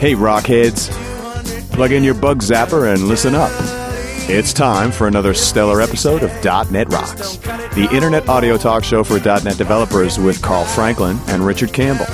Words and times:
Hey, 0.00 0.14
Rockheads. 0.14 0.90
Plug 1.72 1.92
in 1.92 2.02
your 2.02 2.14
bug 2.14 2.38
zapper 2.38 2.90
and 2.90 3.06
listen 3.06 3.34
up. 3.34 3.50
It's 4.30 4.54
time 4.54 4.92
for 4.92 5.06
another 5.06 5.34
stellar 5.34 5.82
episode 5.82 6.22
of 6.22 6.32
.NET 6.72 6.90
Rocks, 6.90 7.36
the 7.36 7.86
internet 7.92 8.26
audio 8.26 8.56
talk 8.56 8.82
show 8.82 9.04
for 9.04 9.20
.NET 9.20 9.58
developers 9.58 10.18
with 10.18 10.40
Carl 10.40 10.64
Franklin 10.64 11.18
and 11.26 11.44
Richard 11.44 11.74
Campbell. 11.74 12.06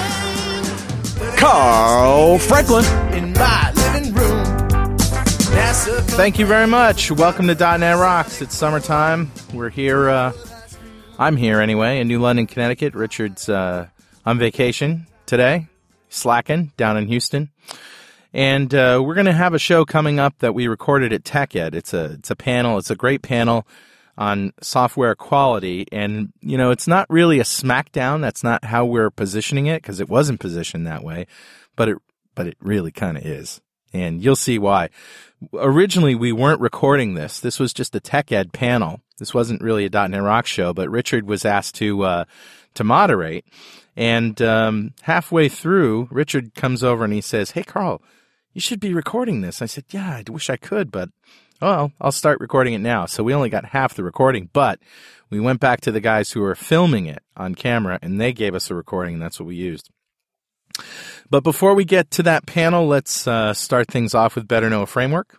Carl 1.36 2.38
Franklin. 2.38 2.84
in 3.14 3.32
my 3.34 3.72
living 3.72 4.12
room. 4.14 4.98
Thank 6.16 6.40
you 6.40 6.46
very 6.46 6.66
much. 6.66 7.12
Welcome 7.12 7.46
to 7.46 7.54
.NET 7.54 7.96
Rocks. 7.98 8.42
It's 8.42 8.56
summertime. 8.56 9.30
We're 9.52 9.70
here. 9.70 10.08
Uh, 10.08 10.32
I'm 11.20 11.36
here 11.36 11.60
anyway 11.60 12.00
in 12.00 12.08
New 12.08 12.18
London, 12.18 12.48
Connecticut. 12.48 12.94
Richard's 12.94 13.48
uh, 13.48 13.86
on 14.26 14.38
vacation 14.38 15.06
today, 15.26 15.68
slacking 16.08 16.72
down 16.76 16.96
in 16.96 17.06
Houston, 17.06 17.50
and 18.32 18.74
uh, 18.74 19.00
we're 19.04 19.14
going 19.14 19.26
to 19.26 19.32
have 19.32 19.54
a 19.54 19.58
show 19.60 19.84
coming 19.84 20.18
up 20.18 20.36
that 20.40 20.52
we 20.52 20.66
recorded 20.66 21.12
at 21.12 21.22
TechEd. 21.22 21.74
It's 21.74 21.94
a 21.94 22.04
it's 22.14 22.30
a 22.30 22.36
panel. 22.36 22.76
It's 22.78 22.90
a 22.90 22.96
great 22.96 23.22
panel 23.22 23.64
on 24.16 24.52
software 24.60 25.14
quality, 25.14 25.86
and 25.92 26.32
you 26.40 26.56
know 26.56 26.70
it's 26.70 26.88
not 26.88 27.08
really 27.10 27.40
a 27.40 27.44
smackdown. 27.44 28.20
That's 28.20 28.44
not 28.44 28.64
how 28.64 28.84
we're 28.84 29.10
positioning 29.10 29.66
it 29.66 29.82
because 29.82 30.00
it 30.00 30.08
wasn't 30.08 30.40
positioned 30.40 30.86
that 30.86 31.04
way, 31.04 31.26
but 31.76 31.88
it 31.88 31.98
but 32.34 32.46
it 32.46 32.56
really 32.60 32.90
kind 32.90 33.16
of 33.16 33.24
is 33.24 33.60
and 33.94 34.22
you'll 34.22 34.36
see 34.36 34.58
why. 34.58 34.90
Originally, 35.54 36.14
we 36.14 36.32
weren't 36.32 36.60
recording 36.60 37.14
this. 37.14 37.40
This 37.40 37.60
was 37.60 37.72
just 37.72 37.94
a 37.94 38.00
TechEd 38.00 38.52
panel. 38.52 39.00
This 39.18 39.32
wasn't 39.32 39.62
really 39.62 39.86
a 39.86 39.90
.NET 39.90 40.22
Rock 40.22 40.46
show, 40.46 40.74
but 40.74 40.90
Richard 40.90 41.26
was 41.26 41.44
asked 41.44 41.76
to 41.76 42.02
uh, 42.02 42.24
to 42.74 42.84
moderate. 42.84 43.46
And 43.96 44.42
um, 44.42 44.92
halfway 45.02 45.48
through, 45.48 46.08
Richard 46.10 46.54
comes 46.56 46.82
over 46.82 47.04
and 47.04 47.12
he 47.12 47.20
says, 47.20 47.52
"Hey, 47.52 47.62
Carl, 47.62 48.02
you 48.52 48.60
should 48.60 48.80
be 48.80 48.92
recording 48.92 49.40
this." 49.40 49.62
I 49.62 49.66
said, 49.66 49.84
"Yeah, 49.90 50.10
I 50.10 50.24
wish 50.28 50.50
I 50.50 50.56
could, 50.56 50.90
but 50.90 51.10
well, 51.64 51.92
I'll 52.00 52.12
start 52.12 52.40
recording 52.40 52.74
it 52.74 52.80
now." 52.80 53.06
So 53.06 53.22
we 53.22 53.34
only 53.34 53.48
got 53.48 53.64
half 53.64 53.94
the 53.94 54.04
recording, 54.04 54.50
but 54.52 54.78
we 55.30 55.40
went 55.40 55.60
back 55.60 55.80
to 55.82 55.92
the 55.92 56.00
guys 56.00 56.30
who 56.32 56.40
were 56.40 56.54
filming 56.54 57.06
it 57.06 57.22
on 57.36 57.54
camera, 57.54 57.98
and 58.02 58.20
they 58.20 58.32
gave 58.32 58.54
us 58.54 58.70
a 58.70 58.74
recording, 58.74 59.14
and 59.14 59.22
that's 59.22 59.40
what 59.40 59.46
we 59.46 59.56
used. 59.56 59.90
But 61.30 61.42
before 61.42 61.74
we 61.74 61.84
get 61.84 62.10
to 62.12 62.22
that 62.24 62.46
panel, 62.46 62.86
let's 62.86 63.26
uh, 63.26 63.54
start 63.54 63.88
things 63.88 64.14
off 64.14 64.34
with 64.34 64.46
Better 64.46 64.68
Know 64.68 64.82
a 64.82 64.86
Framework. 64.86 65.38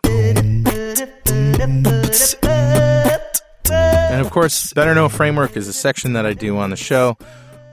And 4.08 4.20
of 4.20 4.30
course, 4.30 4.72
Better 4.72 4.94
Know 4.94 5.06
a 5.06 5.10
Framework 5.10 5.56
is 5.56 5.68
a 5.68 5.72
section 5.72 6.14
that 6.14 6.26
I 6.26 6.32
do 6.32 6.56
on 6.58 6.70
the 6.70 6.76
show 6.76 7.16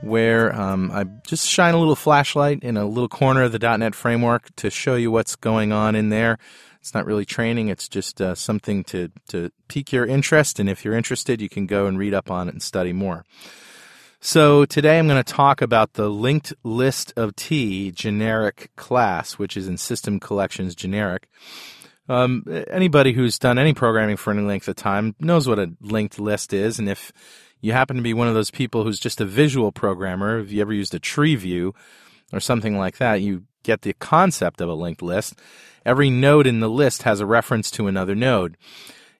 where 0.01 0.53
um, 0.53 0.91
I 0.91 1.05
just 1.25 1.47
shine 1.47 1.73
a 1.73 1.77
little 1.79 1.95
flashlight 1.95 2.63
in 2.63 2.75
a 2.75 2.85
little 2.85 3.07
corner 3.07 3.43
of 3.43 3.53
the 3.53 3.59
.NET 3.59 3.95
framework 3.95 4.53
to 4.57 4.69
show 4.69 4.95
you 4.95 5.09
what's 5.11 5.37
going 5.37 5.71
on 5.71 5.95
in 5.95 6.09
there. 6.09 6.37
It's 6.83 6.93
not 6.93 7.05
really 7.05 7.23
training; 7.23 7.69
it's 7.69 7.87
just 7.87 8.19
uh, 8.19 8.35
something 8.35 8.83
to 8.85 9.09
to 9.29 9.51
pique 9.69 9.93
your 9.93 10.05
interest. 10.05 10.59
And 10.59 10.69
if 10.69 10.83
you're 10.83 10.97
interested, 10.97 11.39
you 11.39 11.47
can 11.47 11.65
go 11.65 11.85
and 11.85 11.97
read 11.97 12.13
up 12.13 12.29
on 12.29 12.49
it 12.49 12.55
and 12.55 12.61
study 12.61 12.91
more. 12.91 13.23
So 14.19 14.65
today 14.65 14.99
I'm 14.99 15.07
going 15.07 15.23
to 15.23 15.33
talk 15.33 15.61
about 15.61 15.93
the 15.93 16.09
linked 16.09 16.51
list 16.61 17.13
of 17.15 17.37
T 17.37 17.91
generic 17.91 18.69
class, 18.75 19.39
which 19.39 19.55
is 19.55 19.69
in 19.69 19.77
System 19.77 20.19
Collections 20.19 20.75
generic. 20.75 21.29
Um, 22.09 22.43
anybody 22.69 23.13
who's 23.13 23.39
done 23.39 23.57
any 23.57 23.73
programming 23.73 24.17
for 24.17 24.33
any 24.33 24.41
length 24.41 24.67
of 24.67 24.75
time 24.75 25.15
knows 25.21 25.47
what 25.47 25.59
a 25.59 25.71
linked 25.79 26.19
list 26.19 26.51
is, 26.51 26.79
and 26.79 26.89
if 26.89 27.13
you 27.61 27.71
happen 27.71 27.95
to 27.95 28.03
be 28.03 28.13
one 28.13 28.27
of 28.27 28.33
those 28.33 28.51
people 28.51 28.83
who's 28.83 28.99
just 28.99 29.21
a 29.21 29.25
visual 29.25 29.71
programmer, 29.71 30.37
if 30.39 30.51
you 30.51 30.59
ever 30.59 30.73
used 30.73 30.93
a 30.93 30.99
tree 30.99 31.37
view 31.37 31.73
or 32.33 32.41
something 32.41 32.77
like 32.77 32.97
that, 32.97 33.21
you 33.21 33.43
get 33.63 33.83
the 33.83 33.93
concept 33.93 34.59
of 34.59 34.67
a 34.67 34.73
linked 34.73 35.01
list. 35.01 35.35
Every 35.85 36.09
node 36.09 36.47
in 36.47 36.59
the 36.59 36.69
list 36.69 37.03
has 37.03 37.19
a 37.19 37.25
reference 37.25 37.69
to 37.71 37.87
another 37.87 38.15
node. 38.15 38.57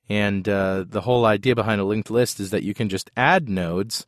And 0.10 0.48
uh, 0.48 0.86
the 0.88 1.02
whole 1.02 1.26
idea 1.26 1.56
behind 1.56 1.82
a 1.82 1.86
linked 1.86 2.12
list 2.12 2.40
is 2.40 2.52
that 2.52 2.64
you 2.64 2.74
can 2.74 2.90
just 2.90 3.10
add 3.16 3.48
nodes, 3.50 4.06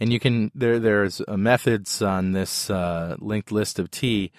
and 0.00 0.12
you 0.12 0.18
can 0.18 0.50
there 0.54 0.78
there's 0.78 1.22
methods 1.28 2.02
on 2.02 2.32
this 2.32 2.68
uh, 2.68 3.16
linked 3.20 3.52
list 3.52 3.78
of 3.78 3.90
T, 3.90 4.32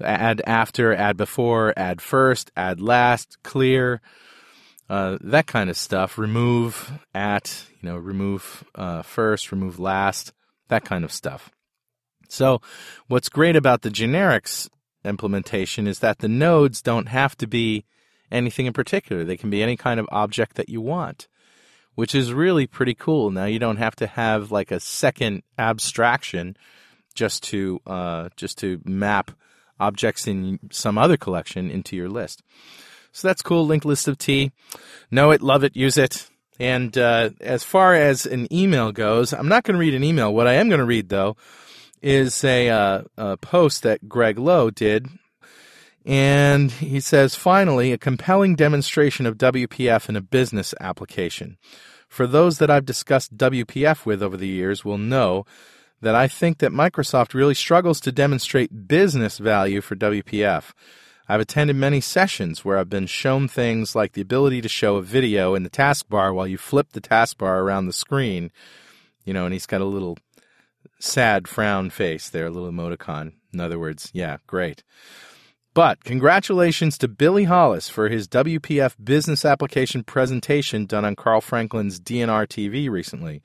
add 0.00 0.42
after, 0.46 0.94
add 0.94 1.16
before, 1.16 1.72
add 1.76 2.00
first, 2.00 2.50
add 2.56 2.80
last, 2.80 3.38
clear, 3.42 4.00
uh, 4.88 5.18
that 5.22 5.46
kind 5.46 5.70
of 5.70 5.76
stuff. 5.76 6.18
Remove 6.18 6.92
at, 7.14 7.64
you 7.80 7.88
know, 7.88 7.96
remove 7.96 8.64
uh, 8.74 9.02
first, 9.02 9.52
remove 9.52 9.78
last, 9.78 10.32
that 10.68 10.84
kind 10.84 11.04
of 11.04 11.12
stuff. 11.12 11.50
So, 12.28 12.60
what's 13.08 13.28
great 13.28 13.56
about 13.56 13.82
the 13.82 13.90
generics 13.90 14.68
implementation 15.04 15.86
is 15.86 16.00
that 16.00 16.18
the 16.18 16.28
nodes 16.28 16.82
don't 16.82 17.08
have 17.08 17.36
to 17.38 17.46
be 17.46 17.84
anything 18.30 18.66
in 18.66 18.72
particular. 18.72 19.24
They 19.24 19.36
can 19.36 19.50
be 19.50 19.62
any 19.62 19.76
kind 19.76 19.98
of 19.98 20.08
object 20.12 20.56
that 20.56 20.68
you 20.68 20.80
want, 20.80 21.28
which 21.94 22.14
is 22.14 22.32
really 22.32 22.66
pretty 22.66 22.94
cool. 22.94 23.30
Now 23.30 23.46
you 23.46 23.58
don't 23.58 23.78
have 23.78 23.96
to 23.96 24.06
have 24.06 24.52
like 24.52 24.70
a 24.70 24.80
second 24.80 25.42
abstraction 25.58 26.56
just 27.14 27.42
to 27.44 27.80
uh, 27.86 28.28
just 28.36 28.58
to 28.58 28.80
map 28.84 29.32
objects 29.78 30.26
in 30.26 30.58
some 30.70 30.98
other 30.98 31.16
collection 31.16 31.70
into 31.70 31.96
your 31.96 32.08
list. 32.08 32.42
So 33.12 33.26
that's 33.26 33.42
cool. 33.42 33.66
Linked 33.66 33.86
list 33.86 34.06
of 34.06 34.18
T. 34.18 34.52
Know 35.10 35.30
it, 35.32 35.42
love 35.42 35.64
it, 35.64 35.74
use 35.74 35.96
it. 35.98 36.28
And 36.60 36.96
uh, 36.98 37.30
as 37.40 37.64
far 37.64 37.94
as 37.94 38.26
an 38.26 38.52
email 38.52 38.92
goes, 38.92 39.32
I'm 39.32 39.48
not 39.48 39.64
going 39.64 39.74
to 39.74 39.80
read 39.80 39.94
an 39.94 40.04
email. 40.04 40.32
What 40.32 40.46
I 40.46 40.54
am 40.54 40.68
going 40.68 40.80
to 40.80 40.84
read, 40.84 41.08
though, 41.08 41.36
is 42.02 42.42
a, 42.44 42.68
uh, 42.68 43.02
a 43.16 43.36
post 43.36 43.82
that 43.82 44.08
Greg 44.08 44.38
Low 44.38 44.70
did. 44.70 45.08
And 46.04 46.70
he 46.70 47.00
says, 47.00 47.34
finally, 47.34 47.92
a 47.92 47.98
compelling 47.98 48.56
demonstration 48.56 49.26
of 49.26 49.36
WPF 49.36 50.08
in 50.08 50.16
a 50.16 50.22
business 50.22 50.74
application. 50.80 51.58
For 52.08 52.26
those 52.26 52.58
that 52.58 52.70
I've 52.70 52.86
discussed 52.86 53.36
WPF 53.36 54.06
with 54.06 54.22
over 54.22 54.36
the 54.36 54.48
years 54.48 54.84
will 54.84 54.98
know 54.98 55.44
that 56.00 56.14
I 56.14 56.26
think 56.26 56.58
that 56.58 56.72
Microsoft 56.72 57.34
really 57.34 57.54
struggles 57.54 58.00
to 58.00 58.12
demonstrate 58.12 58.88
business 58.88 59.38
value 59.38 59.80
for 59.80 59.94
WPF. 59.94 60.72
I've 61.28 61.40
attended 61.40 61.76
many 61.76 62.00
sessions 62.00 62.64
where 62.64 62.78
I've 62.78 62.90
been 62.90 63.06
shown 63.06 63.46
things 63.46 63.94
like 63.94 64.14
the 64.14 64.20
ability 64.22 64.62
to 64.62 64.68
show 64.68 64.96
a 64.96 65.02
video 65.02 65.54
in 65.54 65.62
the 65.62 65.70
taskbar 65.70 66.34
while 66.34 66.48
you 66.48 66.58
flip 66.58 66.88
the 66.92 67.00
taskbar 67.00 67.60
around 67.60 67.86
the 67.86 67.92
screen. 67.92 68.50
You 69.24 69.34
know, 69.34 69.44
and 69.44 69.52
he's 69.52 69.66
got 69.66 69.80
a 69.80 69.84
little 69.84 70.18
sad 71.00 71.48
frown 71.48 71.90
face 71.90 72.28
there, 72.28 72.46
a 72.46 72.50
little 72.50 72.70
emoticon. 72.70 73.32
In 73.52 73.60
other 73.60 73.78
words, 73.78 74.10
yeah, 74.12 74.38
great. 74.46 74.84
But 75.72 76.02
congratulations 76.02 76.98
to 76.98 77.08
Billy 77.08 77.44
Hollis 77.44 77.88
for 77.88 78.08
his 78.08 78.26
WPF 78.26 78.96
business 79.02 79.44
application 79.44 80.02
presentation 80.02 80.84
done 80.84 81.04
on 81.04 81.14
Carl 81.14 81.40
Franklin's 81.40 82.00
DNR 82.00 82.46
TV 82.46 82.90
recently. 82.90 83.40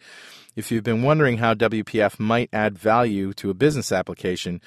If 0.56 0.72
you've 0.72 0.84
been 0.84 1.04
wondering 1.04 1.38
how 1.38 1.54
WPF 1.54 2.20
might 2.20 2.50
add 2.52 2.80
value 2.80 3.34
to 3.34 3.50
a 3.50 3.54
business 3.54 3.92
application, 3.92 4.60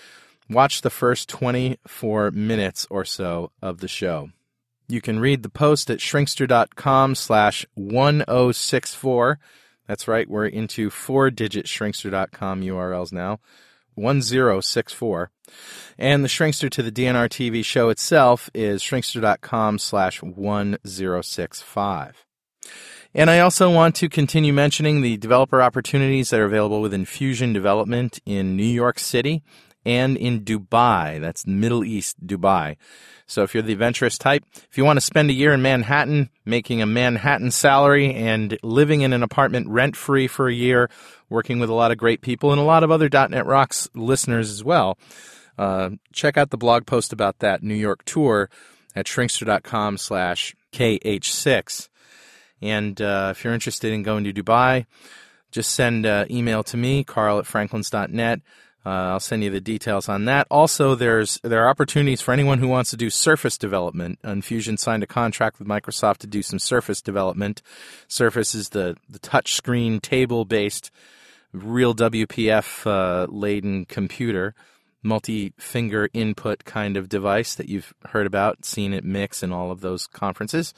watch 0.48 0.82
the 0.82 0.90
first 0.90 1.28
24 1.28 2.30
minutes 2.30 2.86
or 2.90 3.04
so 3.04 3.50
of 3.60 3.78
the 3.78 3.88
show. 3.88 4.30
You 4.86 5.00
can 5.00 5.18
read 5.18 5.42
the 5.42 5.50
post 5.50 5.90
at 5.90 5.98
shrinkster.com 5.98 7.14
slash 7.14 7.66
1064. 7.74 9.38
That's 9.88 10.06
right, 10.06 10.28
we're 10.28 10.46
into 10.46 10.90
four-digit 10.90 11.66
shrinkster.com 11.66 12.62
URLs 12.62 13.12
now. 13.12 13.40
1064. 13.98 15.30
And 15.98 16.22
the 16.22 16.28
Shrinkster 16.28 16.70
to 16.70 16.82
the 16.82 16.92
DNR 16.92 17.28
TV 17.28 17.64
show 17.64 17.88
itself 17.88 18.48
is 18.54 18.82
shrinkster.com 18.82 19.78
slash 19.78 20.22
1065. 20.22 22.26
And 23.14 23.30
I 23.30 23.40
also 23.40 23.70
want 23.70 23.94
to 23.96 24.08
continue 24.08 24.52
mentioning 24.52 25.00
the 25.00 25.16
developer 25.16 25.62
opportunities 25.62 26.30
that 26.30 26.40
are 26.40 26.44
available 26.44 26.80
within 26.80 27.04
Fusion 27.04 27.52
Development 27.52 28.18
in 28.26 28.56
New 28.56 28.62
York 28.62 28.98
City 28.98 29.42
and 29.88 30.18
in 30.18 30.42
Dubai. 30.42 31.18
That's 31.18 31.46
Middle 31.46 31.82
East, 31.82 32.24
Dubai. 32.24 32.76
So 33.26 33.42
if 33.42 33.54
you're 33.54 33.62
the 33.62 33.72
adventurous 33.72 34.18
type, 34.18 34.44
if 34.70 34.76
you 34.76 34.84
want 34.84 34.98
to 34.98 35.04
spend 35.04 35.30
a 35.30 35.32
year 35.32 35.52
in 35.52 35.62
Manhattan, 35.62 36.28
making 36.44 36.82
a 36.82 36.86
Manhattan 36.86 37.50
salary 37.50 38.14
and 38.14 38.58
living 38.62 39.00
in 39.00 39.14
an 39.14 39.22
apartment 39.22 39.68
rent 39.68 39.96
free 39.96 40.28
for 40.28 40.46
a 40.46 40.54
year, 40.54 40.90
working 41.30 41.58
with 41.58 41.70
a 41.70 41.74
lot 41.74 41.90
of 41.90 41.96
great 41.96 42.20
people 42.20 42.52
and 42.52 42.60
a 42.60 42.64
lot 42.64 42.84
of 42.84 42.90
other 42.90 43.08
.NET 43.10 43.46
Rocks 43.46 43.88
listeners 43.94 44.50
as 44.50 44.62
well, 44.62 44.98
uh, 45.56 45.90
check 46.12 46.36
out 46.36 46.50
the 46.50 46.58
blog 46.58 46.86
post 46.86 47.12
about 47.12 47.38
that 47.38 47.62
New 47.62 47.74
York 47.74 48.04
tour 48.04 48.50
at 48.94 49.06
shrinkster.com 49.06 49.96
slash 49.96 50.54
KH6. 50.72 51.88
And 52.60 53.00
uh, 53.00 53.28
if 53.34 53.42
you're 53.42 53.54
interested 53.54 53.92
in 53.92 54.02
going 54.02 54.24
to 54.24 54.32
Dubai, 54.34 54.84
just 55.50 55.74
send 55.74 56.04
an 56.04 56.12
uh, 56.12 56.26
email 56.30 56.62
to 56.64 56.76
me, 56.76 57.04
carl 57.04 57.38
at 57.38 57.46
franklins.net. 57.46 58.40
Uh, 58.86 59.12
I'll 59.12 59.20
send 59.20 59.42
you 59.42 59.50
the 59.50 59.60
details 59.60 60.08
on 60.08 60.24
that. 60.26 60.46
Also, 60.50 60.94
there's 60.94 61.38
there 61.42 61.64
are 61.64 61.68
opportunities 61.68 62.20
for 62.20 62.32
anyone 62.32 62.58
who 62.58 62.68
wants 62.68 62.90
to 62.90 62.96
do 62.96 63.10
Surface 63.10 63.58
development. 63.58 64.18
Infusion 64.24 64.76
signed 64.76 65.02
a 65.02 65.06
contract 65.06 65.58
with 65.58 65.68
Microsoft 65.68 66.18
to 66.18 66.26
do 66.26 66.42
some 66.42 66.58
Surface 66.58 67.02
development. 67.02 67.60
Surface 68.06 68.54
is 68.54 68.70
the 68.70 68.96
the 69.08 69.18
touchscreen 69.18 70.00
table 70.00 70.44
based, 70.44 70.90
real 71.52 71.94
WPF 71.94 72.86
uh, 72.86 73.26
laden 73.30 73.84
computer 73.84 74.54
multi 75.02 75.52
finger 75.58 76.08
input 76.12 76.64
kind 76.64 76.96
of 76.96 77.08
device 77.08 77.54
that 77.54 77.68
you've 77.68 77.92
heard 78.06 78.26
about, 78.26 78.64
seen 78.64 78.92
at 78.92 79.04
Mix 79.04 79.42
and 79.42 79.52
all 79.52 79.70
of 79.70 79.80
those 79.80 80.06
conferences. 80.06 80.74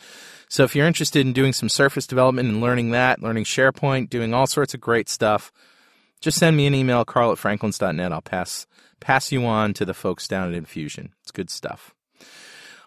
So 0.48 0.64
if 0.64 0.74
you're 0.74 0.86
interested 0.86 1.26
in 1.26 1.32
doing 1.32 1.52
some 1.52 1.68
Surface 1.68 2.06
development 2.06 2.48
and 2.48 2.60
learning 2.60 2.90
that, 2.90 3.22
learning 3.22 3.44
SharePoint, 3.44 4.10
doing 4.10 4.34
all 4.34 4.46
sorts 4.46 4.74
of 4.74 4.80
great 4.80 5.08
stuff, 5.08 5.52
just 6.20 6.38
send 6.38 6.56
me 6.56 6.66
an 6.66 6.74
email, 6.74 7.04
carl 7.04 7.32
at 7.32 7.38
franklins.net. 7.38 8.12
I'll 8.12 8.20
pass, 8.20 8.66
pass 9.00 9.32
you 9.32 9.44
on 9.46 9.74
to 9.74 9.84
the 9.84 9.94
folks 9.94 10.28
down 10.28 10.48
at 10.48 10.54
Infusion. 10.54 11.14
It's 11.22 11.30
good 11.30 11.50
stuff. 11.50 11.94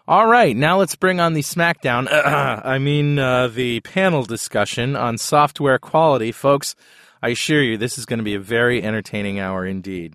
All 0.06 0.26
right, 0.26 0.54
now 0.54 0.78
let's 0.78 0.96
bring 0.96 1.18
on 1.18 1.32
the 1.32 1.40
SmackDown. 1.40 2.08
I 2.12 2.78
mean, 2.78 3.18
uh, 3.18 3.48
the 3.48 3.80
panel 3.80 4.22
discussion 4.22 4.96
on 4.96 5.16
software 5.16 5.78
quality. 5.78 6.30
Folks, 6.30 6.76
I 7.22 7.30
assure 7.30 7.62
you, 7.62 7.78
this 7.78 7.96
is 7.96 8.04
going 8.04 8.18
to 8.18 8.24
be 8.24 8.34
a 8.34 8.40
very 8.40 8.82
entertaining 8.82 9.38
hour 9.38 9.64
indeed. 9.64 10.14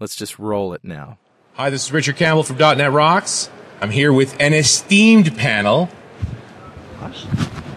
Let's 0.00 0.16
just 0.16 0.38
roll 0.38 0.72
it 0.72 0.82
now. 0.82 1.18
Hi, 1.54 1.70
this 1.70 1.84
is 1.84 1.92
Richard 1.92 2.16
Campbell 2.16 2.42
from 2.42 2.56
.NET 2.56 2.90
Rocks. 2.90 3.50
I'm 3.80 3.90
here 3.90 4.12
with 4.12 4.34
an 4.40 4.54
esteemed 4.54 5.36
panel, 5.36 5.90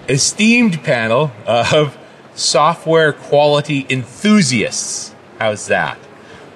esteemed 0.07 0.83
panel 0.83 1.31
of 1.45 1.97
software 2.41 3.13
quality 3.13 3.85
enthusiasts. 3.89 5.13
How's 5.39 5.67
that? 5.67 5.97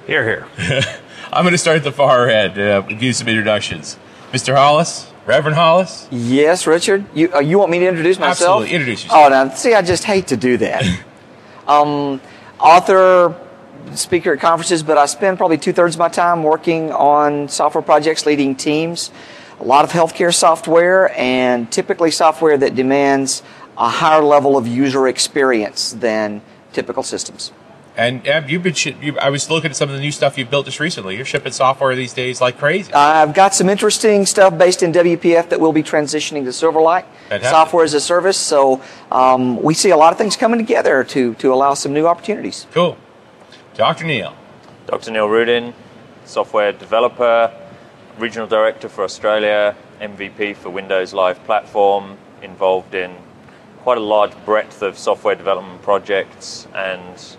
Here, 0.08 0.46
here. 0.58 0.86
I'm 1.32 1.44
going 1.44 1.54
to 1.54 1.58
start 1.58 1.78
at 1.78 1.84
the 1.84 1.92
far 1.92 2.30
end. 2.30 2.58
Uh, 2.58 2.82
give 2.82 3.04
you 3.04 3.14
some 3.14 3.28
introductions. 3.28 3.98
Mr. 4.32 4.56
Hollis, 4.56 5.12
Reverend 5.26 5.56
Hollis. 5.56 6.08
Yes, 6.12 6.68
Richard. 6.68 7.06
You 7.14 7.34
uh, 7.34 7.40
you 7.40 7.58
want 7.58 7.72
me 7.72 7.80
to 7.80 7.88
introduce 7.88 8.20
myself? 8.20 8.62
Absolutely. 8.62 8.76
Introduce 8.76 9.04
yourself. 9.04 9.26
Oh, 9.26 9.30
now 9.30 9.50
see, 9.54 9.74
I 9.74 9.82
just 9.82 10.04
hate 10.04 10.28
to 10.28 10.38
do 10.38 10.58
that. 10.58 10.84
um, 11.68 12.22
author, 12.60 13.36
speaker 13.94 14.34
at 14.34 14.40
conferences, 14.40 14.84
but 14.84 14.98
I 14.98 15.06
spend 15.06 15.38
probably 15.38 15.58
two 15.58 15.74
thirds 15.74 15.96
of 15.96 16.00
my 16.00 16.10
time 16.10 16.44
working 16.44 16.92
on 16.92 17.48
software 17.50 17.82
projects, 17.82 18.26
leading 18.26 18.56
teams. 18.56 19.12
A 19.60 19.64
lot 19.64 19.86
of 19.86 19.92
healthcare 19.92 20.34
software, 20.34 21.18
and 21.18 21.72
typically 21.72 22.12
software 22.12 22.58
that 22.58 22.76
demands 22.76 23.42
a 23.78 23.90
higher 23.90 24.24
level 24.24 24.58
of 24.58 24.68
user 24.68 25.08
experience 25.08 25.94
than 25.94 26.42
typical 26.74 27.04
systems. 27.04 27.52
And 27.98 28.28
uh, 28.28 28.42
you've 28.46 28.64
been. 28.64 28.74
Sh- 28.74 28.94
you, 29.02 29.18
I 29.20 29.30
was 29.30 29.50
looking 29.50 29.72
at 29.72 29.78
some 29.78 29.90
of 29.90 29.96
the 29.96 30.02
new 30.02 30.12
stuff 30.12 30.38
you've 30.38 30.50
built 30.50 30.66
just 30.66 30.82
recently. 30.82 31.16
You're 31.16 31.24
shipping 31.24 31.54
software 31.54 31.96
these 31.96 32.12
days 32.14 32.42
like 32.42 32.58
crazy. 32.58 32.92
I've 32.94 33.34
got 33.34 33.56
some 33.56 33.70
interesting 33.70 34.26
stuff 34.26 34.58
based 34.58 34.84
in 34.84 34.92
WPF 34.92 35.48
that 35.50 35.62
we'll 35.62 35.72
be 35.72 35.84
transitioning 35.84 36.44
to 36.44 36.50
Silverlight, 36.50 37.06
Fantastic. 37.30 37.50
software 37.50 37.86
as 37.86 37.94
a 37.94 38.02
service. 38.02 38.38
So 38.38 38.82
um, 39.12 39.62
we 39.62 39.74
see 39.74 39.92
a 39.92 39.98
lot 39.98 40.12
of 40.12 40.18
things 40.18 40.36
coming 40.36 40.60
together 40.60 41.06
to 41.06 41.36
to 41.36 41.54
allow 41.54 41.74
some 41.74 41.94
new 41.94 42.06
opportunities. 42.06 42.68
Cool. 42.74 42.98
Dr. 43.76 44.06
Neil. 44.06 44.36
Dr. 44.88 45.12
Neil 45.12 45.28
Roodyn, 45.28 45.74
software 46.26 46.74
developer, 46.74 47.52
regional 48.20 48.48
director 48.48 48.90
for 48.90 49.04
Australia, 49.06 49.76
MVP 50.02 50.58
for 50.58 50.70
Windows 50.70 51.14
Live 51.14 51.42
Platform, 51.46 52.18
involved 52.42 52.94
in 52.94 53.16
quite 53.86 54.00
a 54.00 54.02
large 54.02 54.34
breadth 54.46 54.82
of 54.82 54.98
software 54.98 55.36
development 55.36 55.80
projects 55.84 56.68
and 56.74 57.38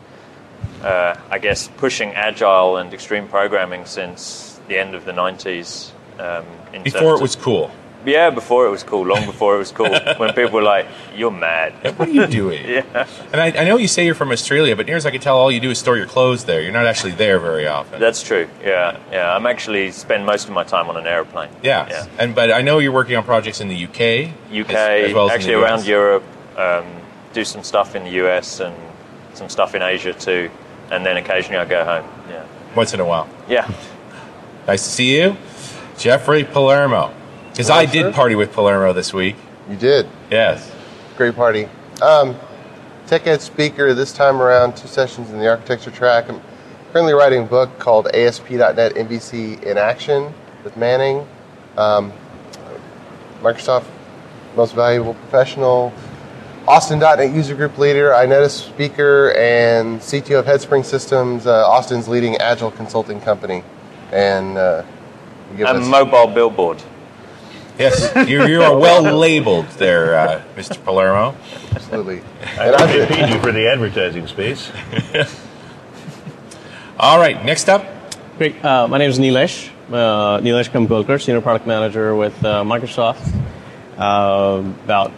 uh, 0.80 1.16
I 1.28 1.38
guess 1.40 1.66
pushing 1.76 2.10
agile 2.14 2.76
and 2.76 2.94
extreme 2.94 3.26
programming 3.26 3.84
since 3.84 4.60
the 4.68 4.78
end 4.78 4.94
of 4.94 5.04
the 5.04 5.10
90s. 5.10 5.90
Um, 6.20 6.44
Before 6.84 7.16
it 7.16 7.20
was 7.20 7.34
cool. 7.34 7.72
yeah, 8.04 8.30
before 8.30 8.64
it 8.64 8.70
was 8.70 8.84
cool, 8.84 9.04
long 9.04 9.26
before 9.26 9.56
it 9.56 9.58
was 9.58 9.72
cool, 9.72 9.90
when 10.18 10.32
people 10.34 10.52
were 10.52 10.62
like, 10.62 10.86
"You're 11.16 11.32
mad." 11.32 11.72
What 11.98 12.08
are 12.08 12.12
you 12.12 12.26
doing? 12.28 12.64
yeah, 12.76 13.08
And 13.32 13.40
I, 13.40 13.46
I 13.62 13.64
know 13.64 13.76
you 13.76 13.88
say 13.88 14.06
you're 14.06 14.14
from 14.14 14.30
Australia, 14.30 14.76
but 14.76 14.86
near 14.86 14.96
as 14.96 15.04
I 15.04 15.10
can 15.10 15.20
tell, 15.20 15.36
all 15.36 15.50
you 15.50 15.58
do 15.60 15.70
is 15.70 15.78
store 15.78 15.96
your 15.96 16.06
clothes 16.06 16.44
there. 16.44 16.62
You're 16.62 16.72
not 16.80 16.86
actually 16.86 17.12
there 17.12 17.40
very 17.40 17.66
often. 17.66 18.00
that's 18.00 18.22
true. 18.22 18.48
Yeah, 18.62 18.98
yeah. 19.10 19.34
I'm 19.34 19.46
actually 19.46 19.90
spend 19.90 20.24
most 20.24 20.44
of 20.46 20.54
my 20.54 20.62
time 20.62 20.88
on 20.88 20.96
an 20.96 21.06
aeroplane. 21.08 21.50
yeah. 21.64 21.88
yeah. 21.90 22.06
And 22.20 22.36
but 22.36 22.52
I 22.52 22.62
know 22.62 22.78
you're 22.78 22.92
working 23.00 23.16
on 23.16 23.24
projects 23.24 23.60
in 23.60 23.66
the 23.68 23.84
UK, 23.86 24.30
UK, 24.54 24.70
as, 24.70 25.08
as 25.08 25.12
well 25.12 25.28
as 25.28 25.34
actually 25.34 25.54
around. 25.54 25.84
Europe, 25.84 26.22
um, 26.56 26.86
do 27.32 27.44
some 27.44 27.62
stuff 27.62 27.94
in 27.94 28.04
the 28.04 28.10
US 28.26 28.60
and 28.60 28.74
some 29.34 29.48
stuff 29.48 29.74
in 29.74 29.82
Asia 29.82 30.12
too, 30.14 30.50
and 30.90 31.04
then 31.04 31.16
occasionally 31.16 31.58
I 31.58 31.64
go 31.64 31.84
home. 31.84 32.08
Yeah, 32.28 32.44
once 32.74 32.94
in 32.94 33.00
a 33.00 33.04
while. 33.04 33.28
yeah. 33.48 33.70
Nice 34.66 34.82
to 34.82 34.90
see 34.90 35.20
you, 35.20 35.36
Jeffrey 35.96 36.42
Palermo. 36.42 37.14
Because 37.52 37.70
I 37.70 37.86
did 37.86 38.12
party 38.12 38.34
with 38.34 38.52
Palermo 38.52 38.92
this 38.92 39.14
week. 39.14 39.36
You 39.70 39.76
did. 39.76 40.08
Yes. 40.28 40.72
Great 41.16 41.36
party. 41.36 41.68
Um, 42.02 42.34
tech 43.06 43.28
ed 43.28 43.40
speaker 43.40 43.94
this 43.94 44.12
time 44.12 44.42
around, 44.42 44.76
two 44.76 44.88
sessions 44.88 45.30
in 45.30 45.38
the 45.38 45.48
architecture 45.48 45.92
track. 45.92 46.28
I'm 46.28 46.42
currently 46.92 47.12
writing 47.14 47.44
a 47.44 47.46
book 47.46 47.78
called 47.78 48.08
ASP.NET 48.08 48.94
MVC 48.94 49.62
in 49.62 49.78
Action 49.78 50.34
with 50.64 50.76
Manning. 50.76 51.26
Um, 51.76 52.12
Microsoft 53.40 53.86
Most 54.56 54.74
Valuable 54.74 55.14
Professional. 55.14 55.92
Austin.NET 56.68 57.32
User 57.32 57.54
Group 57.54 57.78
Leader, 57.78 58.10
INETA 58.10 58.50
speaker, 58.50 59.32
and 59.36 60.00
CTO 60.00 60.40
of 60.40 60.46
Headspring 60.46 60.84
Systems, 60.84 61.46
uh, 61.46 61.68
Austin's 61.68 62.08
leading 62.08 62.36
agile 62.38 62.70
consulting 62.72 63.20
company. 63.20 63.62
And 64.10 64.58
uh, 64.58 64.82
you 65.52 65.58
give 65.58 65.68
And 65.68 65.78
us- 65.78 65.88
mobile 65.88 66.26
billboard. 66.26 66.82
Yes, 67.78 68.10
you, 68.28 68.46
you 68.46 68.62
are 68.62 68.74
well 68.76 69.02
labeled 69.02 69.66
there, 69.76 70.18
uh, 70.18 70.42
Mr. 70.56 70.82
Palermo. 70.82 71.36
Absolutely. 71.72 72.22
And 72.58 72.74
I 72.74 72.86
know 72.86 72.86
they 72.86 73.06
paid 73.06 73.28
you 73.34 73.38
for 73.40 73.52
the 73.52 73.68
advertising 73.70 74.26
space. 74.26 74.70
All 76.98 77.18
right, 77.18 77.44
next 77.44 77.68
up. 77.68 77.84
Great. 78.38 78.64
Uh, 78.64 78.88
my 78.88 78.96
name 78.96 79.10
is 79.10 79.18
Nilesh. 79.18 79.68
Uh, 79.90 80.40
Nilesh 80.40 80.70
Kamgolkar, 80.70 81.22
Senior 81.22 81.42
Product 81.42 81.66
Manager 81.66 82.16
with 82.16 82.42
uh, 82.42 82.64
Microsoft. 82.64 83.20
Uh, 83.98 84.62
about 84.84 85.12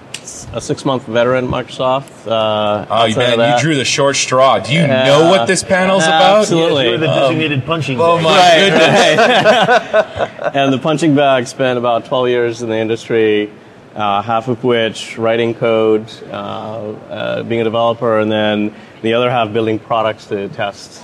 a 0.53 0.61
six-month 0.61 1.05
veteran 1.07 1.45
at 1.45 1.51
Microsoft. 1.51 2.27
Uh, 2.27 2.87
Oh, 2.91 3.05
you, 3.05 3.17
man, 3.17 3.55
you 3.57 3.61
drew 3.63 3.75
the 3.77 3.85
short 3.85 4.17
straw. 4.17 4.59
Do 4.59 4.73
you 4.73 4.81
Yeah. 4.81 5.05
know 5.07 5.31
what 5.31 5.47
this 5.47 5.63
panel's 5.63 6.05
about? 6.05 6.39
Absolutely. 6.41 6.89
You're 6.89 6.99
the 6.99 7.07
designated 7.07 7.65
punching 7.67 7.99
Oh 8.01 8.17
bag. 8.17 8.25
my 8.25 8.69
goodness! 8.69 10.51
and 10.55 10.73
the 10.73 10.79
punching 10.79 11.15
bag 11.15 11.47
spent 11.47 11.79
about 11.79 12.05
12 12.07 12.29
years 12.29 12.63
in 12.63 12.69
the 12.69 12.77
industry, 12.77 13.51
uh, 13.97 14.23
half 14.23 14.49
of 14.49 14.63
which 14.65 15.19
writing 15.19 15.55
code, 15.55 16.07
uh, 16.31 16.35
uh, 16.35 17.43
being 17.43 17.61
a 17.61 17.65
developer, 17.65 18.19
and 18.19 18.31
then 18.31 18.75
the 19.03 19.15
other 19.15 19.31
half 19.31 19.53
building 19.53 19.79
products 19.79 20.27
to 20.27 20.49
test, 20.49 21.03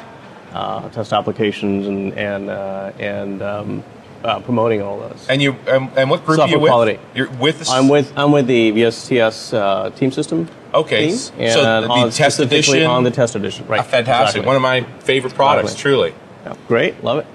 uh, 0.53 0.89
test 0.91 1.13
applications 1.13 1.87
and 1.87 2.13
and 2.15 2.51
uh, 2.51 2.93
and 2.99 3.43
um, 3.43 3.85
uh, 4.25 4.41
promoting 4.41 4.83
all 4.83 4.99
those. 4.99 5.27
And 5.29 5.41
you 5.43 5.57
um, 5.69 5.91
and 5.97 6.11
what 6.11 6.25
group 6.25 6.39
are 6.39 6.49
Software 6.49 6.57
you 6.57 6.63
with? 6.63 6.71
quality. 6.71 6.99
You're 7.15 7.31
with. 7.31 7.57
The, 7.59 7.61
s- 7.63 7.71
I'm 7.71 7.89
with 7.89 8.13
I'm 8.17 8.33
with 8.33 8.47
the 8.47 8.73
VSTS 8.73 9.55
uh, 9.57 9.91
team 9.91 10.11
system. 10.11 10.49
Okay, 10.73 11.07
team, 11.09 11.15
s- 11.15 11.33
so 11.55 11.65
and 11.65 11.85
the 12.11 12.11
test 12.17 12.41
edition- 12.41 12.83
on 12.85 13.05
the 13.05 13.11
test 13.11 13.37
edition, 13.37 13.67
right? 13.69 13.81
Ah, 13.81 13.85
fantastic. 13.85 14.41
exactly. 14.41 14.47
One 14.47 14.57
of 14.57 14.63
my 14.63 14.83
favorite 15.01 15.35
products, 15.35 15.73
Exactly. 15.73 15.83
truly. 15.93 16.15
Yeah, 16.45 16.55
great, 16.67 17.05
love 17.05 17.19
it. 17.19 17.27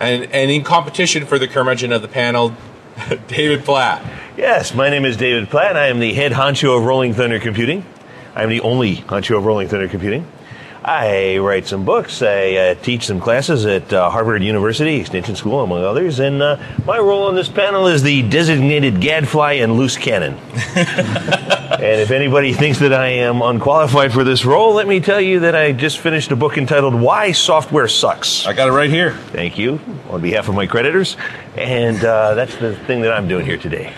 And 0.00 0.24
and 0.32 0.50
in 0.50 0.64
competition 0.64 1.24
for 1.26 1.38
the 1.38 1.46
curmudgeon 1.46 1.92
of 1.92 2.02
the 2.02 2.08
panel, 2.08 2.54
David 3.28 3.64
Platt. 3.64 4.02
Yes, 4.36 4.74
my 4.74 4.88
name 4.88 5.04
is 5.04 5.16
David 5.16 5.48
Platt. 5.50 5.76
I 5.76 5.86
am 5.88 5.98
the 6.00 6.12
head 6.14 6.32
honcho 6.32 6.76
of 6.76 6.84
Rolling 6.84 7.12
Thunder 7.14 7.38
Computing. 7.38 7.84
I 8.34 8.42
am 8.44 8.50
the 8.50 8.60
only 8.60 8.96
honcho 8.96 9.36
of 9.36 9.44
Rolling 9.44 9.68
Thunder 9.68 9.88
Computing. 9.88 10.26
I 10.88 11.36
write 11.36 11.66
some 11.66 11.84
books. 11.84 12.22
I 12.22 12.54
uh, 12.54 12.74
teach 12.76 13.04
some 13.04 13.20
classes 13.20 13.66
at 13.66 13.92
uh, 13.92 14.08
Harvard 14.08 14.42
University 14.42 14.96
Extension 14.96 15.36
School, 15.36 15.62
among 15.62 15.84
others. 15.84 16.18
And 16.18 16.40
uh, 16.40 16.56
my 16.86 16.98
role 16.98 17.24
on 17.24 17.34
this 17.34 17.50
panel 17.50 17.88
is 17.88 18.02
the 18.02 18.22
designated 18.22 18.98
gadfly 18.98 19.52
and 19.60 19.74
loose 19.74 19.98
cannon. 19.98 20.32
and 20.76 22.00
if 22.00 22.10
anybody 22.10 22.54
thinks 22.54 22.78
that 22.78 22.94
I 22.94 23.08
am 23.08 23.42
unqualified 23.42 24.14
for 24.14 24.24
this 24.24 24.46
role, 24.46 24.72
let 24.72 24.88
me 24.88 25.00
tell 25.00 25.20
you 25.20 25.40
that 25.40 25.54
I 25.54 25.72
just 25.72 25.98
finished 25.98 26.32
a 26.32 26.36
book 26.36 26.56
entitled 26.56 26.94
"Why 26.94 27.32
Software 27.32 27.86
Sucks." 27.86 28.46
I 28.46 28.54
got 28.54 28.68
it 28.68 28.72
right 28.72 28.88
here. 28.88 29.12
Thank 29.12 29.58
you 29.58 29.80
on 30.08 30.22
behalf 30.22 30.48
of 30.48 30.54
my 30.54 30.66
creditors, 30.66 31.18
and 31.54 32.02
uh, 32.02 32.32
that's 32.32 32.56
the 32.56 32.74
thing 32.74 33.02
that 33.02 33.12
I'm 33.12 33.28
doing 33.28 33.44
here 33.44 33.58
today. 33.58 33.92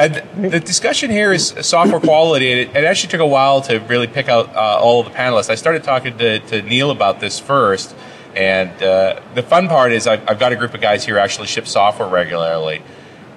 And 0.00 0.50
the 0.50 0.60
discussion 0.60 1.10
here 1.10 1.30
is 1.30 1.54
software 1.60 2.00
quality. 2.00 2.50
and 2.50 2.60
It, 2.60 2.74
it 2.74 2.84
actually 2.84 3.10
took 3.10 3.20
a 3.20 3.26
while 3.26 3.60
to 3.62 3.80
really 3.80 4.06
pick 4.06 4.30
out 4.30 4.48
uh, 4.56 4.78
all 4.80 5.00
of 5.00 5.06
the 5.06 5.12
panelists. 5.12 5.50
I 5.50 5.56
started 5.56 5.84
talking 5.84 6.16
to, 6.16 6.38
to 6.38 6.62
Neil 6.62 6.90
about 6.90 7.20
this 7.20 7.38
first, 7.38 7.94
and 8.34 8.70
uh, 8.82 9.20
the 9.34 9.42
fun 9.42 9.68
part 9.68 9.92
is 9.92 10.06
I've, 10.06 10.26
I've 10.26 10.38
got 10.38 10.52
a 10.54 10.56
group 10.56 10.72
of 10.72 10.80
guys 10.80 11.04
here 11.04 11.16
who 11.16 11.20
actually 11.20 11.48
ship 11.48 11.66
software 11.66 12.08
regularly. 12.08 12.80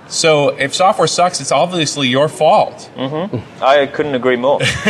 So 0.08 0.50
if 0.56 0.74
software 0.74 1.08
sucks, 1.08 1.42
it's 1.42 1.52
obviously 1.52 2.08
your 2.08 2.30
fault. 2.30 2.90
I 3.62 3.86
couldn't 3.88 4.16
agree 4.16 4.38
more. 4.38 4.62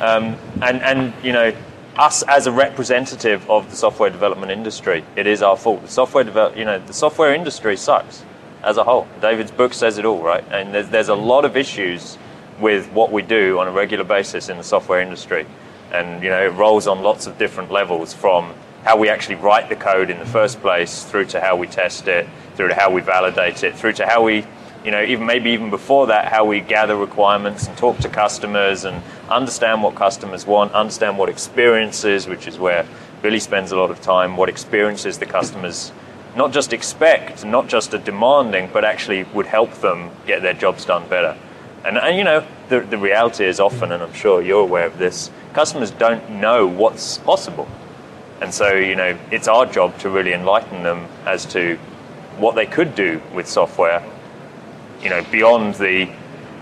um, 0.00 0.38
and, 0.62 0.80
and, 0.80 1.12
you 1.22 1.34
know, 1.34 1.54
us 1.96 2.22
as 2.22 2.46
a 2.46 2.52
representative 2.52 3.48
of 3.50 3.68
the 3.68 3.76
software 3.76 4.08
development 4.08 4.50
industry, 4.50 5.04
it 5.14 5.26
is 5.26 5.42
our 5.42 5.58
fault. 5.58 5.82
The 5.82 5.88
software 5.88 6.24
develop, 6.24 6.56
you 6.56 6.64
know, 6.64 6.78
the 6.78 6.94
software 6.94 7.34
industry 7.34 7.76
sucks 7.76 8.24
as 8.62 8.76
a 8.76 8.84
whole. 8.84 9.06
David's 9.20 9.50
book 9.50 9.74
says 9.74 9.98
it 9.98 10.04
all, 10.04 10.22
right? 10.22 10.44
And 10.50 10.74
there's, 10.74 10.88
there's 10.88 11.08
a 11.08 11.14
lot 11.14 11.44
of 11.44 11.56
issues 11.56 12.18
with 12.60 12.90
what 12.92 13.10
we 13.10 13.22
do 13.22 13.58
on 13.58 13.66
a 13.66 13.70
regular 13.70 14.04
basis 14.04 14.48
in 14.48 14.56
the 14.56 14.62
software 14.62 15.00
industry. 15.00 15.46
And, 15.92 16.22
you 16.22 16.30
know, 16.30 16.44
it 16.44 16.50
rolls 16.50 16.86
on 16.86 17.02
lots 17.02 17.26
of 17.26 17.38
different 17.38 17.70
levels 17.70 18.12
from 18.12 18.54
how 18.84 18.96
we 18.96 19.08
actually 19.08 19.34
write 19.36 19.68
the 19.68 19.76
code 19.76 20.10
in 20.10 20.18
the 20.18 20.26
first 20.26 20.60
place 20.60 21.04
through 21.04 21.26
to 21.26 21.40
how 21.40 21.56
we 21.56 21.66
test 21.66 22.08
it, 22.08 22.28
through 22.54 22.68
to 22.68 22.74
how 22.74 22.90
we 22.90 23.00
validate 23.00 23.62
it, 23.64 23.76
through 23.76 23.94
to 23.94 24.06
how 24.06 24.22
we 24.22 24.44
you 24.84 24.90
know, 24.90 25.02
even 25.02 25.26
maybe 25.26 25.50
even 25.50 25.68
before 25.68 26.06
that, 26.06 26.28
how 26.28 26.44
we 26.44 26.60
gather 26.60 26.96
requirements 26.96 27.66
and 27.66 27.76
talk 27.76 27.98
to 27.98 28.08
customers 28.08 28.84
and 28.84 29.02
understand 29.28 29.82
what 29.82 29.94
customers 29.94 30.46
want, 30.46 30.72
understand 30.72 31.18
what 31.18 31.28
experiences, 31.28 32.26
which 32.26 32.46
is 32.46 32.58
where 32.58 32.86
Billy 33.20 33.40
spends 33.40 33.72
a 33.72 33.76
lot 33.76 33.90
of 33.90 34.00
time, 34.00 34.36
what 34.38 34.48
experiences 34.48 35.18
the 35.18 35.26
customers 35.26 35.92
not 36.36 36.52
just 36.52 36.72
expect, 36.72 37.44
not 37.44 37.68
just 37.68 37.94
are 37.94 37.98
demanding, 37.98 38.70
but 38.72 38.84
actually 38.84 39.24
would 39.24 39.46
help 39.46 39.72
them 39.74 40.10
get 40.26 40.42
their 40.42 40.54
jobs 40.54 40.84
done 40.84 41.08
better. 41.08 41.36
And, 41.84 41.96
and 41.98 42.16
you 42.16 42.24
know, 42.24 42.46
the, 42.68 42.80
the 42.80 42.98
reality 42.98 43.44
is 43.44 43.58
often, 43.58 43.92
and 43.92 44.02
I'm 44.02 44.12
sure 44.12 44.42
you're 44.42 44.62
aware 44.62 44.86
of 44.86 44.98
this, 44.98 45.30
customers 45.54 45.90
don't 45.90 46.28
know 46.30 46.66
what's 46.66 47.18
possible. 47.18 47.68
And 48.40 48.52
so, 48.52 48.74
you 48.74 48.96
know, 48.96 49.18
it's 49.30 49.48
our 49.48 49.66
job 49.66 49.98
to 49.98 50.10
really 50.10 50.32
enlighten 50.32 50.82
them 50.82 51.08
as 51.26 51.44
to 51.46 51.76
what 52.38 52.54
they 52.54 52.66
could 52.66 52.94
do 52.94 53.20
with 53.34 53.46
software 53.48 54.02
you 55.02 55.08
know, 55.08 55.24
beyond 55.30 55.74
the 55.76 56.10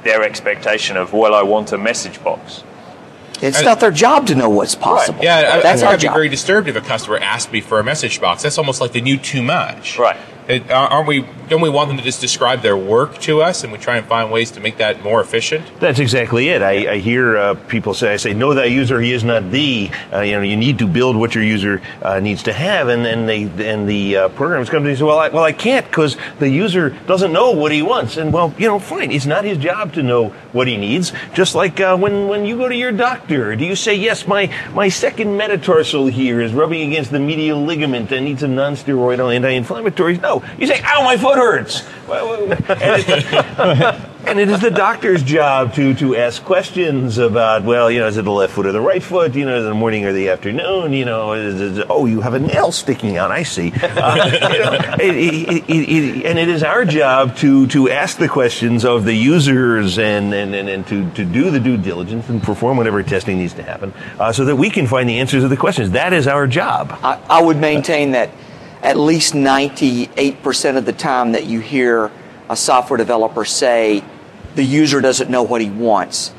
their 0.05 0.23
expectation 0.23 0.97
of 0.97 1.13
well, 1.13 1.35
I 1.35 1.43
want 1.43 1.73
a 1.73 1.79
message 1.79 2.23
box. 2.23 2.63
It's 3.42 3.62
not 3.62 3.80
their 3.80 3.90
job 3.90 4.26
to 4.28 4.35
know 4.35 4.49
what's 4.49 4.75
possible. 4.75 5.23
Yeah, 5.23 5.37
I, 5.37 5.59
I 5.59 5.61
that's 5.62 5.80
think 5.80 5.88
our 5.88 5.95
I'd 5.95 6.00
be 6.00 6.02
job. 6.07 6.14
very 6.14 6.28
disturbed 6.28 6.68
if 6.68 6.76
a 6.76 6.80
customer 6.80 7.18
asked 7.18 7.52
me 7.52 7.61
for 7.61 7.78
a 7.78 7.85
message 7.85 8.21
box. 8.21 8.42
That's 8.42 8.59
almost 8.59 8.80
like 8.80 8.92
they 8.92 9.00
knew 9.00 9.18
too 9.18 9.42
much. 9.42 9.99
Right. 9.99 10.16
It, 10.49 10.71
aren't 10.71 11.07
we? 11.07 11.26
Don't 11.49 11.61
we 11.61 11.69
want 11.69 11.88
them 11.88 11.99
to 11.99 12.02
just 12.02 12.23
describe 12.23 12.62
their 12.62 12.76
work 12.76 13.19
to 13.21 13.43
us, 13.43 13.64
and 13.64 13.73
we 13.73 13.78
try 13.78 13.99
and 13.99 14.07
find 14.07 14.31
ways 14.31 14.50
to 14.52 14.61
make 14.61 14.78
that 14.78 15.02
more 15.02 15.21
efficient? 15.21 15.64
That's 15.78 15.99
exactly 15.99 16.49
it. 16.49 16.62
I, 16.62 16.93
I 16.93 16.99
hear 16.99 17.37
uh, 17.37 17.55
people 17.55 17.95
say, 17.95 18.12
I 18.12 18.17
say, 18.17 18.35
know 18.35 18.55
that 18.55 18.71
user, 18.71 19.00
he 19.00 19.12
is 19.12 19.25
not 19.25 19.50
thee. 19.50 19.90
Uh, 20.12 20.21
you 20.21 20.33
know, 20.33 20.43
you 20.43 20.57
need 20.57 20.78
to 20.78 20.87
build 20.87 21.17
what 21.17 21.35
your 21.35 21.45
user 21.45 21.83
uh, 22.02 22.21
needs 22.21 22.43
to 22.45 22.52
have. 22.52 22.88
And, 22.88 23.05
then 23.05 23.26
they, 23.26 23.43
and 23.43 23.88
the 23.88 24.17
uh, 24.17 24.28
programs 24.31 24.69
come 24.69 24.83
to 24.83 24.85
me 24.85 24.90
and 24.90 24.99
say, 24.99 25.05
well, 25.05 25.19
I, 25.19 25.28
well, 25.28 25.45
I 25.45 25.52
can't 25.52 25.87
because 25.87 26.17
the 26.38 26.49
user 26.49 26.90
doesn't 27.07 27.33
know 27.33 27.52
what 27.52 27.73
he 27.73 27.81
wants. 27.81 28.19
And 28.19 28.31
well, 28.33 28.55
you 28.59 28.69
know, 28.69 28.78
fine. 28.78 29.11
It's 29.11 29.26
not 29.26 29.45
his 29.45 29.57
job 29.57 29.95
to 29.95 30.02
know 30.02 30.28
what 30.52 30.67
he 30.67 30.76
needs. 30.76 31.12
Just 31.33 31.55
like 31.55 31.81
uh, 31.81 31.97
when, 31.97 32.28
when 32.28 32.45
you 32.45 32.57
go 32.57 32.69
to 32.69 32.76
your 32.76 32.93
doctor, 32.93 33.57
do 33.57 33.64
you 33.64 33.76
say, 33.76 33.95
yes, 33.95 34.26
my, 34.26 34.55
my 34.75 34.88
second 34.88 35.37
metatarsal 35.37 36.07
here 36.09 36.40
is 36.43 36.52
rubbing 36.52 36.90
against 36.90 37.11
the 37.11 37.21
medial 37.21 37.64
ligament 37.64 38.12
and 38.12 38.26
needs 38.26 38.40
some 38.40 38.55
non-steroidal 38.55 39.35
anti-inflammatories? 39.35 40.21
No. 40.21 40.38
You 40.59 40.66
say, 40.66 40.80
ow, 40.85 41.02
my 41.04 41.16
foot 41.16 41.37
hurts. 41.38 41.87
And 42.09 42.52
it- 42.73 44.00
and 44.28 44.38
it 44.38 44.50
is 44.50 44.61
the 44.61 44.71
doctor's 44.71 45.23
job 45.23 45.75
to, 45.75 45.95
to 45.95 46.14
ask 46.16 46.45
questions 46.45 47.16
about, 47.16 47.62
well, 47.64 47.90
you 47.90 47.99
know, 48.00 48.09
is 48.09 48.16
it 48.18 48.25
the 48.26 48.30
left 48.30 48.52
foot 48.52 48.66
or 48.66 48.73
the 48.73 48.80
right 48.80 49.02
foot? 49.02 49.35
You 49.35 49.47
know, 49.47 49.57
is 49.57 49.64
it 49.64 49.68
the 49.68 49.75
morning 49.75 50.04
or 50.04 50.12
the 50.12 50.28
afternoon? 50.28 50.92
You 50.92 51.04
know, 51.07 51.33
is, 51.33 51.83
oh, 51.88 52.04
you 52.04 52.21
have 52.21 52.35
a 52.35 52.38
nail 52.38 52.71
sticking 52.71 53.16
out. 53.16 53.30
I 53.30 53.42
see. 53.42 53.73
Uh, 53.73 54.26
you 54.52 54.59
know, 54.59 54.73
it, 55.00 55.64
it, 55.68 56.26
and 56.26 56.38
it 56.38 56.49
is 56.49 56.62
our 56.62 56.85
job 56.85 57.37
to, 57.38 57.66
to 57.68 57.88
ask 57.90 58.18
the 58.18 58.28
questions 58.28 58.85
of 58.85 59.04
the 59.04 59.14
users 59.14 59.99
and, 59.99 60.35
and, 60.35 60.54
and, 60.54 60.68
and 60.68 60.87
to, 60.88 61.11
to 61.12 61.25
do 61.25 61.50
the 61.50 61.61
due 61.61 61.78
diligence 61.78 62.28
and 62.28 62.42
perform 62.42 62.76
whatever 62.76 63.02
testing 63.02 63.38
needs 63.38 63.54
to 63.54 63.62
happen 63.62 63.95
uh, 64.18 64.30
so 64.33 64.45
that 64.45 64.57
we 64.57 64.68
can 64.68 64.87
find 64.87 65.09
the 65.09 65.21
answers 65.21 65.42
to 65.42 65.49
the 65.49 65.57
questions. 65.57 65.92
That 65.92 66.12
is 66.12 66.26
our 66.26 66.47
job. 66.47 66.90
I, 67.02 67.21
I 67.28 67.42
would 67.42 67.57
maintain 67.57 68.11
that 68.12 68.30
at 68.88 68.97
least 68.97 69.35
98% 69.35 70.78
of 70.78 70.87
the 70.87 70.95
time 70.95 71.33
that 71.33 71.45
you 71.45 71.61
hear 71.61 72.11
a 72.49 72.57
software 72.57 72.97
developer 72.97 73.45
say 73.45 74.02
the 74.54 74.64
user 74.64 75.02
doesn't 75.02 75.28
know 75.28 75.42
what 75.42 75.61
he 75.61 75.68
wants, 75.68 76.30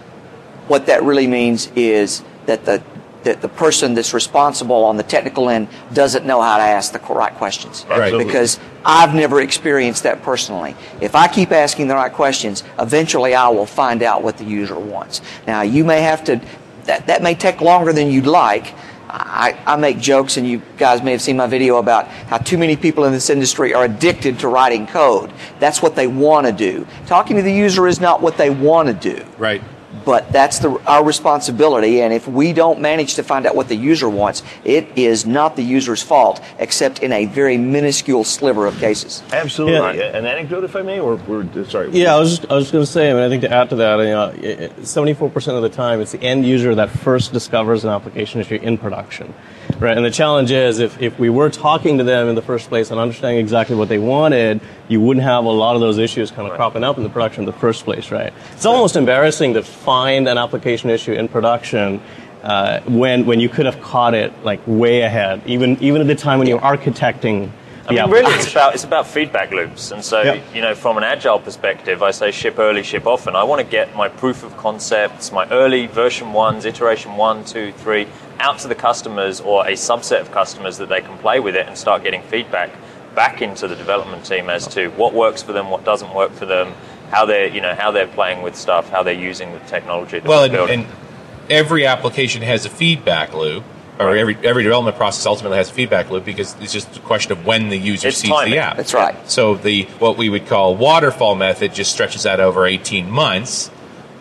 what 0.68 0.88
that 0.88 1.03
really 1.03 1.27
means 1.27 1.72
is 1.75 2.24
that 2.48 2.65
the 2.65 2.82
that 3.24 3.41
the 3.41 3.50
person 3.50 3.96
that's 3.96 4.13
responsible 4.13 4.86
on 4.86 4.96
the 4.96 5.03
technical 5.03 5.50
end 5.50 5.68
doesn't 5.94 6.25
know 6.25 6.41
how 6.41 6.56
to 6.56 6.63
ask 6.63 6.94
the 6.94 7.00
right 7.13 7.34
questions. 7.34 7.86
Right. 7.89 8.18
Because 8.18 8.58
I've 8.86 9.13
never 9.13 9.41
experienced 9.41 10.03
that 10.03 10.24
personally. 10.24 10.74
If 11.01 11.15
I 11.15 11.27
keep 11.27 11.51
asking 11.51 11.89
the 11.89 11.96
right 11.96 12.13
questions, 12.13 12.63
eventually 12.79 13.36
I 13.36 13.50
will 13.50 13.65
find 13.65 14.03
out 14.03 14.24
what 14.24 14.38
the 14.38 14.46
user 14.46 14.79
wants. 14.79 15.22
Now, 15.46 15.63
you 15.63 15.84
may 15.84 16.01
have 16.01 16.24
to, 16.24 16.39
that, 16.86 17.08
that 17.08 17.22
may 17.22 17.36
take 17.36 17.60
longer 17.60 17.91
than 17.91 18.10
you'd 18.10 18.25
like. 18.25 18.74
I, 19.10 19.60
I 19.66 19.75
make 19.75 20.00
jokes, 20.00 20.38
and 20.38 20.48
you 20.48 20.62
guys 20.78 21.01
may 21.01 21.12
have 21.12 21.22
seen 21.22 21.38
my 21.38 21.48
video 21.48 21.78
about 21.78 22.08
how 22.08 22.38
too 22.38 22.58
many 22.58 22.75
people 22.75 23.06
in 23.06 23.12
this 23.12 23.30
industry 23.30 23.74
are 23.74 23.86
addicted 23.86 24.39
to 24.39 24.48
writing 24.48 24.86
code. 24.86 25.34
That's 25.60 25.82
what 25.82 25.96
they 25.96 26.06
want 26.06 26.46
to 26.46 26.54
do. 26.54 26.86
Talking 27.08 27.38
to 27.38 27.42
the 27.42 27.51
user 27.51 27.88
is 27.88 28.00
not 28.00 28.22
what 28.22 28.38
they 28.38 28.50
want 28.50 28.88
to 28.88 28.94
do 28.94 29.25
Right. 29.38 29.62
But 30.10 30.32
that's 30.32 30.58
the, 30.58 30.72
our 30.88 31.06
responsibility. 31.06 32.01
And 32.01 32.12
if 32.12 32.28
we 32.28 32.51
don't 32.51 32.80
manage 32.82 33.13
to 33.13 33.24
find 33.24 33.46
out 33.46 33.56
what 33.56 33.68
the 33.68 33.75
user 33.75 34.10
wants, 34.10 34.42
it 34.63 34.88
is 34.96 35.24
not 35.28 35.56
the 35.56 35.62
user's 35.62 36.01
fault, 36.01 36.42
except 36.58 37.04
in 37.04 37.12
a 37.12 37.28
very 37.28 37.58
minuscule 37.58 38.24
sliver 38.24 38.66
of 38.66 38.75
cases. 38.80 39.22
Absolutely. 39.32 40.00
Yeah. 40.00 40.18
An 40.18 40.25
anecdote, 40.25 40.63
if 40.63 40.75
I 40.75 40.82
may, 40.82 41.00
or, 41.00 41.20
or 41.30 41.44
uh, 41.44 41.63
sorry. 41.66 41.92
Yeah, 41.92 42.16
I 42.16 42.20
was 42.20 42.39
just, 42.39 42.51
I 42.51 42.56
was 42.56 42.72
going 42.72 42.84
to 42.84 42.92
say. 42.92 43.12
I 43.12 43.13
mean, 43.13 43.22
I 43.22 43.30
think 43.30 43.44
to 43.44 43.54
add 43.54 43.70
to 43.70 43.75
that, 43.75 44.00
you 44.00 44.18
know, 44.18 44.84
seventy-four 44.84 45.30
percent 45.30 45.58
of 45.58 45.62
the 45.62 45.70
time, 45.70 46.01
it's 46.01 46.13
the 46.13 46.24
end 46.24 46.44
user 46.44 46.74
that 46.74 46.89
first 46.89 47.32
discovers 47.32 47.84
an 47.84 47.92
application 47.92 48.42
issue 48.42 48.56
in 48.56 48.80
production. 48.80 49.36
Right, 49.80 49.96
and 49.96 50.06
the 50.06 50.12
challenge 50.12 50.52
is 50.52 50.80
if, 50.80 51.02
if 51.02 51.18
we 51.18 51.30
were 51.30 51.50
talking 51.50 52.00
to 52.00 52.04
them 52.04 52.28
in 52.28 52.36
the 52.36 52.42
first 52.42 52.68
place 52.68 52.92
and 52.92 53.00
understanding 53.00 53.40
exactly 53.40 53.78
what 53.78 53.88
they 53.88 53.98
wanted, 53.98 54.60
you 54.90 55.00
wouldn't 55.00 55.24
have 55.24 55.46
a 55.46 55.50
lot 55.50 55.76
of 55.76 55.80
those 55.80 55.98
issues 55.98 56.32
kind 56.32 56.50
of 56.50 56.54
cropping 56.56 56.84
up 56.84 56.98
in 56.98 57.04
the 57.04 57.10
production 57.10 57.44
in 57.44 57.46
the 57.46 57.58
first 57.58 57.86
place, 57.86 58.12
right? 58.12 58.34
It's 58.52 58.66
almost 58.66 58.98
embarrassing 58.98 59.54
to 59.54 59.64
find 59.64 60.28
an 60.28 60.38
application 60.38 60.90
issue 60.90 61.14
in 61.14 61.30
production 61.30 62.02
uh, 62.44 62.82
when 62.88 63.26
when 63.26 63.40
you 63.40 63.48
could 63.48 63.66
have 63.66 63.82
caught 63.82 64.14
it 64.14 64.34
like 64.44 64.60
way 64.66 65.02
ahead, 65.02 65.42
even 65.46 65.82
even 65.82 66.02
at 66.02 66.08
the 66.08 66.16
time 66.16 66.40
when 66.40 66.50
you're 66.50 66.60
architecting. 66.60 67.50
I 67.88 67.94
mean, 67.94 68.10
really, 68.10 68.34
it's 68.34 68.52
about 68.52 68.74
it's 68.76 68.84
about 68.84 69.08
feedback 69.08 69.52
loops, 69.52 69.92
and 69.92 70.04
so 70.04 70.40
you 70.54 70.62
know, 70.62 70.76
from 70.76 70.98
an 70.98 71.04
agile 71.04 71.40
perspective, 71.40 72.04
I 72.04 72.12
say 72.12 72.32
ship 72.32 72.60
early, 72.60 72.84
ship 72.84 73.08
often. 73.08 73.36
I 73.36 73.44
want 73.44 73.62
to 73.62 73.68
get 73.68 73.96
my 73.96 74.10
proof 74.10 74.44
of 74.44 74.56
concepts, 74.58 75.32
my 75.32 75.48
early 75.50 75.88
version 75.88 76.34
ones, 76.34 76.66
iteration 76.66 77.16
one, 77.16 77.44
two, 77.46 77.72
three, 77.72 78.08
out 78.40 78.60
to 78.60 78.68
the 78.68 78.76
customers 78.76 79.42
or 79.42 79.66
a 79.66 79.72
subset 79.72 80.22
of 80.22 80.32
customers 80.32 80.78
that 80.78 80.90
they 80.90 81.02
can 81.02 81.18
play 81.18 81.40
with 81.40 81.56
it 81.56 81.68
and 81.68 81.78
start 81.78 82.04
getting 82.04 82.22
feedback 82.24 82.72
back 83.16 83.42
into 83.42 83.68
the 83.68 83.76
development 83.76 84.26
team 84.26 84.50
as 84.50 84.68
to 84.68 84.90
what 84.90 85.14
works 85.14 85.42
for 85.42 85.54
them, 85.54 85.70
what 85.70 85.84
doesn't 85.84 86.14
work 86.14 86.32
for 86.32 86.46
them, 86.46 86.74
how 87.10 87.26
they're 87.26 87.48
you 87.48 87.62
know 87.62 87.76
how 87.76 87.92
they're 87.92 88.08
playing 88.08 88.42
with 88.42 88.56
stuff, 88.56 88.90
how 88.90 89.04
they're 89.04 89.14
using 89.14 89.52
the 89.52 89.60
technology. 89.62 90.20
Well, 90.20 90.44
and, 90.44 90.56
and 90.56 90.88
every 91.50 91.86
application 91.86 92.42
has 92.44 92.66
a 92.66 92.70
feedback 92.70 93.34
loop, 93.34 93.64
or 94.00 94.15
every 94.15 94.38
every 94.44 94.63
development 94.63 94.96
process 94.98 95.25
ultimately 95.25 95.58
has 95.58 95.70
a 95.70 95.74
feedback 95.74 96.10
loop 96.10 96.24
because 96.25 96.56
it's 96.62 96.72
just 96.72 96.96
a 96.98 97.00
question 97.01 97.32
of 97.34 97.46
when 97.46 97.70
the 97.70 97.77
user 97.77 98.08
It's 98.08 98.18
sees 98.18 98.29
timing. 98.29 98.51
the 98.53 98.60
app. 98.60 98.77
That's 98.77 98.94
right. 98.94 99.15
So 99.29 99.56
the 99.56 99.84
what 100.00 100.18
we 100.18 100.29
would 100.29 100.48
call 100.48 100.75
waterfall 100.75 101.36
method 101.36 101.74
just 101.74 101.91
stretches 101.91 102.25
out 102.25 102.39
over 102.39 102.65
eighteen 102.65 103.12
months, 103.12 103.70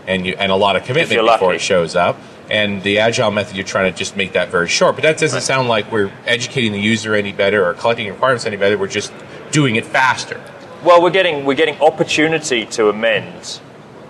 and 0.07 0.27
you 0.27 0.35
and 0.39 0.51
a 0.51 0.57
lot 0.57 0.77
of 0.77 0.83
commitment 0.85 1.11
before 1.21 1.49
lucky. 1.49 1.57
it 1.57 1.61
shows 1.61 1.95
up. 1.95 2.17
And 2.51 2.83
the 2.83 3.01
agile 3.01 3.31
method, 3.31 3.57
you're 3.57 3.67
trying 3.67 3.93
to 3.93 3.99
just 3.99 4.17
make 4.17 4.33
that 4.33 4.49
very 4.49 4.69
short. 4.69 4.95
But 4.97 5.03
that 5.03 5.19
doesn't 5.19 5.43
sound 5.43 5.69
like 5.69 5.93
we're 5.93 6.11
educating 6.25 6.73
the 6.73 6.81
user 6.81 7.15
any 7.15 7.31
better 7.33 7.63
or 7.67 7.75
collecting 7.75 8.09
requirements 8.09 8.47
any 8.47 8.57
better. 8.57 8.79
We're 8.79 8.87
just 8.89 9.13
doing 9.51 9.77
it 9.77 9.85
faster. 9.85 10.41
Well, 10.83 11.03
we're 11.03 11.11
getting 11.11 11.45
we're 11.45 11.55
getting 11.57 11.79
opportunity 11.81 12.65
to 12.67 12.89
amend 12.89 13.61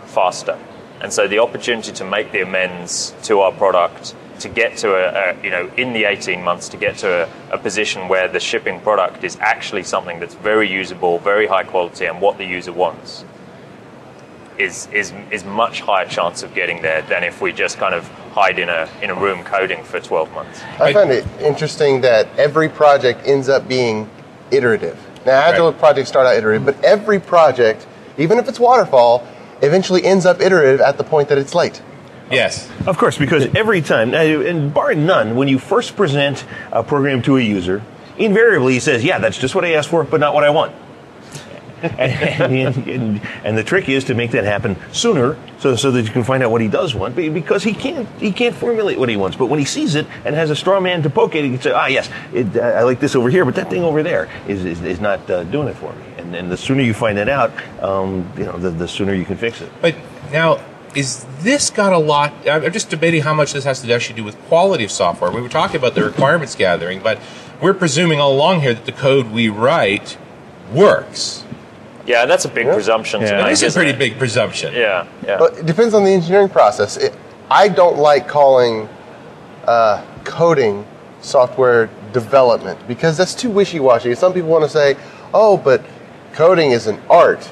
faster, 0.06 0.56
and 1.00 1.12
so 1.12 1.26
the 1.28 1.40
opportunity 1.40 1.92
to 1.92 2.04
make 2.04 2.30
the 2.32 2.40
amends 2.42 3.12
to 3.25 3.40
our 3.40 3.52
product 3.52 4.14
to 4.40 4.49
get 4.49 4.76
to 4.78 4.95
a, 4.95 5.30
a 5.33 5.45
you 5.45 5.50
know 5.50 5.71
in 5.76 5.92
the 5.92 6.04
18 6.04 6.42
months 6.42 6.68
to 6.71 6.76
get 6.76 6.97
to 6.99 7.28
a, 7.50 7.54
a 7.54 7.59
position 7.59 8.09
where 8.09 8.28
the 8.28 8.40
shipping 8.40 8.80
product 8.80 9.25
is 9.25 9.37
actually 9.40 9.83
something 9.83 10.21
that's 10.21 10.35
very 10.35 10.71
usable, 10.71 11.18
very 11.18 11.47
high 11.47 11.64
quality, 11.64 12.07
and 12.07 12.21
what 12.21 12.38
the 12.38 12.45
user 12.45 12.73
wants 12.73 13.25
is 14.59 14.88
is 14.92 15.12
is 15.30 15.45
much 15.45 15.80
higher 15.80 16.07
chance 16.07 16.42
of 16.42 16.52
getting 16.54 16.83
there 16.83 17.02
than 17.02 17.23
if 17.23 17.40
we 17.40 17.52
just 17.52 17.78
kind 17.78 17.95
of 17.95 18.07
hide 18.33 18.59
in 18.59 18.68
a 18.68 18.88
in 19.02 19.11
a 19.11 19.14
room 19.14 19.45
coding 19.45 19.83
for 19.85 20.00
12 20.00 20.33
months. 20.33 20.61
I 20.80 20.92
find 20.92 21.11
it 21.11 21.25
interesting 21.40 22.00
that 22.02 22.28
every 22.37 22.68
project 22.68 23.26
ends 23.26 23.49
up 23.49 23.68
being 23.68 24.09
iterative. 24.50 24.99
Now, 25.26 25.40
agile 25.42 25.71
Right. 25.71 25.78
projects 25.78 26.09
start 26.09 26.26
out 26.26 26.37
iterative, 26.37 26.64
but 26.64 26.83
every 26.85 27.21
project, 27.21 27.87
even 28.16 28.38
if 28.38 28.49
it's 28.49 28.59
waterfall, 28.59 29.26
eventually 29.62 30.04
ends 30.04 30.25
up 30.26 30.40
iterative 30.40 30.80
at 30.80 30.97
the 30.97 31.04
point 31.04 31.28
that 31.28 31.38
it's 31.38 31.54
late. 31.54 31.83
Yes. 32.30 32.68
Of 32.87 32.99
course, 32.99 33.16
because 33.16 33.47
every 33.54 33.80
time, 33.80 34.14
and 34.14 34.73
bar 34.73 34.94
none, 34.94 35.37
when 35.37 35.49
you 35.49 35.58
first 35.58 35.97
present 35.97 36.44
a 36.73 36.82
program 36.82 37.23
to 37.23 37.37
a 37.37 37.40
user, 37.40 37.82
invariably 38.18 38.75
he 38.75 38.80
says, 38.80 39.02
"Yeah, 39.04 39.18
that's 39.18 39.38
just 39.38 39.54
what 39.54 39.64
I 39.64 39.73
asked 39.73 39.88
for, 39.88 40.04
but 40.04 40.20
not 40.20 40.35
what 40.35 40.44
I 40.44 40.50
want." 40.50 40.75
and, 41.82 42.52
and, 42.52 42.88
and, 42.88 43.20
and 43.44 43.56
the 43.56 43.62
trick 43.62 43.88
is 43.88 44.04
to 44.04 44.14
make 44.14 44.32
that 44.32 44.44
happen 44.44 44.76
sooner, 44.92 45.37
so 45.58 45.76
so 45.76 45.90
that 45.92 46.02
you 46.02 46.11
can 46.11 46.25
find 46.25 46.42
out 46.42 46.50
what 46.50 46.61
he 46.61 46.68
does 46.68 46.94
want, 46.94 47.14
because 47.14 47.62
he 47.62 47.73
can't 47.73 48.08
he 48.20 48.32
can't 48.32 48.54
formulate 48.54 48.99
what 48.99 49.08
he 49.08 49.16
wants. 49.16 49.37
But 49.37 49.47
when 49.47 49.58
he 49.58 49.64
sees 49.64 49.94
it 49.94 50.06
and 50.25 50.35
has 50.35 50.50
a 50.50 50.56
straw 50.56 50.80
man 50.80 51.02
to 51.02 51.11
poke 51.11 51.35
it, 51.35 51.44
he 51.44 51.50
can 51.50 51.61
say, 51.61 51.70
"Ah, 51.70 51.87
yes, 51.87 52.11
it, 52.32 52.56
I 52.56 52.82
like 52.82 53.00
this 53.00 53.14
over 53.14 53.30
here, 53.30 53.44
but 53.44 53.54
that 53.54 53.70
thing 53.70 53.85
over 53.85 54.02
there 54.02 54.28
is 54.49 54.64
is, 54.64 54.82
is 54.82 55.00
not 55.00 55.28
uh, 55.30 55.44
doing 55.44 55.68
it 55.68 55.76
for 55.76 55.92
me." 55.92 56.04
And, 56.18 56.35
and 56.35 56.50
the 56.50 56.56
sooner 56.56 56.82
you 56.82 56.94
find 56.94 57.16
that 57.16 57.28
out, 57.28 57.52
um, 57.82 58.30
you 58.37 58.44
know, 58.44 58.58
the, 58.58 58.70
the 58.70 58.88
sooner 58.88 59.14
you 59.14 59.25
can 59.25 59.37
fix 59.37 59.61
it. 59.61 59.70
But 59.80 59.94
now, 60.32 60.58
is 60.95 61.26
this 61.40 61.71
got 61.71 61.92
a 61.92 61.99
lot? 61.99 62.33
I'm 62.49 62.64
I'm 62.64 62.73
just 62.73 62.90
debating 62.90 63.23
how 63.23 63.35
much 63.35 63.52
this 63.52 63.64
has 63.64 63.80
to 63.83 63.92
actually 63.92 64.16
do 64.16 64.25
with 64.25 64.38
quality 64.49 64.85
of 64.85 64.90
software. 64.90 65.30
We 65.30 65.40
were 65.40 65.49
talking 65.49 65.76
about 65.76 65.95
the 65.95 66.04
requirements 66.04 66.54
gathering, 66.54 67.00
but 67.00 67.18
we're 67.61 67.75
presuming 67.75 68.21
all 68.21 68.32
along 68.32 68.60
here 68.60 68.75
that 68.75 68.84
the 68.86 68.93
code 68.93 69.30
we 69.30 69.49
write 69.49 70.17
works. 70.73 71.45
Yeah, 72.06 72.25
that's 72.25 72.45
a 72.45 72.49
big 72.49 72.67
presumption 72.67 73.21
to 73.21 73.26
Yeah. 73.26 73.32
make. 73.32 73.43
That 73.45 73.52
is 73.52 73.62
a 73.62 73.67
isn't 73.67 73.78
pretty 73.80 73.97
it? 73.97 73.99
big 73.99 74.19
presumption. 74.19 74.73
Yeah, 74.75 75.06
yeah. 75.26 75.36
But 75.39 75.58
it 75.58 75.67
depends 75.67 75.93
on 75.95 76.04
the 76.04 76.10
engineering 76.10 76.49
process. 76.49 76.97
It, 76.97 77.15
I 77.50 77.69
don't 77.69 77.99
like 77.99 78.28
calling 78.28 78.89
uh, 79.67 80.02
coding 80.25 80.86
software 81.21 81.91
development 82.12 82.78
because 82.89 83.17
that's 83.19 83.34
too 83.34 83.50
wishy-washy. 83.50 84.15
Some 84.15 84.32
people 84.32 84.49
want 84.49 84.65
to 84.65 84.71
say, 84.71 84.97
"Oh, 85.34 85.56
but 85.58 85.82
coding 86.32 86.71
is 86.71 86.86
an 86.86 86.99
art," 87.10 87.50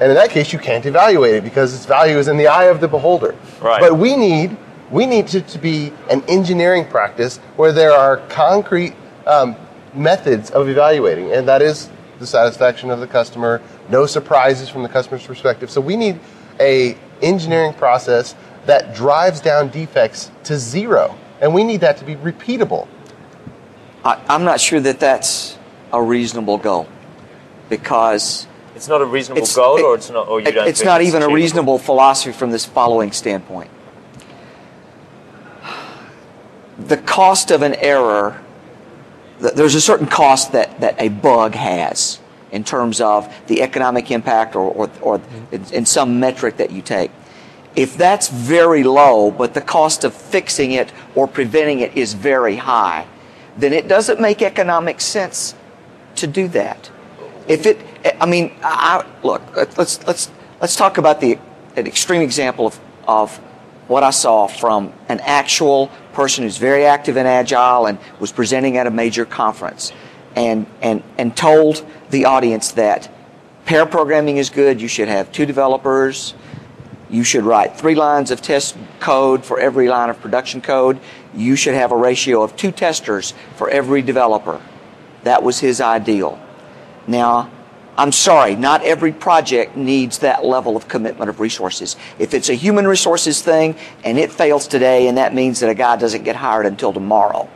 and 0.00 0.10
in 0.10 0.14
that 0.14 0.30
case, 0.30 0.52
you 0.52 0.58
can't 0.58 0.84
evaluate 0.84 1.34
it 1.34 1.44
because 1.44 1.74
its 1.74 1.86
value 1.86 2.18
is 2.18 2.28
in 2.28 2.36
the 2.36 2.48
eye 2.48 2.64
of 2.64 2.80
the 2.80 2.88
beholder. 2.88 3.34
Right. 3.60 3.80
But 3.80 3.98
we 3.98 4.16
need 4.16 4.56
we 4.90 5.06
need 5.06 5.34
it 5.34 5.48
to 5.48 5.58
be 5.58 5.92
an 6.10 6.22
engineering 6.28 6.86
practice 6.86 7.38
where 7.56 7.72
there 7.72 7.92
are 7.92 8.18
concrete 8.28 8.94
um, 9.26 9.56
methods 9.94 10.50
of 10.50 10.68
evaluating, 10.68 11.32
and 11.32 11.48
that 11.48 11.62
is 11.62 11.88
the 12.18 12.26
satisfaction 12.26 12.90
of 12.90 13.00
the 13.00 13.06
customer, 13.06 13.60
no 13.88 14.06
surprises 14.06 14.68
from 14.68 14.82
the 14.82 14.88
customer's 14.88 15.26
perspective. 15.26 15.70
So 15.70 15.80
we 15.80 15.96
need 15.96 16.20
a 16.60 16.96
engineering 17.20 17.74
process 17.74 18.34
that 18.66 18.94
drives 18.94 19.40
down 19.40 19.68
defects 19.70 20.30
to 20.44 20.56
zero, 20.56 21.16
and 21.40 21.54
we 21.54 21.64
need 21.64 21.80
that 21.80 21.96
to 21.98 22.04
be 22.04 22.14
repeatable. 22.16 22.86
I, 24.04 24.22
I'm 24.28 24.44
not 24.44 24.60
sure 24.60 24.80
that 24.80 25.00
that's 25.00 25.58
a 25.92 26.02
reasonable 26.02 26.58
goal 26.58 26.88
because 27.68 28.46
It's 28.76 28.88
not 28.88 29.00
a 29.00 29.06
reasonable 29.06 29.42
it's, 29.42 29.56
goal, 29.56 29.78
it- 29.78 29.82
or 29.82 29.94
it's 29.94 30.10
not, 30.10 30.28
or 30.28 30.38
you 30.38 30.52
don't. 30.52 30.68
it's 30.68 30.84
not 30.84 31.00
even 31.00 31.22
a 31.22 31.28
reasonable 31.28 31.78
philosophy 31.78 32.32
from 32.32 32.50
this 32.50 32.66
following 32.66 33.10
standpoint. 33.10 33.70
The 36.78 36.98
cost 36.98 37.50
of 37.50 37.62
an 37.62 37.74
error, 37.76 38.38
there's 39.40 39.74
a 39.74 39.80
certain 39.80 40.06
cost 40.06 40.52
that, 40.52 40.78
that 40.80 41.00
a 41.00 41.08
bug 41.08 41.54
has 41.54 42.18
in 42.52 42.64
terms 42.64 43.00
of 43.00 43.34
the 43.46 43.62
economic 43.62 44.10
impact 44.10 44.54
or, 44.54 44.70
or, 44.70 44.90
or 45.00 45.22
in, 45.50 45.64
in 45.72 45.86
some 45.86 46.20
metric 46.20 46.58
that 46.58 46.70
you 46.70 46.82
take. 46.82 47.10
If 47.74 47.96
that's 47.96 48.28
very 48.28 48.84
low, 48.84 49.30
but 49.30 49.54
the 49.54 49.62
cost 49.62 50.04
of 50.04 50.12
fixing 50.12 50.72
it 50.72 50.92
or 51.14 51.26
preventing 51.26 51.80
it 51.80 51.96
is 51.96 52.12
very 52.12 52.56
high, 52.56 53.06
then 53.56 53.72
it 53.72 53.88
doesn't 53.88 54.20
make 54.20 54.42
economic 54.42 55.00
sense 55.00 55.54
to 56.16 56.26
do 56.26 56.46
that. 56.48 56.90
If 57.48 57.66
it, 57.66 57.78
I 58.20 58.26
mean, 58.26 58.52
I, 58.62 59.04
look, 59.22 59.42
let's 59.56 60.04
let's 60.06 60.30
let's 60.60 60.76
talk 60.76 60.98
about 60.98 61.20
the 61.20 61.38
an 61.76 61.86
extreme 61.86 62.22
example 62.22 62.66
of 62.66 62.80
of 63.06 63.36
what 63.88 64.02
I 64.02 64.10
saw 64.10 64.48
from 64.48 64.92
an 65.08 65.20
actual 65.20 65.90
person 66.12 66.42
who's 66.42 66.58
very 66.58 66.84
active 66.84 67.16
and 67.16 67.28
agile 67.28 67.86
and 67.86 67.98
was 68.18 68.32
presenting 68.32 68.76
at 68.78 68.86
a 68.86 68.90
major 68.90 69.24
conference, 69.24 69.92
and 70.34 70.66
and 70.82 71.02
and 71.18 71.36
told 71.36 71.86
the 72.10 72.24
audience 72.24 72.72
that 72.72 73.08
pair 73.64 73.86
programming 73.86 74.38
is 74.38 74.50
good. 74.50 74.80
You 74.80 74.88
should 74.88 75.08
have 75.08 75.30
two 75.30 75.46
developers. 75.46 76.34
You 77.08 77.22
should 77.22 77.44
write 77.44 77.76
three 77.76 77.94
lines 77.94 78.32
of 78.32 78.42
test 78.42 78.76
code 78.98 79.44
for 79.44 79.60
every 79.60 79.88
line 79.88 80.10
of 80.10 80.20
production 80.20 80.60
code. 80.60 80.98
You 81.32 81.54
should 81.54 81.74
have 81.74 81.92
a 81.92 81.96
ratio 81.96 82.42
of 82.42 82.56
two 82.56 82.72
testers 82.72 83.34
for 83.54 83.70
every 83.70 84.02
developer. 84.02 84.60
That 85.22 85.44
was 85.44 85.60
his 85.60 85.80
ideal. 85.80 86.40
Now, 87.06 87.50
I'm 87.98 88.12
sorry, 88.12 88.56
not 88.56 88.82
every 88.82 89.12
project 89.12 89.76
needs 89.76 90.18
that 90.18 90.44
level 90.44 90.76
of 90.76 90.86
commitment 90.86 91.30
of 91.30 91.40
resources. 91.40 91.96
If 92.18 92.34
it's 92.34 92.50
a 92.50 92.54
human 92.54 92.86
resources 92.86 93.40
thing 93.40 93.74
and 94.04 94.18
it 94.18 94.30
fails 94.30 94.68
today 94.68 95.08
and 95.08 95.16
that 95.16 95.34
means 95.34 95.60
that 95.60 95.70
a 95.70 95.74
guy 95.74 95.96
doesn't 95.96 96.24
get 96.24 96.36
hired 96.36 96.66
until 96.66 96.92
tomorrow, 96.92 97.48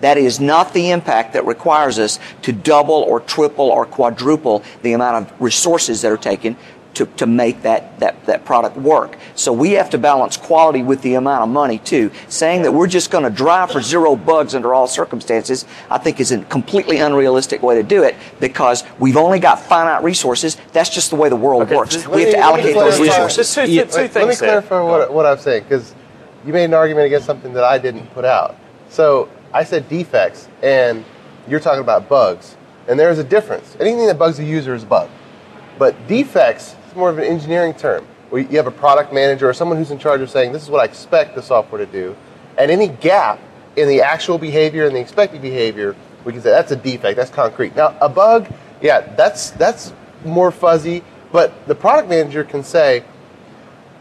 that 0.00 0.18
is 0.18 0.40
not 0.40 0.74
the 0.74 0.90
impact 0.90 1.34
that 1.34 1.46
requires 1.46 1.98
us 2.00 2.18
to 2.42 2.52
double 2.52 2.94
or 2.94 3.20
triple 3.20 3.66
or 3.66 3.86
quadruple 3.86 4.64
the 4.82 4.92
amount 4.92 5.26
of 5.30 5.40
resources 5.40 6.02
that 6.02 6.10
are 6.10 6.16
taken 6.16 6.56
to, 6.94 7.06
to 7.06 7.26
make 7.26 7.62
that, 7.62 7.98
that, 8.00 8.24
that 8.26 8.44
product 8.44 8.76
work. 8.76 9.16
So 9.34 9.52
we 9.52 9.72
have 9.72 9.90
to 9.90 9.98
balance 9.98 10.36
quality 10.36 10.82
with 10.82 11.02
the 11.02 11.14
amount 11.14 11.42
of 11.42 11.48
money 11.48 11.78
too. 11.78 12.10
Saying 12.28 12.62
that 12.62 12.72
we're 12.72 12.86
just 12.86 13.10
going 13.10 13.24
to 13.24 13.30
drive 13.30 13.70
for 13.70 13.80
zero 13.80 14.16
bugs 14.16 14.54
under 14.54 14.74
all 14.74 14.86
circumstances, 14.86 15.64
I 15.90 15.98
think 15.98 16.20
is 16.20 16.32
a 16.32 16.42
completely 16.44 16.98
unrealistic 16.98 17.62
way 17.62 17.76
to 17.76 17.82
do 17.82 18.02
it 18.02 18.14
because 18.40 18.84
we've 18.98 19.16
only 19.16 19.38
got 19.40 19.60
finite 19.60 20.02
resources. 20.02 20.56
That's 20.72 20.90
just 20.90 21.10
the 21.10 21.16
way 21.16 21.28
the 21.28 21.36
world 21.36 21.62
Okay, 21.62 21.76
works. 21.76 21.94
just 21.94 22.08
We 22.08 22.22
have 22.22 22.30
to 22.30 22.36
me- 22.36 22.42
let 22.42 22.48
allocate 22.50 22.74
those 22.74 23.00
resources. 23.00 23.54
Two, 23.54 23.66
two, 23.66 23.72
Yeah, 23.72 23.84
two 23.84 23.88
Let- 23.90 23.94
Let 23.96 24.02
me 24.02 24.08
things 24.28 24.40
there. 24.40 24.62
clarify 24.62 24.80
what, 24.82 25.12
what 25.12 25.26
I'm 25.26 25.38
saying 25.38 25.64
because 25.64 25.94
you 26.46 26.52
made 26.52 26.64
an 26.64 26.74
argument 26.74 27.06
against 27.06 27.26
something 27.26 27.52
that 27.54 27.64
I 27.64 27.78
didn't 27.78 28.06
put 28.14 28.24
out. 28.24 28.56
So 28.88 29.28
I 29.52 29.64
said 29.64 29.88
defects, 29.88 30.48
and 30.62 31.04
you're 31.48 31.60
talking 31.60 31.80
about 31.80 32.08
bugs, 32.08 32.56
and 32.86 32.98
there 33.00 33.10
is 33.10 33.18
a 33.18 33.24
difference. 33.24 33.76
Anything 33.80 34.06
that 34.06 34.18
bugs 34.18 34.38
a 34.38 34.44
user 34.44 34.74
is 34.74 34.82
a 34.82 34.86
bug, 34.86 35.08
but 35.78 35.94
defects 36.06 36.76
more 36.96 37.10
of 37.10 37.18
an 37.18 37.24
engineering 37.24 37.74
term. 37.74 38.06
Where 38.30 38.42
you 38.42 38.56
have 38.56 38.66
a 38.66 38.72
product 38.72 39.12
manager 39.12 39.48
or 39.48 39.52
someone 39.52 39.78
who's 39.78 39.90
in 39.90 39.98
charge 39.98 40.20
of 40.20 40.30
saying, 40.30 40.52
"This 40.52 40.62
is 40.62 40.70
what 40.70 40.80
I 40.80 40.84
expect 40.84 41.34
the 41.34 41.42
software 41.42 41.84
to 41.84 41.90
do," 41.90 42.16
and 42.56 42.70
any 42.70 42.88
gap 42.88 43.38
in 43.76 43.88
the 43.88 44.02
actual 44.02 44.38
behavior 44.38 44.86
and 44.86 44.94
the 44.94 45.00
expected 45.00 45.42
behavior, 45.42 45.94
we 46.24 46.32
can 46.32 46.42
say 46.42 46.50
that's 46.50 46.72
a 46.72 46.76
defect, 46.76 47.16
that's 47.16 47.30
concrete. 47.30 47.76
Now, 47.76 47.96
a 48.00 48.08
bug, 48.08 48.48
yeah, 48.80 49.00
that's 49.00 49.50
that's 49.50 49.92
more 50.24 50.50
fuzzy, 50.50 51.02
but 51.32 51.66
the 51.66 51.74
product 51.74 52.08
manager 52.08 52.44
can 52.44 52.62
say, 52.62 53.04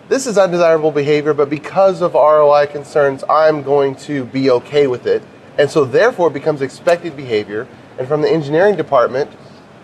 this 0.10 0.28
is 0.28 0.38
undesirable 0.38 0.92
behavior, 0.92 1.34
but 1.34 1.50
because 1.50 2.02
of 2.02 2.14
ROI 2.14 2.68
concerns, 2.68 3.24
I'm 3.30 3.64
going 3.64 3.96
to 4.08 4.26
be 4.26 4.50
okay 4.52 4.88
with 4.88 5.08
it. 5.08 5.24
And 5.58 5.70
so, 5.70 5.86
therefore, 5.86 6.28
it 6.28 6.34
becomes 6.34 6.62
expected 6.62 7.16
behavior. 7.16 7.68
And 7.98 8.08
from 8.08 8.22
the 8.22 8.30
engineering 8.30 8.76
department, 8.76 9.32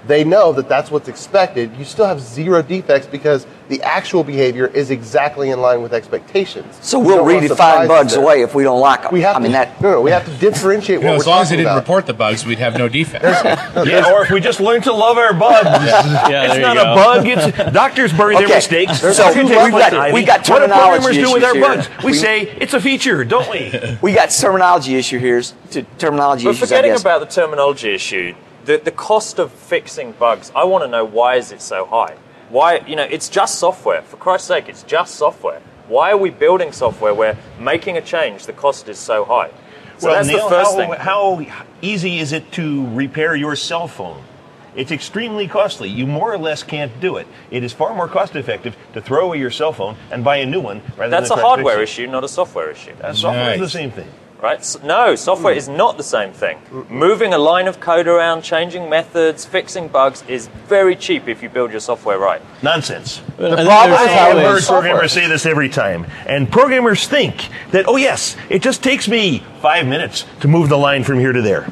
they 0.07 0.23
know 0.23 0.53
that 0.53 0.67
that's 0.69 0.89
what's 0.89 1.07
expected. 1.07 1.71
You 1.77 1.85
still 1.85 2.05
have 2.05 2.19
zero 2.19 2.61
defects 2.61 3.05
because 3.07 3.45
the 3.67 3.81
actual 3.83 4.23
behavior 4.23 4.65
is 4.67 4.89
exactly 4.89 5.51
in 5.51 5.61
line 5.61 5.83
with 5.83 5.93
expectations. 5.93 6.77
So 6.81 6.97
we'll 6.97 7.17
don't 7.17 7.27
redefine 7.27 7.87
bugs 7.87 8.13
there. 8.13 8.23
away 8.23 8.41
if 8.41 8.55
we 8.55 8.63
don't 8.63 8.79
like 8.81 9.03
them. 9.03 9.13
We 9.13 9.21
have 9.21 9.35
I 9.35 9.39
mean 9.39 9.51
to, 9.51 9.57
that. 9.59 9.79
no, 9.81 9.91
no, 9.91 10.01
we 10.01 10.09
have 10.09 10.25
to 10.25 10.31
differentiate 10.37 10.99
You 11.01 11.05
know, 11.07 11.13
as 11.15 11.25
we're 11.25 11.31
long 11.31 11.41
as 11.43 11.49
they 11.51 11.57
didn't 11.57 11.67
about. 11.73 11.79
report 11.81 12.05
the 12.07 12.13
bugs, 12.15 12.45
we'd 12.45 12.57
have 12.57 12.75
no 12.77 12.87
defects. 12.89 13.27
Yeah, 13.87 14.11
or 14.11 14.23
if 14.23 14.31
we 14.31 14.39
just 14.39 14.59
learn 14.59 14.81
to 14.83 14.93
love 14.93 15.17
our 15.17 15.33
bugs. 15.33 15.65
Yeah, 15.65 16.51
it's 16.51 16.59
not 16.59 16.75
you 16.75 16.81
a 16.81 16.85
bug. 16.95 17.27
It's 17.27 17.73
doctors 17.73 18.11
bury 18.13 18.35
their 18.35 18.45
Okay, 18.45 18.55
mistakes. 18.55 18.99
so 19.01 19.23
Architects 19.23 19.63
we've 19.63 19.71
got- 19.71 19.93
Ivy. 19.93 20.13
we've 20.13 20.25
got 20.25 20.39
What 20.39 20.45
do 20.45 20.53
terminology 20.67 21.03
programmers 21.03 21.27
do 21.27 21.33
with 21.33 21.43
our 21.43 21.53
here. 21.53 21.61
bugs? 21.61 21.89
We 22.03 22.11
We- 22.11 22.17
say 22.17 22.41
it's 22.41 22.73
a 22.73 22.81
feature, 22.81 23.23
don't 23.23 23.49
we? 23.51 23.97
We 24.01 24.13
got 24.13 24.29
terminology 24.31 24.95
issue 24.95 25.19
here. 25.19 25.41
T- 25.69 25.85
terminology 25.99 26.45
But 26.45 26.51
issues. 26.51 26.69
Forgetting 26.69 26.95
about 26.95 27.19
the 27.19 27.27
terminology 27.27 27.93
issue, 27.93 28.33
the, 28.65 28.77
the 28.77 28.91
cost 28.91 29.39
of 29.39 29.51
fixing 29.51 30.13
bugs, 30.13 30.51
I 30.55 30.63
want 30.63 30.83
to 30.83 30.87
know 30.87 31.05
why 31.05 31.35
is 31.35 31.51
it 31.51 31.61
so 31.61 31.85
high? 31.85 32.15
Why, 32.49 32.77
you 32.87 32.95
know, 32.95 33.03
it's 33.03 33.29
just 33.29 33.59
software. 33.59 34.01
For 34.01 34.17
Christ's 34.17 34.47
sake, 34.47 34.69
it's 34.69 34.83
just 34.83 35.15
software. 35.15 35.61
Why 35.87 36.11
are 36.11 36.17
we 36.17 36.29
building 36.29 36.71
software 36.71 37.13
where 37.13 37.37
making 37.59 37.97
a 37.97 38.01
change, 38.01 38.45
the 38.45 38.53
cost 38.53 38.89
is 38.89 38.97
so 38.97 39.25
high? 39.25 39.51
So 39.97 40.07
well, 40.07 40.15
that's 40.15 40.27
Neil, 40.27 40.49
the 40.49 40.55
first 40.55 40.71
how, 40.71 40.77
thing. 40.77 40.93
how 40.93 41.65
easy 41.81 42.19
is 42.19 42.31
it 42.31 42.51
to 42.53 42.87
repair 42.93 43.35
your 43.35 43.55
cell 43.55 43.87
phone? 43.87 44.23
It's 44.75 44.91
extremely 44.91 45.47
costly. 45.47 45.89
You 45.89 46.07
more 46.07 46.31
or 46.31 46.37
less 46.37 46.63
can't 46.63 46.99
do 47.01 47.17
it. 47.17 47.27
It 47.51 47.63
is 47.63 47.73
far 47.73 47.93
more 47.93 48.07
cost 48.07 48.35
effective 48.35 48.77
to 48.93 49.01
throw 49.01 49.25
away 49.25 49.39
your 49.39 49.51
cell 49.51 49.73
phone 49.73 49.97
and 50.11 50.23
buy 50.23 50.37
a 50.37 50.45
new 50.45 50.61
one 50.61 50.81
rather 50.95 51.09
That's 51.09 51.31
a 51.31 51.35
than 51.35 51.39
try 51.39 51.55
to 51.55 51.55
fix 51.57 51.67
hardware 51.67 51.83
issue, 51.83 52.07
not 52.07 52.23
a 52.23 52.27
software 52.27 52.69
issue. 52.71 52.93
Uh, 53.01 53.13
software 53.13 53.55
is 53.55 53.59
the 53.59 53.69
same 53.69 53.91
thing. 53.91 54.07
Right? 54.41 54.59
S- 54.59 54.77
No, 54.83 55.15
software 55.15 55.53
is 55.53 55.67
not 55.67 55.97
the 55.97 56.03
same 56.03 56.31
thing. 56.31 56.59
Moving 56.89 57.33
a 57.33 57.37
line 57.37 57.67
of 57.67 57.81
code 57.81 58.07
around, 58.07 58.41
changing 58.41 58.89
methods, 58.89 59.43
fixing 59.45 59.89
bugs 59.89 60.23
is 60.29 60.47
very 60.67 60.95
cheap 60.95 61.27
if 61.27 61.43
you 61.43 61.49
build 61.49 61.71
your 61.71 61.81
software 61.81 62.17
right. 62.17 62.41
Nonsense. 62.63 63.21
The 63.35 63.49
problem 63.49 63.69
I 63.99 64.03
is 64.05 64.09
have 64.11 64.37
always 64.37 64.65
programmers 64.65 65.11
say 65.11 65.27
this 65.27 65.45
every 65.45 65.67
time. 65.67 66.05
And 66.25 66.49
programmers 66.49 67.05
think 67.05 67.49
that, 67.71 67.85
oh, 67.87 67.97
yes, 67.97 68.37
it 68.49 68.61
just 68.61 68.81
takes 68.81 69.09
me 69.09 69.43
five 69.61 69.85
minutes 69.85 70.25
to 70.39 70.47
move 70.47 70.69
the 70.69 70.77
line 70.77 71.03
from 71.03 71.19
here 71.19 71.33
to 71.33 71.41
there. 71.41 71.69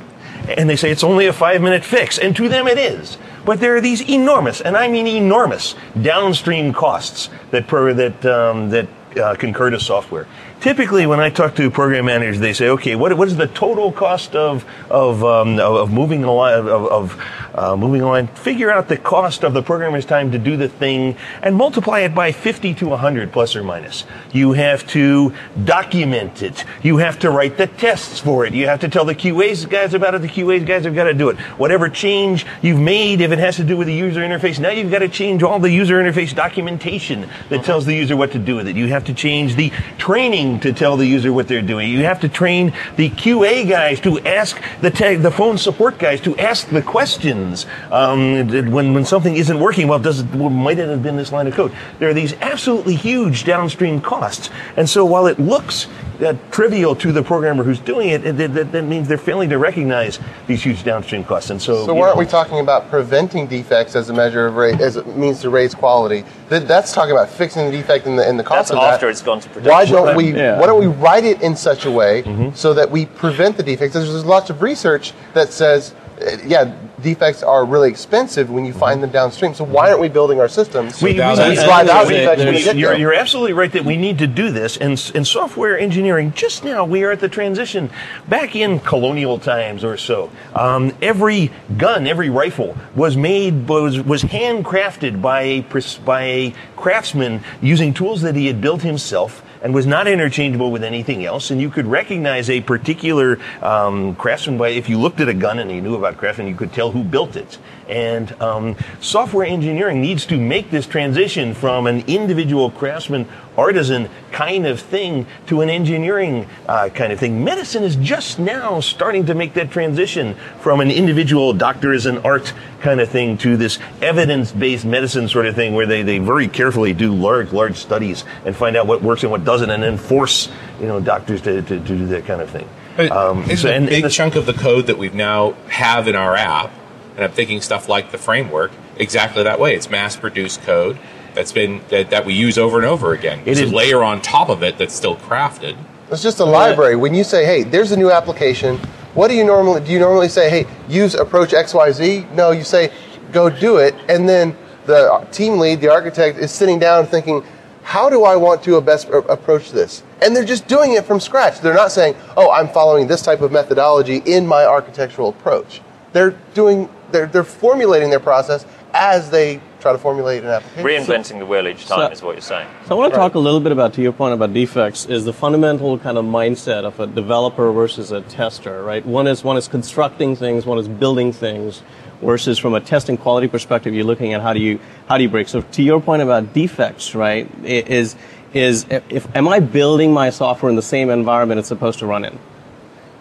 And 0.50 0.70
they 0.70 0.76
say 0.76 0.92
it's 0.92 1.04
only 1.06 1.28
a 1.28 1.34
five 1.34 1.62
minute 1.62 1.86
fix. 1.86 2.18
And 2.18 2.36
to 2.36 2.50
them 2.50 2.68
it 2.68 2.78
is. 2.78 3.18
But 3.46 3.62
there 3.62 3.78
are 3.78 3.82
these 3.82 4.02
enormous, 4.10 4.60
and 4.60 4.76
I 4.76 4.90
mean 4.90 5.08
enormous, 5.08 5.74
downstream 6.02 6.74
costs 6.74 7.30
that, 7.52 7.66
pro- 7.66 7.94
that, 7.94 8.26
um, 8.26 8.70
that 8.72 8.90
uh, 9.18 9.36
concur 9.36 9.70
to 9.70 9.80
software. 9.80 10.28
Typically, 10.60 11.06
when 11.06 11.20
I 11.20 11.30
talk 11.30 11.56
to 11.56 11.70
program 11.70 12.06
managers, 12.06 12.40
they 12.40 12.52
say, 12.52 12.70
"Okay, 12.70 12.96
what, 12.96 13.16
what 13.16 13.28
is 13.28 13.38
the 13.38 13.46
total 13.46 13.92
cost 13.92 14.36
of 14.36 14.66
of, 14.90 15.24
um, 15.24 15.60
of, 15.60 15.94
moving 15.94 16.24
a 16.24 16.34
line? 16.34 16.58
Of, 16.58 16.68
of 16.68 17.24
uh, 17.54 17.76
moving 17.78 18.02
a 18.02 18.08
line? 18.08 18.26
Figure 18.28 18.72
out 18.72 18.88
the 18.88 18.98
cost 18.98 19.44
of 19.44 19.54
the 19.54 19.62
programmer's 19.62 20.06
time 20.06 20.32
to 20.32 20.40
do 20.40 20.58
the 20.58 20.68
thing, 20.68 21.16
and 21.44 21.56
multiply 21.56 22.00
it 22.00 22.16
by 22.16 22.32
50 22.32 22.74
to 22.74 22.88
100 22.88 23.32
plus 23.32 23.56
or 23.56 23.64
minus. 23.64 24.04
You 24.34 24.54
have 24.54 24.88
to 24.88 25.32
document 25.64 26.42
it. 26.42 26.66
You 26.82 26.98
have 26.98 27.20
to 27.20 27.30
write 27.30 27.58
the 27.58 27.68
tests 27.68 28.20
for 28.20 28.44
it. 28.44 28.56
You 28.56 28.66
have 28.66 28.80
to 28.80 28.90
tell 28.90 29.06
the 29.06 29.16
QA 29.16 29.70
guys 29.70 29.94
about 29.94 30.16
it. 30.16 30.24
The 30.24 30.28
QA 30.28 30.66
guys 30.66 30.86
have 30.86 30.96
got 30.96 31.04
to 31.04 31.14
do 31.14 31.30
it. 31.30 31.38
Whatever 31.60 31.88
change 31.88 32.48
you've 32.64 32.80
made, 32.80 33.22
if 33.22 33.32
it 33.32 33.40
has 33.40 33.58
to 33.58 33.64
do 33.64 33.78
with 33.78 33.86
the 33.86 33.94
user 33.94 34.22
interface, 34.22 34.60
now 34.60 34.72
you've 34.72 34.92
got 34.92 35.00
to 35.00 35.10
change 35.10 35.44
all 35.44 35.60
the 35.60 35.70
user 35.70 36.02
interface 36.02 36.34
documentation 36.34 37.30
that 37.50 37.64
tells 37.64 37.86
the 37.86 37.94
user 37.94 38.18
what 38.18 38.32
to 38.32 38.40
do 38.40 38.56
with 38.56 38.68
it. 38.68 38.76
You 38.76 38.88
have 38.88 39.06
to 39.06 39.14
change 39.14 39.56
the 39.56 39.72
training 40.00 40.47
to 40.62 40.74
tell 40.74 40.98
the 40.98 41.06
user 41.06 41.32
what 41.32 41.48
they're 41.48 41.62
doing. 41.62 41.90
You 41.90 42.04
have 42.06 42.22
to 42.22 42.30
train 42.30 42.74
the 42.96 43.10
QA 43.10 43.68
guys 43.68 44.00
to 44.02 44.20
ask 44.22 44.62
the 44.82 44.92
te- 44.92 45.16
the 45.16 45.32
phone 45.32 45.58
support 45.58 46.00
guys 46.00 46.22
to 46.22 46.38
ask 46.38 46.70
the 46.70 46.82
questions 46.82 47.66
um, 47.92 48.48
when 48.72 48.94
when 48.94 49.06
something 49.06 49.36
isn't 49.36 49.60
working. 49.60 49.88
Well, 49.88 50.00
does 50.00 50.22
it, 50.22 50.28
well, 50.34 50.50
might 50.50 50.80
it 50.80 50.90
have 50.90 51.04
been 51.04 51.18
this 51.18 51.32
line 51.32 51.48
of 51.48 51.54
code? 51.54 51.74
There 52.00 52.10
are 52.10 52.14
these 52.14 52.34
absolutely 52.42 52.96
huge 52.96 53.44
downstream 53.44 54.02
costs, 54.02 54.50
and 54.76 54.90
so 54.90 55.06
while 55.06 55.28
it 55.28 55.40
looks 55.40 55.88
uh, 56.22 56.34
trivial 56.52 56.96
to 56.96 57.12
the 57.12 57.22
programmer 57.22 57.64
who's 57.64 57.80
doing 57.80 58.10
it, 58.10 58.26
it, 58.26 58.54
that, 58.54 58.72
that 58.72 58.84
means 58.84 59.08
they're 59.08 59.18
failing 59.18 59.50
to 59.50 59.58
recognize 59.58 60.20
these 60.48 60.64
huge 60.64 60.84
downstream 60.84 61.24
costs. 61.24 61.50
And 61.50 61.62
so, 61.62 61.86
So 61.86 61.94
you 61.94 62.00
why 62.00 62.08
aren't 62.08 62.20
we 62.20 62.26
talking 62.26 62.60
about 62.60 62.90
preventing 62.90 63.48
defects 63.48 63.96
as 63.96 64.10
a 64.10 64.14
measure 64.14 64.48
of 64.48 64.56
ra- 64.56 64.78
as 64.80 64.96
a 64.96 65.04
means 65.04 65.42
to 65.42 65.50
raise 65.50 65.76
quality? 65.76 66.24
That, 66.50 66.68
that's 66.68 66.94
talking 66.94 67.12
about 67.12 67.30
fixing 67.30 67.66
the 67.70 67.72
defect 67.72 68.06
and 68.08 68.18
the, 68.18 68.28
and 68.28 68.40
the 68.40 68.44
cost 68.44 68.70
That's 68.70 68.72
of 68.72 68.78
that. 68.78 68.94
after 68.96 69.10
it's 69.10 69.22
gone 69.22 69.42
to 69.42 69.50
production. 69.50 69.72
Why 69.72 69.86
don't 69.86 70.16
we? 70.16 70.32
Yeah. 70.38 70.60
Why 70.60 70.68
don't 70.68 70.80
we 70.80 70.88
write 70.88 71.24
it 71.26 71.42
in 71.42 71.56
such 71.56 71.86
a 71.86 71.92
way 71.92 72.24
Mm-hmm. 72.24 72.56
so 72.56 72.74
that 72.74 72.90
we 72.92 73.06
prevent 73.06 73.58
the 73.58 73.64
defects? 73.64 73.94
There's, 73.94 74.12
there's 74.12 74.26
lots 74.26 74.50
of 74.50 74.62
research 74.62 75.14
that 75.34 75.52
says, 75.52 75.94
uh, 76.22 76.38
yeah, 76.46 76.74
defects 77.00 77.44
are 77.44 77.64
really 77.64 77.90
expensive 77.92 78.50
when 78.50 78.66
you 78.66 78.74
find 78.74 79.04
them 79.04 79.12
downstream. 79.12 79.54
So 79.54 79.64
why 79.64 79.90
aren't 79.90 80.02
we 80.02 80.10
building 80.10 80.40
our 80.40 80.48
systems 80.48 81.00
We- 81.00 81.12
so 81.12 81.14
we- 81.14 81.36
that 81.36 81.38
we 81.44 81.50
we- 81.50 81.64
drive 81.64 81.90
out 81.90 82.08
we- 82.08 82.14
defects 82.14 82.44
when 82.44 82.56
we 82.56 82.64
get 82.64 82.76
You're, 82.76 82.96
you're 82.96 83.14
absolutely 83.14 83.54
right 83.54 83.72
that 83.74 83.86
we 83.86 83.98
need 83.98 84.18
to 84.18 84.26
do 84.26 84.50
this. 84.50 84.78
And 84.78 85.00
in 85.14 85.24
software 85.24 85.78
engineering, 85.78 86.34
just 86.36 86.64
now 86.64 86.86
we 86.86 87.04
are 87.04 87.12
at 87.12 87.20
the 87.20 87.30
transition. 87.30 87.92
Back 88.28 88.56
in 88.56 88.80
colonial 88.80 89.38
times 89.38 89.84
or 89.84 89.96
so, 89.96 90.32
um, 90.56 90.92
every 91.00 91.52
gun, 91.78 92.08
every 92.08 92.32
rifle 92.32 92.76
was 92.96 93.16
made 93.16 93.68
was 93.70 94.02
was 94.02 94.24
handcrafted 94.24 95.22
by 95.22 95.42
a 95.44 95.66
by 96.04 96.22
a 96.24 96.54
craftsman 96.76 97.44
using 97.62 97.94
tools 97.94 98.22
that 98.22 98.36
he 98.36 98.48
had 98.48 98.60
built 98.60 98.82
himself. 98.82 99.44
And 99.62 99.74
was 99.74 99.88
not 99.88 100.08
interchangeable 100.08 100.72
with 100.72 100.84
anything 100.84 101.26
else, 101.26 101.52
and 101.52 101.60
you 101.60 101.70
could 101.70 101.88
recognize 101.88 102.50
a 102.50 102.62
particular 102.62 103.40
um, 103.62 104.16
craftsman 104.16 104.58
by 104.58 104.70
if 104.70 104.88
you 104.90 105.00
looked 105.00 105.20
at 105.20 105.30
a 105.30 105.34
gun 105.34 105.60
and 105.60 105.72
you 105.72 105.82
knew 105.82 105.96
about 105.96 106.18
craftsman, 106.18 106.48
you 106.48 106.56
could 106.56 106.74
tell 106.74 106.92
who 106.92 107.04
built 107.04 107.36
it. 107.36 107.58
And 107.88 108.40
um, 108.42 108.76
software 109.00 109.46
engineering 109.46 110.02
needs 110.02 110.26
to 110.28 110.38
make 110.38 110.72
this 110.72 110.86
transition 110.86 111.54
from 111.54 111.88
an 111.88 112.04
individual 112.08 112.70
craftsman, 112.70 113.28
artisan 113.58 114.10
kind 114.32 114.68
of 114.68 114.80
thing 114.80 115.26
to 115.48 115.62
an 115.62 115.70
engineering 115.70 116.48
uh, 116.68 116.90
kind 116.90 117.12
of 117.14 117.20
thing. 117.20 117.44
Medicine 117.44 117.84
is 117.84 117.96
just 117.96 118.40
now 118.40 118.80
starting 118.82 119.26
to 119.28 119.34
make 119.34 119.54
that 119.54 119.72
transition 119.72 120.36
from 120.60 120.80
an 120.82 120.92
individual 120.92 121.54
doctor 121.54 121.94
is 121.94 122.06
an 122.06 122.18
art 122.20 122.54
kind 122.82 123.00
of 123.00 123.10
thing 123.10 123.38
to 123.40 123.58
this 123.58 123.80
evidence-based 124.02 124.86
medicine 124.86 125.28
sort 125.28 125.46
of 125.46 125.56
thing 125.56 125.74
where 125.74 125.86
they, 125.86 126.04
they 126.04 126.20
very 126.20 126.48
carefully 126.48 126.94
do 126.94 127.14
large, 127.16 127.52
large 127.54 127.78
studies 127.78 128.24
and 128.46 128.56
find 128.56 128.76
out 128.76 128.86
what 128.86 129.02
works 129.02 129.24
and 129.24 129.32
what 129.32 129.44
doesn't 129.46 129.70
and 129.70 129.82
then 129.82 129.98
force, 129.98 130.50
you 130.80 130.88
know, 130.88 131.00
doctors 131.00 131.42
to, 131.42 131.62
to, 131.62 131.80
to 131.80 131.80
do 131.80 132.06
that 132.08 132.26
kind 132.26 132.42
of 132.42 132.50
thing. 132.50 132.68
Um, 133.12 133.44
isn't 133.44 133.58
so- 133.58 133.70
a 133.70 133.74
and- 133.74 133.86
big 133.88 133.96
and 133.96 134.04
the- 134.06 134.10
chunk 134.10 134.36
of 134.36 134.46
the 134.46 134.54
code 134.54 134.88
that 134.88 134.98
we've 134.98 135.16
now 135.16 135.52
have 135.70 136.08
in 136.08 136.16
our 136.16 136.36
app, 136.36 136.72
and 137.18 137.26
I'm 137.26 137.32
thinking 137.32 137.60
stuff 137.62 137.90
like 137.90 138.12
the 138.12 138.18
framework, 138.18 138.72
exactly 138.96 139.44
that 139.44 139.60
way. 139.60 139.76
It's 139.76 139.90
mass-produced 139.90 140.62
code 140.62 140.98
that's 141.34 141.52
been 141.52 141.82
that, 141.90 142.12
that 142.12 142.26
we 142.26 142.34
use 142.34 142.58
over 142.58 142.78
and 142.78 142.86
over 142.86 143.14
again. 143.14 143.42
It 143.46 143.58
It's 143.58 143.72
a 143.72 143.76
layer 143.76 144.04
on 144.04 144.22
top 144.22 144.50
of 144.50 144.64
it 144.64 144.78
that's 144.78 144.94
still 144.94 145.16
crafted. 145.16 145.76
It's 146.10 146.24
just 146.24 146.40
a 146.40 146.46
library. 146.46 146.96
When 146.96 147.14
you 147.14 147.24
say, 147.24 147.44
"Hey, 147.44 147.64
there's 147.64 147.92
a 147.92 147.98
new 147.98 148.12
application," 148.12 148.78
what 149.14 149.28
do 149.28 149.34
you 149.34 149.44
normally 149.44 149.82
do? 149.82 149.92
You 149.92 150.00
normally 150.00 150.30
say, 150.30 150.50
"Hey, 150.50 150.66
use 150.88 151.16
approach 151.16 151.54
X 151.54 151.74
Y 151.74 151.92
Z." 151.92 152.26
No, 152.34 152.52
you 152.52 152.64
say, 152.64 152.92
"Go 153.34 153.50
do 153.50 153.78
it," 153.78 153.94
and 154.08 154.30
then 154.30 154.56
the 154.86 155.26
team 155.32 155.60
lead, 155.60 155.82
the 155.82 155.90
architect, 155.90 156.38
is 156.38 156.52
sitting 156.52 156.80
down 156.80 157.08
thinking, 157.08 157.44
"How 157.84 158.10
do 158.10 158.24
I 158.24 158.36
want 158.36 158.64
to 158.64 158.80
best 158.80 159.10
approach 159.10 159.72
this?" 159.72 160.04
And 160.22 160.36
they're 160.36 160.46
just 160.46 160.68
doing 160.68 160.94
it 160.94 161.06
from 161.06 161.20
scratch. 161.20 161.60
They're 161.60 161.74
not 161.74 161.92
saying, 161.92 162.16
"Oh, 162.38 162.50
I'm 162.52 162.70
following 162.70 163.08
this 163.08 163.22
type 163.22 163.42
of 163.42 163.52
methodology 163.52 164.22
in 164.26 164.48
my 164.48 164.66
architectural 164.66 165.30
approach." 165.30 165.82
They're 166.14 166.36
doing. 166.54 166.90
They're 167.12 167.28
they're 167.28 167.44
formulating 167.44 168.10
their 168.10 168.20
process 168.20 168.66
as 168.94 169.30
they 169.30 169.62
try 169.80 169.92
to 169.92 169.98
formulate 169.98 170.44
an 170.44 170.50
application. 170.50 170.86
Reinventing 170.86 171.40
the 171.40 171.46
wheel 171.46 171.68
each 171.68 171.86
time 171.86 172.08
So- 172.08 172.12
is 172.12 172.22
what 172.22 172.34
you're 172.36 172.42
saying. 172.42 172.68
So 172.88 172.96
I 172.96 172.98
want 172.98 173.14
to 173.14 173.18
talk 173.20 173.36
a 173.36 173.40
little 173.40 173.60
bit 173.60 173.72
about, 173.72 173.94
to 173.94 174.02
your 174.02 174.12
point 174.12 174.34
about 174.34 174.54
defects, 174.54 175.06
is 175.06 175.24
the 175.24 175.34
fundamental 175.34 176.00
kind 176.00 176.18
of 176.18 176.26
mindset 176.26 176.84
of 176.84 177.00
a 177.00 177.06
developer 177.06 177.72
versus 177.72 178.12
a 178.12 178.22
tester, 178.22 178.84
right? 178.84 179.06
One 179.06 179.28
is 179.28 179.44
one 179.44 179.58
is 179.58 179.68
constructing 179.68 180.36
things, 180.36 180.66
one 180.66 180.80
is 180.80 180.88
building 180.88 181.32
things, 181.32 181.84
versus 182.22 182.58
from 182.58 182.74
a 182.74 182.80
testing 182.82 183.18
quality 183.18 183.48
perspective, 183.48 183.94
you're 183.94 184.04
looking 184.04 184.34
at 184.34 184.42
how 184.42 184.54
do 184.54 184.60
you 184.60 184.80
how 185.08 185.18
do 185.18 185.24
you 185.24 185.30
break. 185.30 185.48
So 185.48 185.62
to 185.62 185.84
your 185.84 186.02
point 186.02 186.22
about 186.22 186.54
defects, 186.54 187.14
right? 187.16 187.50
Is 187.64 188.16
is 188.54 188.86
if 188.90 189.28
am 189.36 189.48
I 189.48 189.60
building 189.60 190.14
my 190.14 190.30
software 190.30 190.70
in 190.70 190.76
the 190.76 190.82
same 190.82 191.10
environment 191.10 191.60
it's 191.60 191.68
supposed 191.68 192.00
to 192.00 192.06
run 192.06 192.26
in? 192.26 192.40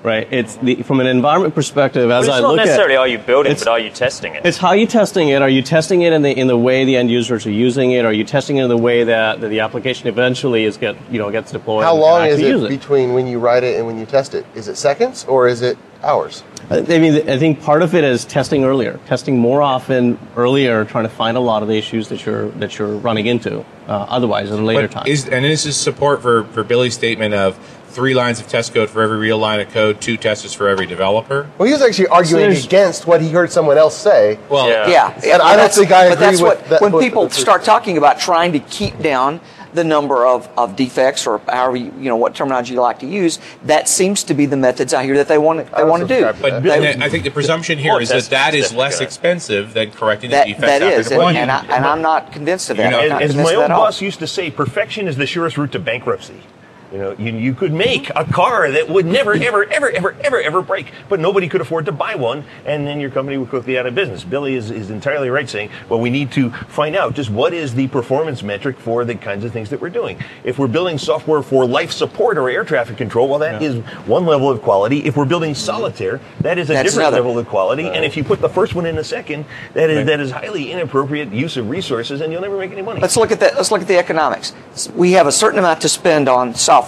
Right? 0.07 0.29
It's 0.31 0.55
the, 0.57 0.77
from 0.85 1.01
an 1.01 1.09
environment 1.09 1.55
perspective. 1.55 2.11
As 2.11 2.27
But 2.27 2.33
I 2.33 2.37
it's 2.37 2.43
not 2.43 2.57
necessarily 2.57 2.97
are 2.97 3.09
you 3.09 3.19
building, 3.19 3.53
it's- 3.53 3.65
but 3.65 3.73
are 3.73 3.81
you 3.81 3.91
testing 3.91 4.35
it? 4.35 4.47
It's 4.47 4.57
how 4.57 4.73
you 4.73 4.87
testing 4.87 5.29
it. 5.31 5.43
Are 5.43 5.49
you 5.49 5.63
testing 5.63 6.03
it 6.03 6.13
in 6.13 6.23
the 6.23 6.31
in 6.31 6.47
the 6.47 6.57
way 6.57 6.85
the 6.85 6.97
end 6.97 7.11
users 7.11 7.45
are 7.45 7.51
using 7.51 7.91
it? 7.91 8.05
Are 8.05 8.13
you 8.13 8.25
testing 8.25 8.57
it 8.57 8.63
in 8.63 8.69
the 8.69 8.77
way 8.77 9.03
that, 9.05 9.41
that 9.41 9.49
the 9.49 9.61
application 9.61 10.07
eventually 10.09 10.65
is 10.65 10.77
get 10.77 10.97
you 11.11 11.19
know 11.19 11.31
gets 11.31 11.51
deployed? 11.51 11.85
How 11.85 11.97
long 11.97 12.27
is 12.27 12.39
it, 12.39 12.55
it? 12.55 12.69
between 12.69 13.13
when 13.13 13.27
you 13.27 13.41
write 13.41 13.65
it 13.65 13.77
and 13.77 13.87
when 13.87 13.99
you 13.99 14.07
test 14.07 14.35
it? 14.35 14.47
Is 14.55 14.69
it 14.69 14.77
seconds 14.77 15.25
or 15.25 15.49
is 15.49 15.61
it 15.61 15.77
hours? 16.03 16.45
I 16.71 16.81
mean, 16.81 17.29
I 17.29 17.39
think 17.39 17.63
part 17.63 17.83
of 17.83 17.95
it 17.95 18.05
is 18.05 18.25
testing 18.25 18.65
earlier, 18.65 18.99
testing 19.07 19.39
more 19.39 19.63
often 19.63 20.19
earlier, 20.37 20.85
trying 20.85 21.05
to 21.05 21.11
find 21.11 21.37
a 21.37 21.41
lot 21.41 21.63
of 21.63 21.69
the 21.69 21.77
issues 21.77 22.09
that 22.09 22.25
you're 22.25 22.49
that 22.61 22.79
you're 22.79 22.97
running 22.97 23.27
into. 23.27 23.65
Uh, 23.89 24.05
otherwise, 24.09 24.51
at 24.51 24.59
a 24.59 24.63
later 24.63 24.89
But 24.89 24.91
time. 24.91 25.07
Is, 25.07 25.29
and 25.29 25.45
this 25.45 25.65
is 25.65 25.77
support 25.77 26.21
for, 26.21 26.43
for 26.47 26.65
Billy's 26.65 26.95
statement 26.95 27.35
of 27.35 27.57
three 27.97 28.13
lines 28.15 28.39
of 28.39 28.47
test 28.47 28.75
code 28.75 28.91
for 28.91 29.01
every 29.03 29.17
real 29.17 29.39
line 29.39 29.59
of 29.59 29.71
code, 29.73 30.01
two 30.03 30.19
testers 30.19 30.53
for 30.53 30.69
every 30.69 30.85
developer. 30.87 31.49
Well, 31.57 31.67
he 31.67 31.73
was 31.73 31.81
actually 31.83 32.09
arguing 32.09 32.43
there's- 32.51 32.65
against 32.67 33.07
what 33.07 33.23
he 33.23 33.31
heard 33.31 33.51
someone 33.51 33.79
else 33.79 33.97
say. 33.97 34.39
Well, 34.51 34.69
Yeah. 34.69 34.87
Yeah, 35.25 35.33
And 35.35 35.43
I 35.43 35.57
don't 35.57 35.73
think 35.73 35.91
I 35.91 36.09
But 36.11 36.13
agree 36.13 36.27
that's 36.27 36.43
with 36.43 36.49
what 36.61 36.69
that- 36.69 36.81
when 36.83 36.93
with- 36.93 37.03
people 37.03 37.25
with- 37.25 37.33
start 37.35 37.65
talking 37.65 37.97
about 37.97 38.21
trying 38.21 38.53
to 38.53 38.59
keep 38.59 39.01
down 39.03 39.41
the 39.73 39.83
number 39.85 40.27
of, 40.27 40.49
of 40.57 40.75
defects 40.77 41.27
or 41.27 41.39
however 41.49 41.77
you, 41.77 41.93
you 42.01 42.09
know 42.09 42.17
what 42.17 42.35
terminology 42.35 42.73
you 42.75 42.81
like 42.81 42.99
to 43.01 43.07
use. 43.07 43.39
That 43.65 43.89
seems 43.91 44.23
to 44.25 44.33
be 44.35 44.47
the 44.47 44.57
methods 44.57 44.95
I 44.95 45.05
hear 45.05 45.17
that 45.17 45.29
they 45.29 45.37
want 45.39 45.67
to, 45.67 45.75
they 45.77 45.85
want 45.85 46.07
to 46.07 46.09
do. 46.09 46.33
But 46.41 46.63
They- 46.63 46.95
I 47.01 47.09
think 47.11 47.25
the 47.25 47.31
presumption 47.31 47.79
here 47.79 47.99
is 48.01 48.09
that 48.11 48.25
that 48.31 48.55
is 48.55 48.67
is 48.67 48.75
less 48.75 49.01
expensive 49.01 49.75
than 49.75 49.91
correcting 49.91 50.31
the 50.31 50.37
That 50.37 50.47
defects 50.47 50.67
That 50.67 50.83
is, 50.83 51.07
after 51.13 51.21
and, 51.23 51.37
and, 51.37 51.51
I, 51.51 51.65
and 51.71 51.85
I'm 51.85 52.01
not 52.03 52.33
convinced 52.33 52.71
of 52.71 52.77
that. 52.79 52.85
You 52.85 52.91
know, 52.91 53.09
not 53.09 53.23
As 53.23 53.31
convinced 53.33 53.37
my 53.37 53.55
old 53.55 53.63
that 53.65 53.71
at 53.71 53.71
all. 53.73 53.85
boss 53.85 54.01
used 54.01 54.19
to 54.21 54.27
say, 54.27 54.51
perfection 54.51 55.09
is 55.09 55.17
the 55.17 55.27
surest 55.27 55.59
route 55.59 55.73
to 55.73 55.79
bankruptcy. 55.79 56.41
You 56.97 57.03
know, 57.03 57.13
you, 57.19 57.33
you 57.35 57.55
could 57.55 57.75
make 57.75 58.09
a 58.17 58.25
car 58.25 58.71
that 58.71 58.89
would 58.89 59.05
never, 59.05 59.35
ever, 59.35 59.65
ever, 59.65 59.91
ever, 59.91 60.17
ever, 60.25 60.41
ever 60.41 60.63
break, 60.63 60.91
but 61.11 61.21
nobody 61.21 61.47
could 61.47 61.61
afford 61.61 61.85
to 61.85 61.93
buy 61.93 62.15
one, 62.15 62.43
and 62.65 62.87
then 62.87 63.01
your 63.01 63.11
company 63.11 63.37
would 63.37 63.51
quickly 63.51 63.77
out 63.77 63.85
of 63.85 63.95
business. 63.95 64.25
Billy 64.25 64.55
is, 64.55 64.71
is 64.71 64.89
entirely 64.89 65.29
right 65.29 65.47
saying, 65.47 65.69
well, 65.91 66.01
we 66.01 66.09
need 66.09 66.33
to 66.33 66.49
find 66.49 66.97
out 66.97 67.13
just 67.13 67.29
what 67.29 67.53
is 67.53 67.75
the 67.75 67.87
performance 67.89 68.43
metric 68.43 68.79
for 68.79 69.05
the 69.05 69.15
kinds 69.15 69.45
of 69.45 69.53
things 69.53 69.69
that 69.69 69.79
we're 69.83 69.91
doing. 69.91 70.19
If 70.43 70.59
we're 70.59 70.69
building 70.69 70.97
software 70.97 71.43
for 71.43 71.67
life 71.67 71.93
support 71.93 72.39
or 72.39 72.49
air 72.49 72.65
traffic 72.65 72.97
control, 72.97 73.29
well, 73.29 73.41
that 73.41 73.61
is 73.63 73.85
one 74.07 74.25
level 74.25 74.51
of 74.51 74.63
quality. 74.63 75.05
If 75.05 75.19
we're 75.19 75.27
building 75.27 75.55
solitaire, 75.55 76.19
that 76.41 76.57
is 76.57 76.71
a 76.71 76.73
That's 76.73 76.93
different 76.93 77.09
another. 77.09 77.23
level 77.23 77.39
of 77.39 77.47
quality. 77.47 77.91
And 77.91 78.07
if 78.07 78.17
you 78.17 78.25
put 78.25 78.41
the 78.41 78.49
first 78.49 78.75
one 78.75 78.87
in 78.87 78.97
the 78.97 79.05
second, 79.05 79.45
that 79.75 79.91
is, 79.91 80.07
that 80.07 80.19
is 80.19 80.31
highly 80.31 80.73
inappropriate 80.73 81.31
use 81.31 81.59
of 81.59 81.69
resources, 81.69 82.23
and 82.23 82.33
you'll 82.33 82.41
never 82.41 82.57
make 82.57 82.73
any 82.73 82.81
money. 82.81 83.03
Let's 83.03 83.19
look 83.19 83.33
at 83.33 83.41
that. 83.41 83.55
Let's 83.55 83.71
look 83.71 83.83
at 83.83 83.89
the 83.89 83.99
economics. 83.99 84.55
We 84.95 85.13
have 85.13 85.27
a 85.27 85.33
certain 85.33 85.59
amount 85.59 85.83
to 85.83 85.91
spend 85.91 86.31
on 86.31 86.55
software. 86.55 86.86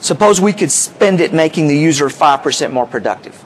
Suppose 0.00 0.40
we 0.40 0.52
could 0.52 0.70
spend 0.70 1.20
it 1.20 1.32
making 1.32 1.68
the 1.68 1.76
user 1.76 2.06
5% 2.06 2.72
more 2.72 2.86
productive. 2.86 3.44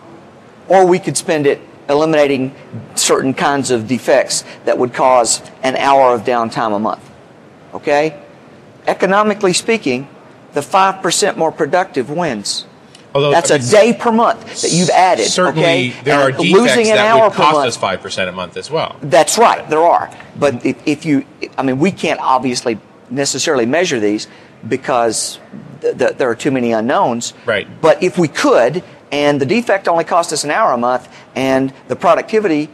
Or 0.69 0.87
we 0.87 0.99
could 0.99 1.17
spend 1.17 1.47
it 1.47 1.61
eliminating 1.89 2.55
certain 2.95 3.35
kinds 3.35 3.71
of 3.71 3.89
defects 3.89 4.45
that 4.65 4.79
would 4.79 4.95
cause 4.95 5.43
an 5.63 5.77
hour 5.77 6.15
of 6.15 6.23
downtime 6.23 6.75
a 6.75 6.79
month. 6.79 7.09
Okay? 7.75 8.21
Economically 8.87 9.53
speaking, 9.53 10.09
the 10.53 10.61
5% 10.61 11.37
more 11.37 11.53
productive 11.53 12.11
wins. 12.11 12.67
Although, 13.13 13.33
That's 13.33 13.51
I 13.51 13.57
a 13.57 13.59
mean, 13.59 13.71
day 13.71 13.93
per 13.93 14.13
month 14.13 14.63
that 14.63 14.71
you've 14.71 14.91
added. 14.91 15.27
Certainly, 15.27 15.65
okay? 15.65 16.01
there 16.05 16.21
are 16.21 16.31
defects 16.31 16.53
losing 16.53 16.91
an 16.91 16.97
that 16.97 17.07
hour 17.07 17.25
would 17.29 17.33
cost 17.33 17.55
month. 17.55 17.67
us 17.67 17.77
five 17.77 18.01
percent 18.01 18.29
a 18.29 18.33
month 18.33 18.57
as 18.57 18.71
well. 18.71 18.97
That's 19.03 19.37
right, 19.37 19.69
there 19.69 19.81
are. 19.83 20.17
But 20.39 20.65
if, 20.65 20.87
if 20.87 21.05
you, 21.05 21.27
I 21.59 21.65
mean, 21.65 21.81
we 21.81 21.91
can't 21.91 22.21
obviously 22.21 22.79
necessarily 23.11 23.67
measure 23.67 23.99
these 23.99 24.29
because 24.69 25.39
th- 25.81 25.97
th- 25.99 26.17
there 26.17 26.29
are 26.31 26.35
too 26.35 26.51
many 26.51 26.73
unknowns. 26.73 27.35
Right. 27.47 27.67
But 27.81 28.03
if 28.03 28.19
we 28.19 28.29
could, 28.29 28.83
and 29.13 29.41
the 29.41 29.47
defect 29.47 29.89
only 29.89 30.05
cost 30.05 30.33
us 30.33 30.45
an 30.45 30.51
hour 30.51 30.73
a 30.73 30.77
month, 30.79 31.09
and 31.35 31.73
the 31.89 31.97
productivity 31.97 32.69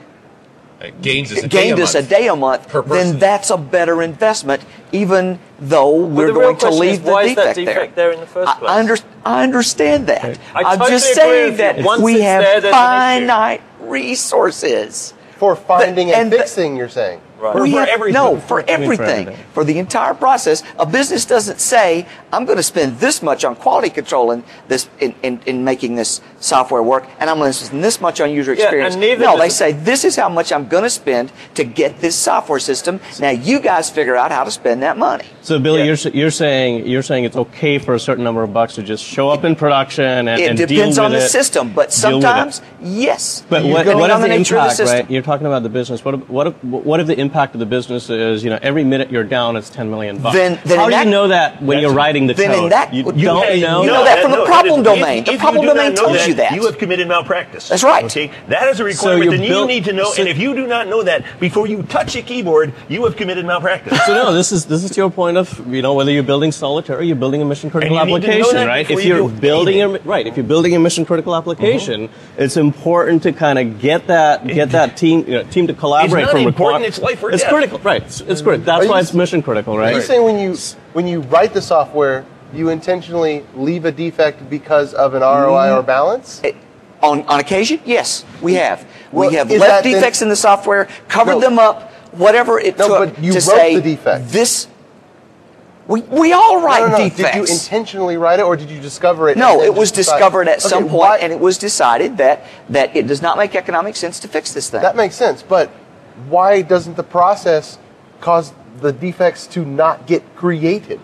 It 0.81 1.01
gains 1.01 1.33
us 1.33 1.39
a 1.39 1.43
day 1.43 1.49
gained 1.49 1.79
a 1.79 1.83
us 1.85 1.95
a 1.95 1.99
month. 2.01 2.09
day 2.11 2.29
a 2.29 2.37
month, 2.37 2.69
per 2.69 2.83
then 2.83 3.19
that's 3.19 3.51
a 3.51 3.57
better 3.57 4.03
investment, 4.03 4.63
even 4.93 5.39
though 5.59 6.03
But 6.03 6.11
we're 6.15 6.33
going 6.33 6.57
to 6.59 6.71
leave 6.71 6.93
is, 6.95 7.01
the 7.03 7.11
why 7.13 7.23
is 7.23 7.35
defect, 7.35 7.47
that 7.57 7.65
defect 7.65 7.97
there. 7.97 8.05
there 8.11 8.13
in 8.15 8.21
the 8.21 8.27
first 8.27 8.49
I, 8.51 8.59
place? 8.59 8.71
I, 8.71 8.79
under, 8.79 8.97
I 9.25 9.43
understand 9.45 10.07
that. 10.09 10.39
I 10.55 10.63
I'm 10.63 10.79
totally 10.79 10.91
just 10.91 11.15
saying 11.15 11.57
that 11.59 11.83
Once 11.85 12.03
we 12.03 12.21
have 12.21 12.43
there, 12.43 12.61
there's 12.61 12.75
an 12.75 12.79
issue. 13.21 13.27
finite 13.27 13.63
resources. 13.81 15.15
For 15.39 15.55
finding 15.55 16.09
and, 16.11 16.23
and 16.23 16.33
the- 16.33 16.39
fixing, 16.39 16.77
you're 16.77 16.89
saying. 16.89 17.21
Right. 17.39 17.53
For- 17.53 17.63
We 17.63 17.73
for 17.73 17.81
have- 17.81 17.89
everything. 17.89 18.15
No, 18.15 18.39
for 18.41 18.61
I 18.61 18.63
for 18.65 18.71
everything. 18.71 19.29
everything. 19.29 19.45
For 19.53 19.63
the 19.65 19.79
entire 19.79 20.15
process. 20.15 20.63
A 20.79 20.87
business 20.87 21.25
doesn't 21.27 21.61
say, 21.61 22.07
I'm 22.33 22.45
going 22.47 22.57
to 22.57 22.63
spend 22.63 22.99
this 22.99 23.23
much 23.23 23.45
on 23.45 23.57
quality 23.57 23.91
control 23.91 24.31
in, 24.31 24.43
this, 24.69 24.89
in, 25.01 25.15
in, 25.23 25.41
in 25.47 25.63
making 25.65 25.97
this 25.97 26.21
software 26.41 26.83
work, 26.83 27.07
and 27.21 27.29
I'm 27.29 27.39
going 27.39 27.53
to 27.53 27.59
spend 27.59 27.85
this 27.85 28.01
much 28.01 28.21
on 28.21 28.31
user 28.31 28.53
experience. 28.53 28.95
and 28.95 29.01
neither 29.03 29.25
no, 29.25 29.37
they 29.37 29.49
does- 29.49 29.57
say, 29.57 29.73
this 29.73 30.05
is 30.05 30.17
how 30.17 30.29
much 30.31 30.51
I'm 30.53 30.67
going 30.69 30.85
to 30.85 30.91
spend 30.91 31.31
to 31.55 31.65
get 31.65 32.01
this 32.01 32.17
software 32.17 32.59
system. 32.59 33.01
Now 33.21 33.31
you 33.31 33.61
guys 33.61 33.91
figure 33.91 34.17
out 34.17 34.31
how 34.33 34.45
to 34.45 34.51
spend 34.51 34.83
that 34.83 34.97
money. 34.97 35.27
So, 35.47 35.61
Billy, 35.61 35.79
Yeah. 35.79 35.95
you're, 35.95 36.13
you're 36.13 36.31
saying 36.33 36.89
you're 36.89 37.05
saying 37.05 37.23
it's 37.23 37.37
okay 37.37 37.79
for 37.79 37.95
a 37.95 38.01
certain 38.01 38.25
number 38.25 38.43
of 38.43 38.53
bucks 38.53 38.75
to 38.75 38.83
just 38.83 39.05
show 39.05 39.29
up 39.31 39.45
in 39.45 39.55
production 39.55 40.27
and, 40.27 40.41
It 40.41 40.49
and 40.51 40.59
depends 40.59 40.97
deal 40.97 41.05
on 41.05 41.13
with 41.13 41.21
the 41.21 41.27
it. 41.27 41.31
system, 41.31 41.69
but 41.73 41.91
Deal 41.91 42.17
with 42.17 42.25
it. 42.25 42.27
sometimes, 42.27 42.63
yes. 42.83 43.45
But 43.49 43.63
what, 43.65 43.87
what 43.87 44.11
if 44.11 44.21
the 44.23 44.27
nature 44.27 44.57
of 44.57 44.63
impact, 44.65 44.77
system. 44.77 44.99
right? 45.03 45.09
You're 45.09 45.23
talking 45.23 45.47
about 45.47 45.63
the 45.63 45.69
business. 45.69 46.05
What 46.05 46.15
if, 46.15 46.29
what 46.29 46.47
if, 46.49 46.65
what 46.65 46.99
if 46.99 47.07
the 47.07 47.17
impact 47.17 47.55
of 47.55 47.61
the 47.61 47.67
business 47.67 48.11
is, 48.11 48.43
you 48.43 48.51
know, 48.51 48.59
every 48.61 48.83
minute 48.83 49.13
you're 49.13 49.23
down, 49.23 49.55
it's 49.55 49.71
10 49.71 49.89
million 49.89 50.19
bucks? 50.19 50.35
Then- 50.35 50.59
then 50.65 50.79
How 50.81 50.87
do 50.87 50.91
that- 50.91 51.05
you 51.05 51.11
know 51.13 51.29
that 51.29 51.63
when 51.63 51.79
you're 51.79 51.95
writing 51.95 52.27
the 52.27 52.35
then 52.35 52.51
in 52.51 52.59
code? 52.63 52.73
that- 52.73 52.93
you, 52.93 53.05
you- 53.15 53.27
don't 53.27 53.55
you 53.55 53.61
know. 53.61 53.85
know 53.85 54.03
that 54.03 54.23
from 54.23 54.33
the 54.33 54.45
problem 54.47 54.83
that 54.83 54.95
is- 54.95 54.99
domain. 55.01 55.19
If, 55.21 55.25
The 55.27 55.33
if 55.35 55.41
problem 55.41 55.63
you 55.63 55.71
do 55.71 55.75
domain 55.77 55.95
not 55.95 56.03
know 56.03 56.13
tells 56.13 56.27
you 56.27 56.35
that. 56.35 56.53
You 56.57 56.67
have 56.67 56.77
committed 56.77 57.07
malpractice. 57.07 57.69
That's 57.69 57.85
right. 57.85 58.03
Okay, 58.07 58.33
that 58.49 58.67
is 58.67 58.81
a 58.81 58.85
requirement 58.85 59.25
you're 59.27 59.37
that 59.39 59.43
you 59.45 59.49
built- 59.51 59.69
need 59.69 59.85
to 59.85 59.93
know. 59.93 60.13
and 60.19 60.27
if 60.29 60.39
you 60.39 60.57
do 60.57 60.67
not 60.67 60.89
know 60.89 61.05
that 61.05 61.23
before 61.39 61.69
you 61.69 61.85
touch 61.85 62.17
a 62.17 62.23
keyboard, 62.23 62.73
you 62.89 63.05
have 63.05 63.15
committed 63.15 63.47
malpractice. 63.47 63.97
So 64.07 64.13
no, 64.13 64.35
this 64.35 64.51
is 64.51 64.67
this 64.67 64.83
is 64.83 64.97
your 64.97 65.09
point 65.09 65.36
of 65.37 65.67
you 65.73 65.83
know 65.83 65.95
whether 65.95 66.11
you're 66.11 66.23
building 66.23 66.53
solitaire 66.53 66.99
or 66.99 67.03
you're 67.03 67.17
building 67.17 67.43
a 67.43 67.45
mission 67.45 67.71
critical 67.71 67.99
And 67.99 68.09
you 68.11 68.19
need 68.19 68.23
to 68.23 68.29
know 68.29 68.35
application, 68.45 68.67
right? 68.69 68.91
If 68.91 69.05
you 69.05 69.17
you're 69.17 69.29
do 69.29 69.41
building 69.41 69.83
a 69.83 69.89
right, 70.01 70.27
if 70.27 70.37
you're 70.37 70.45
building 70.45 70.75
a 70.75 70.79
mission 70.79 71.05
critical 71.05 71.35
application, 71.37 72.09
mm-hmm. 72.09 72.43
it's 72.43 72.57
important 72.57 73.23
to 73.25 73.33
kind 73.33 73.59
of 73.59 73.79
get 73.81 74.07
that 74.09 74.47
get 74.47 74.71
that 74.71 74.97
team 74.97 75.21
you 75.27 75.35
know, 75.35 75.43
team 75.45 75.67
to 75.67 75.75
collaborate 75.75 76.25
not 76.25 76.33
from 76.33 76.43
important, 76.43 76.85
requir- 76.85 76.89
it's 76.89 76.99
life 77.01 77.23
or 77.23 77.31
It's 77.31 77.43
death. 77.43 77.53
critical, 77.53 77.79
right? 77.81 78.03
It's, 78.03 78.21
it's 78.21 78.43
critical. 78.43 78.53
Mm-hmm. 78.59 78.65
That's 78.65 78.85
Are 78.87 78.89
why 78.89 78.97
you- 78.97 79.03
it's 79.03 79.15
mission 79.15 79.43
critical, 79.43 79.75
Are 79.75 79.79
right? 79.81 79.95
you 79.95 80.03
saying 80.03 80.23
when 80.25 80.39
you 80.39 80.57
when 80.93 81.07
you 81.07 81.21
write 81.23 81.53
the 81.55 81.63
software, 81.63 82.25
you 82.55 82.69
intentionally 82.71 83.45
leave 83.55 83.85
a 83.85 83.93
defect 83.93 84.49
because 84.51 84.95
of 84.95 85.15
an 85.15 85.23
ROI 85.23 85.67
Mm-hmm. 85.69 85.79
or 85.79 85.83
balance? 85.83 86.41
It- 86.45 86.57
on, 87.03 87.23
on 87.29 87.41
occasion, 87.41 87.79
yes, 87.85 88.25
we 88.41 88.53
mm-hmm. 88.55 88.61
have. 88.63 88.87
Well, 89.13 89.29
we 89.29 89.37
have 89.37 89.51
left 89.51 89.61
that 89.61 89.83
then- 89.85 89.93
defects 89.95 90.23
in 90.23 90.29
the 90.31 90.37
software, 90.37 90.89
covered 91.09 91.33
No. 91.35 91.41
them 91.41 91.59
up, 91.59 91.93
whatever 92.13 92.59
it 92.59 92.79
No, 92.79 92.89
took 92.89 93.15
but 93.15 93.23
you 93.23 93.33
to 93.33 93.39
wrote 93.39 93.43
say 93.45 93.75
the 93.77 93.83
defect. 93.83 94.29
this. 94.31 94.67
We, 95.89 96.01
we 96.03 96.33
all 96.33 96.63
write 96.63 96.81
no, 96.81 96.87
no, 96.89 96.99
no. 96.99 97.09
defects. 97.09 97.37
Did 97.37 97.49
you 97.49 97.55
intentionally 97.55 98.17
write 98.17 98.41
it, 98.41 98.43
or 98.43 98.57
did 98.57 98.71
you 98.71 98.81
discover 98.81 99.29
it? 99.29 99.37
no, 99.37 99.63
it 99.63 99.73
was 99.73 99.93
decide- 99.93 100.15
discovered 100.17 100.49
at 100.49 100.59
Okay, 100.59 100.69
some 100.69 100.85
point, 100.85 100.95
why- 100.95 101.19
and 101.19 101.33
it 101.33 101.39
was 101.39 101.59
decided 101.59 102.17
that 102.17 102.45
that 102.71 102.97
it 102.97 103.07
does 103.07 103.23
not 103.23 103.37
make 103.39 103.55
economic 103.55 103.95
sense 103.97 104.19
to 104.21 104.29
fix 104.29 104.53
this 104.53 104.69
thing. 104.71 104.83
That 104.83 104.97
makes 104.97 105.15
sense, 105.15 105.43
but 105.43 105.69
why 106.29 106.63
doesn't 106.63 106.97
the 106.97 107.05
process 107.05 107.79
cause 108.21 108.53
the 108.81 108.93
defects 108.93 109.47
to 109.49 109.65
not 109.65 110.07
get 110.07 110.23
created? 110.37 111.01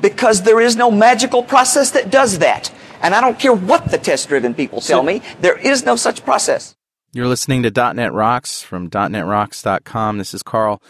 because 0.00 0.42
there 0.42 0.60
is 0.60 0.76
no 0.76 0.90
magical 0.90 1.42
process 1.42 1.92
that 1.92 2.10
does 2.10 2.38
that. 2.40 2.70
And 3.00 3.14
I 3.14 3.20
don't 3.22 3.38
care 3.38 3.54
what 3.54 3.90
the 3.90 3.96
test-driven 3.96 4.52
people 4.54 4.82
tell 4.82 5.02
me, 5.02 5.22
there 5.40 5.56
is 5.56 5.84
no 5.86 5.96
such 5.96 6.22
process. 6.22 6.76
You're 7.12 7.26
listening 7.28 7.62
to 7.62 7.70
.NET 7.94 8.12
Rocks 8.12 8.60
from 8.60 8.90
.NET 8.92 9.10
.NETRocks.com. 9.10 10.18
This 10.18 10.34
is 10.34 10.42
Carl. 10.42 10.82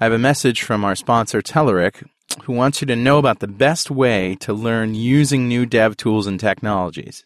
I 0.00 0.04
have 0.04 0.12
a 0.12 0.18
message 0.18 0.62
from 0.62 0.84
our 0.84 0.96
sponsor, 0.96 1.40
Telerik, 1.40 2.02
who 2.42 2.52
wants 2.52 2.80
you 2.80 2.86
to 2.88 2.96
know 2.96 3.18
about 3.18 3.38
the 3.38 3.46
best 3.46 3.92
way 3.92 4.34
to 4.40 4.52
learn 4.52 4.94
using 4.94 5.46
new 5.46 5.66
dev 5.66 5.96
tools 5.96 6.26
and 6.26 6.40
technologies. 6.40 7.24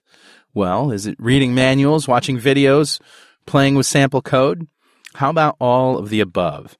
Well, 0.52 0.90
is 0.90 1.06
it 1.06 1.16
reading 1.18 1.54
manuals, 1.54 2.06
watching 2.06 2.38
videos, 2.38 3.00
playing 3.46 3.74
with 3.74 3.86
sample 3.86 4.20
code? 4.20 4.68
How 5.14 5.30
about 5.30 5.56
all 5.58 5.96
of 5.96 6.10
the 6.10 6.20
above? 6.20 6.76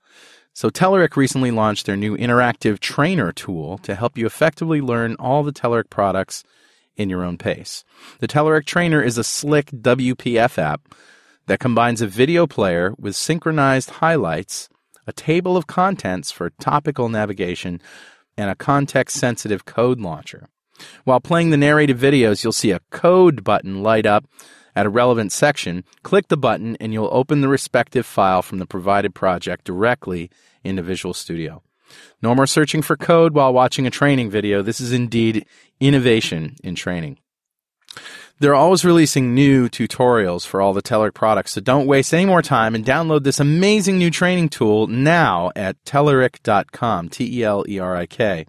So 0.52 0.68
Telerik 0.68 1.16
recently 1.16 1.50
launched 1.50 1.86
their 1.86 1.96
new 1.96 2.18
interactive 2.18 2.80
trainer 2.80 3.32
tool 3.32 3.78
to 3.78 3.94
help 3.94 4.18
you 4.18 4.26
effectively 4.26 4.82
learn 4.82 5.14
all 5.18 5.42
the 5.42 5.52
Telerik 5.52 5.88
products 5.88 6.44
in 6.96 7.08
your 7.08 7.24
own 7.24 7.38
pace. 7.38 7.82
The 8.18 8.28
Telerik 8.28 8.66
Trainer 8.66 9.02
is 9.02 9.16
a 9.16 9.24
slick 9.24 9.70
WPF 9.70 10.58
app 10.58 10.94
that 11.46 11.60
combines 11.60 12.02
a 12.02 12.06
video 12.06 12.46
player 12.46 12.92
with 12.98 13.16
synchronized 13.16 13.88
highlights, 13.88 14.68
a 15.08 15.12
table 15.12 15.56
of 15.56 15.66
contents 15.66 16.30
for 16.30 16.50
topical 16.50 17.08
navigation, 17.08 17.80
and 18.36 18.50
a 18.50 18.54
context 18.54 19.16
sensitive 19.16 19.64
code 19.64 19.98
launcher. 19.98 20.46
While 21.04 21.20
playing 21.20 21.50
the 21.50 21.56
narrated 21.56 21.98
videos, 21.98 22.44
you'll 22.44 22.52
see 22.52 22.70
a 22.70 22.80
code 22.90 23.42
button 23.42 23.82
light 23.82 24.06
up 24.06 24.26
at 24.76 24.86
a 24.86 24.90
relevant 24.90 25.32
section. 25.32 25.82
Click 26.04 26.28
the 26.28 26.36
button 26.36 26.76
and 26.78 26.92
you'll 26.92 27.08
open 27.10 27.40
the 27.40 27.48
respective 27.48 28.06
file 28.06 28.42
from 28.42 28.58
the 28.58 28.66
provided 28.66 29.14
project 29.14 29.64
directly 29.64 30.30
into 30.62 30.82
Visual 30.82 31.14
Studio. 31.14 31.62
No 32.22 32.34
more 32.34 32.46
searching 32.46 32.82
for 32.82 32.96
code 32.96 33.34
while 33.34 33.52
watching 33.52 33.86
a 33.86 33.90
training 33.90 34.30
video. 34.30 34.62
This 34.62 34.80
is 34.80 34.92
indeed 34.92 35.46
innovation 35.80 36.54
in 36.62 36.76
training. 36.76 37.18
They're 38.40 38.54
always 38.54 38.84
releasing 38.84 39.34
new 39.34 39.68
tutorials 39.68 40.46
for 40.46 40.60
all 40.60 40.72
the 40.72 40.82
Telerik 40.82 41.14
products, 41.14 41.52
so 41.52 41.60
don't 41.60 41.86
waste 41.86 42.14
any 42.14 42.24
more 42.24 42.42
time 42.42 42.76
and 42.76 42.84
download 42.84 43.24
this 43.24 43.40
amazing 43.40 43.98
new 43.98 44.10
training 44.10 44.48
tool 44.48 44.86
now 44.86 45.50
at 45.56 45.82
telerik.com, 45.84 47.08
T 47.08 47.40
E 47.40 47.42
L 47.42 47.64
E 47.68 47.80
R 47.80 47.96
I 47.96 48.06
K. 48.06 48.46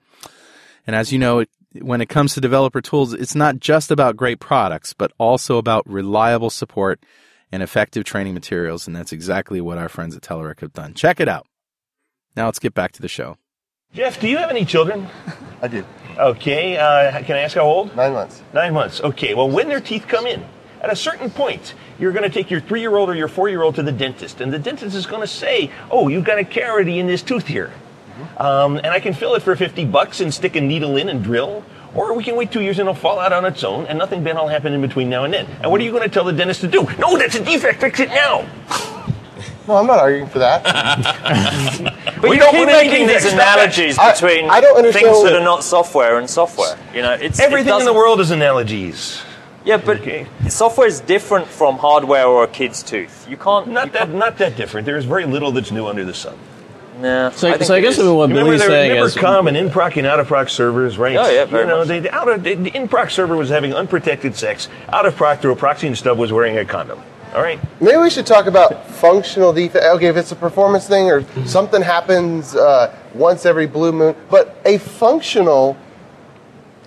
And 0.86 0.96
as 0.96 1.12
you 1.12 1.18
know, 1.18 1.40
it, 1.40 1.50
when 1.82 2.02
it 2.02 2.10
comes 2.10 2.34
to 2.34 2.42
developer 2.42 2.82
tools, 2.82 3.14
it's 3.14 3.34
not 3.34 3.60
just 3.60 3.90
about 3.90 4.16
great 4.16 4.40
products, 4.40 4.94
but 4.94 5.12
also 5.18 5.58
about 5.58 5.90
reliable 5.90 6.52
support 6.52 7.04
and 7.52 7.64
effective 7.64 8.04
training 8.04 8.36
materials, 8.36 8.86
and 8.86 8.96
that's 8.96 9.12
exactly 9.12 9.60
what 9.60 9.80
our 9.80 9.90
friends 9.90 10.16
at 10.16 10.22
Telerik 10.22 10.60
have 10.60 10.74
done. 10.74 10.94
Check 10.94 11.20
it 11.20 11.28
out. 11.28 11.48
Now 12.36 12.46
let's 12.46 12.60
get 12.60 12.76
back 12.76 12.92
to 12.94 13.02
the 13.02 13.08
show. 13.08 13.38
Jeff, 13.92 14.20
do 14.20 14.28
you 14.28 14.38
have 14.38 14.52
any 14.52 14.66
children? 14.66 15.08
I 15.64 15.68
do. 15.68 15.84
Okay, 16.20 16.76
uh, 16.76 17.24
can 17.24 17.38
I 17.38 17.40
ask 17.40 17.56
how 17.56 17.62
old? 17.62 17.96
Nine 17.96 18.12
months. 18.12 18.42
Nine 18.54 18.74
months. 18.74 19.00
Okay, 19.00 19.34
well, 19.34 19.50
when 19.50 19.70
their 19.70 19.80
teeth 19.80 20.06
come 20.06 20.28
in, 20.28 20.44
at 20.82 20.92
a 20.92 20.96
certain 20.96 21.30
point, 21.30 21.74
you're 21.98 22.12
going 22.12 22.24
to 22.24 22.30
take 22.30 22.52
your 22.52 22.60
three 22.60 22.82
year 22.82 22.96
old 22.98 23.10
or 23.10 23.16
your 23.16 23.30
four 23.30 23.48
year 23.48 23.62
old 23.62 23.76
to 23.76 23.84
the 23.84 23.92
dentist, 23.92 24.42
and 24.42 24.52
the 24.52 24.60
dentist 24.60 24.96
is 24.96 25.06
going 25.06 25.22
to 25.22 25.28
say, 25.28 25.72
Oh, 25.90 26.10
you've 26.10 26.26
got 26.26 26.38
a 26.38 26.44
cavity 26.44 27.00
in 27.00 27.08
this 27.08 27.22
tooth 27.22 27.48
here. 27.48 27.72
Um, 28.38 28.78
and 28.78 28.88
I 28.88 29.00
can 29.00 29.14
fill 29.14 29.36
it 29.36 29.44
for 29.44 29.56
50 29.56 29.86
bucks 29.86 30.20
and 30.20 30.34
stick 30.34 30.58
a 30.58 30.62
needle 30.62 30.98
in 30.98 31.08
and 31.08 31.24
drill. 31.24 31.64
Or 31.96 32.14
we 32.14 32.24
can 32.24 32.36
wait 32.36 32.52
two 32.52 32.62
years 32.62 32.80
and 32.80 32.88
it'll 32.88 33.00
fall 33.00 33.18
out 33.18 33.34
on 33.34 33.46
its 33.46 33.64
own, 33.64 33.88
and 33.88 33.98
nothing 33.98 34.24
bad 34.24 34.36
will 34.36 34.48
happen 34.48 34.74
in 34.74 34.82
between 34.82 35.10
now 35.10 35.24
and 35.24 35.34
then. 35.34 35.48
And 35.62 35.72
what 35.72 35.80
are 35.80 35.84
you 35.86 35.92
going 35.92 36.04
to 36.04 36.10
tell 36.10 36.26
the 36.26 36.34
dentist 36.34 36.62
to 36.62 36.68
do? 36.68 36.86
No, 37.00 37.18
that's 37.18 37.36
a 37.36 37.44
defect. 37.44 37.80
Fix 37.80 38.00
it 38.02 38.10
now. 38.10 38.46
No, 39.68 39.76
I'm 39.78 39.88
not 39.88 40.00
arguing 40.00 40.28
for 40.28 40.40
that. 40.40 40.64
But 42.20 42.30
We 42.32 42.36
you 42.36 42.42
don't 42.42 42.52
keep 42.54 42.68
making 42.68 43.08
these 43.08 43.26
analogies 43.32 43.98
I- 43.98 44.12
between 44.12 44.50
I 44.50 44.60
don't 44.60 44.92
things 44.92 45.24
that 45.24 45.34
are 45.34 45.44
not 45.44 45.64
software 45.64 46.18
and 46.20 46.30
software. 46.30 46.78
You 46.94 47.02
know, 47.02 47.14
it's 47.14 47.40
it 47.40 47.44
Everything 47.46 47.80
in 47.80 47.86
the 47.86 47.94
world 47.94 48.20
is 48.20 48.32
analogies. 48.32 49.22
Yeah, 49.64 49.78
but 49.78 50.02
Okay. 50.02 50.26
software 50.50 50.88
is 50.88 51.00
different 51.00 51.48
from 51.48 51.78
hardware 51.78 52.26
or 52.26 52.44
a 52.44 52.48
kid's 52.48 52.84
tooth. 52.84 53.26
You 53.30 53.38
can't. 53.38 53.68
Not 53.68 53.86
you 53.88 53.92
that, 53.94 54.00
can't- 54.00 54.16
not 54.16 54.38
that 54.40 54.56
different. 54.58 54.86
There 54.86 54.98
is 54.98 55.06
very 55.06 55.26
little 55.26 55.52
that's 55.52 55.72
new 55.72 55.88
under 55.88 56.04
the 56.04 56.14
sun. 56.14 56.36
Nah, 57.00 57.30
So, 57.30 57.50
think 57.54 57.64
so 57.64 57.74
I 57.76 57.80
guess 57.80 57.98
is. 57.98 58.04
what 58.10 58.28
Remember, 58.28 58.44
Billy's 58.44 58.60
there, 58.60 58.70
saying 58.70 58.90
remember 58.90 59.08
is 59.08 59.16
common 59.16 59.56
in-proc 59.56 59.96
and 59.96 60.06
out-of-proc 60.06 60.50
servers, 60.50 60.98
right? 60.98 61.16
Oh, 61.16 61.30
yeah, 61.30 61.46
very 61.46 61.64
you 61.64 61.70
know, 61.70 61.78
much. 61.80 61.88
they, 61.88 62.00
the, 62.02 62.14
out 62.14 62.28
of, 62.28 62.44
the, 62.44 62.56
the 62.56 62.76
in-proc 62.76 63.10
server 63.10 63.38
was 63.38 63.48
having 63.50 63.74
unprotected 63.74 64.36
sex. 64.36 64.68
Out-of-proc 64.90 65.40
through 65.40 65.54
a 65.54 65.56
proxy 65.56 65.88
and 65.88 65.98
stub 65.98 66.18
was 66.18 66.34
wearing 66.34 66.58
a 66.58 66.66
condom. 66.66 67.02
All 67.34 67.42
right? 67.42 67.60
Maybe 67.80 67.98
we 67.98 68.10
should 68.10 68.26
talk 68.26 68.48
about 68.48 68.88
functional 68.90 69.54
defect. 69.54 69.86
Okay, 69.86 70.08
if 70.08 70.18
it's 70.18 70.32
a 70.32 70.36
performance 70.36 70.88
thing 70.88 71.10
or 71.12 71.24
something 71.46 71.82
happens 71.82 72.56
uh, 72.56 72.96
once 73.14 73.46
every 73.46 73.68
blue 73.68 73.92
moon, 73.92 74.16
but 74.30 74.58
a 74.66 74.78
functional 74.80 75.78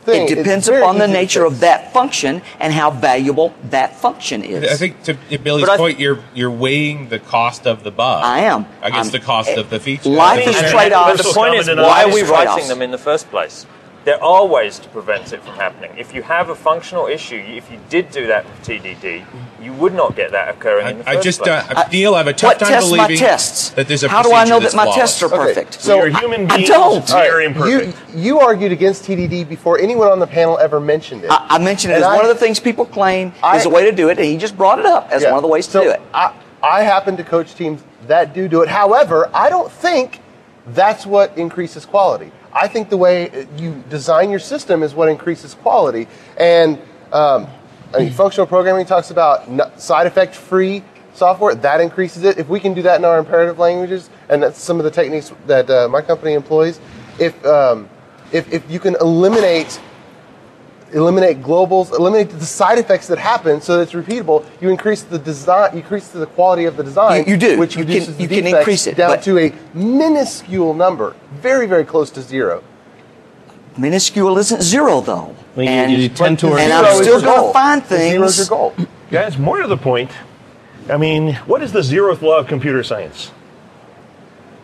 thing. 0.05 0.25
It 0.27 0.31
is 0.33 0.37
depends 0.39 0.69
upon 0.69 0.99
the 0.99 1.07
nature 1.07 1.45
fix. 1.45 1.55
of 1.55 1.61
that 1.61 1.93
function 1.93 2.43
and 2.59 2.73
how 2.73 2.91
valuable 2.91 3.55
that 3.71 3.97
function 4.01 4.43
is. 4.43 4.65
I 4.69 4.75
think 4.75 5.03
to 5.05 5.15
Billy's 5.39 5.65
But 5.67 5.75
I- 5.75 5.77
point, 5.77 6.01
you're 6.01 6.19
you're 6.35 6.51
weighing 6.51 7.09
the 7.09 7.21
cost 7.21 7.67
of 7.67 7.85
the 7.85 7.93
bug. 7.93 8.25
I 8.25 8.41
am. 8.41 8.67
against 8.83 8.97
I'm- 9.15 9.21
the 9.21 9.21
cost 9.21 9.51
eh, 9.51 9.61
of 9.61 9.71
the 9.71 9.79
feature. 9.79 10.09
life 10.11 10.45
is 10.47 10.57
trade-offs. 10.71 11.23
the 11.25 11.33
point 11.33 11.55
is, 11.55 11.69
why 11.69 12.03
are 12.05 12.13
we 12.13 12.23
writing 12.23 12.67
them 12.67 12.83
in 12.83 12.91
the 12.91 12.99
first 12.99 13.31
place? 13.31 13.65
There 14.05 14.23
are 14.23 14.45
ways 14.45 14.81
to 14.81 14.89
prevent 14.89 15.33
it 15.33 15.43
from 15.45 15.55
happening. 15.55 15.93
If 15.97 16.13
you 16.13 16.23
have 16.25 16.49
a 16.49 16.57
functional 16.57 17.07
issue, 17.07 17.37
if 17.37 17.71
you 17.71 17.79
did 17.89 18.11
do 18.11 18.27
that 18.27 18.45
with 18.45 18.61
TDD, 18.67 19.25
you 19.63 19.73
would 19.75 19.95
not 19.95 20.17
get 20.17 20.33
that 20.33 20.49
occurring 20.49 20.89
in 20.89 20.99
the 20.99 21.09
I, 21.09 21.15
first 21.15 21.19
I 21.19 21.23
just 21.23 21.39
place. 21.43 21.65
uh, 21.71 21.89
Neil, 21.93 22.15
I 22.17 22.19
have 22.19 22.27
a 22.27 22.33
tough 22.33 22.51
what 22.55 22.59
time 22.59 22.69
tests 22.69 22.91
my 22.91 22.97
believing 23.07 23.17
tests? 23.25 23.71
that 23.71 23.87
there's 23.87 24.03
a 24.03 24.09
How 24.09 24.25
do 24.25 24.33
I 24.33 24.43
know 24.45 24.59
that 24.59 24.75
my 24.75 24.87
that's 24.87 24.97
tests 24.97 25.23
are 25.23 25.29
flawless. 25.29 25.55
perfect? 25.55 25.75
So- 25.81 25.99
we 25.99 26.03
are 26.03 26.07
a 26.09 26.19
human 26.19 26.41
being, 26.41 26.51
I 26.51 26.57
beings. 26.57 26.69
don't. 26.69 27.07
We 27.09 27.15
All 27.15 27.21
are 27.21 27.43
imperfect. 27.43 27.97
You, 28.13 28.21
you 28.21 28.41
argued 28.41 28.73
against 28.73 29.05
TDD 29.05 29.49
before 29.49 29.79
anyone 29.79 30.09
on 30.11 30.19
the 30.19 30.27
panel 30.27 30.59
ever 30.59 30.81
mentioned 30.81 31.23
it. 31.23 31.31
I, 31.31 31.47
I 31.51 31.59
mentioned 31.59 31.93
it 31.93 31.97
And 31.97 32.05
as 32.05 32.11
I- 32.11 32.17
one 32.17 32.25
of 32.25 32.29
the 32.29 32.41
things 32.41 32.59
people 32.59 32.85
claim 32.85 33.33
I- 33.41 33.57
is 33.57 33.67
a 33.67 33.71
way 33.71 33.85
to 33.89 33.93
do 33.93 34.09
it, 34.09 34.19
and 34.19 34.27
he 34.27 34.37
just 34.37 34.57
brought 34.57 34.81
it 34.81 34.87
up 34.87 35.11
as 35.13 35.23
Yeah. 35.23 35.29
one 35.31 35.39
of 35.39 35.43
the 35.43 35.49
ways 35.49 35.67
to 35.67 35.73
So 35.73 35.85
do 35.85 35.91
it. 35.91 36.01
I, 36.13 36.33
I 36.61 36.83
happen 36.83 37.17
to 37.19 37.23
coach 37.23 37.55
teams 37.55 37.83
that 38.09 38.35
do 38.35 38.49
do 38.49 38.63
it. 38.63 38.69
However, 38.69 39.31
I 39.33 39.49
don't 39.49 39.71
think 39.71 40.19
that's 40.67 41.07
what 41.07 41.39
increases 41.39 41.85
quality. 41.87 42.33
I 42.55 42.69
think 42.69 42.91
the 42.91 42.97
way 42.97 43.47
you 43.57 43.83
design 43.89 44.31
your 44.31 44.39
system 44.39 44.83
is 44.83 44.95
what 44.95 45.09
increases 45.09 45.55
quality. 45.55 46.07
And 46.37 46.79
um, 47.13 47.49
I 47.95 48.01
mean, 48.01 48.13
functional 48.13 48.47
programming 48.47 48.87
talks 48.87 49.11
about 49.11 49.81
side 49.81 50.07
effect 50.07 50.35
free 50.35 50.83
software. 51.15 51.55
That 51.55 51.81
increases 51.81 52.25
it. 52.25 52.39
If 52.39 52.49
we 52.49 52.61
can 52.61 52.75
do 52.75 52.83
that 52.83 52.99
in 52.99 53.05
our 53.05 53.19
imperative 53.19 53.59
languages, 53.59 54.09
and 54.29 54.43
that's 54.43 54.61
some 54.61 54.79
of 54.79 54.85
the 54.85 54.91
techniques 54.91 55.33
that 55.47 55.69
uh, 55.69 55.89
my 55.89 56.01
company 56.01 56.33
employs, 56.33 56.81
if, 57.19 57.45
um, 57.45 57.89
if, 58.33 58.51
if 58.53 58.71
you 58.71 58.81
can 58.81 58.97
eliminate 59.01 59.81
eliminate 60.93 61.43
globals, 61.43 61.91
eliminate 61.93 62.31
the 62.31 62.45
side 62.45 62.79
effects 62.79 63.07
that 63.09 63.19
happen 63.19 63.61
so 63.61 63.77
that 63.77 63.83
it's 63.83 63.93
repeatable. 63.93 64.45
You 64.61 64.69
increase 64.71 65.03
the 65.03 65.19
design, 65.19 65.71
you 65.73 65.81
increase 65.81 66.09
the 66.09 66.27
quality 66.27 66.65
of 66.67 66.77
the 66.77 66.83
design. 66.85 67.25
You- 67.25 67.33
you 67.33 67.37
do. 67.37 67.59
which 67.59 67.77
You 67.77 67.85
can- 67.85 67.89
reduces 67.95 68.17
the 68.17 68.23
you 68.23 68.29
can 68.29 68.37
defects 68.45 68.59
increase 68.59 68.87
it, 68.87 68.97
down 68.97 69.11
but- 69.11 69.23
to 69.23 69.39
a 69.39 69.53
minuscule 69.75 70.75
number, 70.75 71.15
very 71.41 71.67
very 71.67 71.85
close 71.85 72.11
to 72.11 72.21
zero. 72.23 72.63
Minuscule 73.79 74.37
isn't 74.39 74.63
zero, 74.63 75.01
though. 75.01 75.35
Well, 75.57 75.65
you- 75.65 75.71
and 75.71 75.93
you 75.93 76.09
tend 76.11 76.37
But 76.37 76.49
towards 76.49 76.63
and 76.63 76.71
zero 76.73 76.81
I'm 76.85 76.87
is 76.87 76.97
still 76.99 77.07
your 77.13 77.21
going 77.23 77.37
goal. 77.41 77.47
to 77.49 77.53
find 77.55 77.83
The 77.85 77.97
Zero 77.99 78.25
is 78.25 78.37
things. 78.37 78.49
your 78.51 78.59
goal. 78.59 78.73
Guys, 79.11 79.39
more 79.39 79.63
to 79.63 79.67
the 79.69 79.77
point, 79.79 80.11
I 80.91 80.97
mean, 80.99 81.35
what 81.47 81.63
is 81.63 81.73
the 81.73 81.81
zeroth 81.81 82.21
law 82.23 82.39
of 82.39 82.47
computer 82.49 82.83
science? 82.83 83.31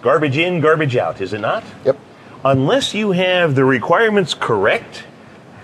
Garbage 0.02 0.36
in, 0.36 0.60
garbage 0.60 0.96
out, 0.96 1.20
is 1.20 1.32
it 1.32 1.40
not? 1.40 1.64
Yep. 1.84 1.96
Unless 2.44 2.94
you 2.94 3.12
have 3.12 3.54
the 3.54 3.64
requirements 3.64 4.34
correct 4.34 5.04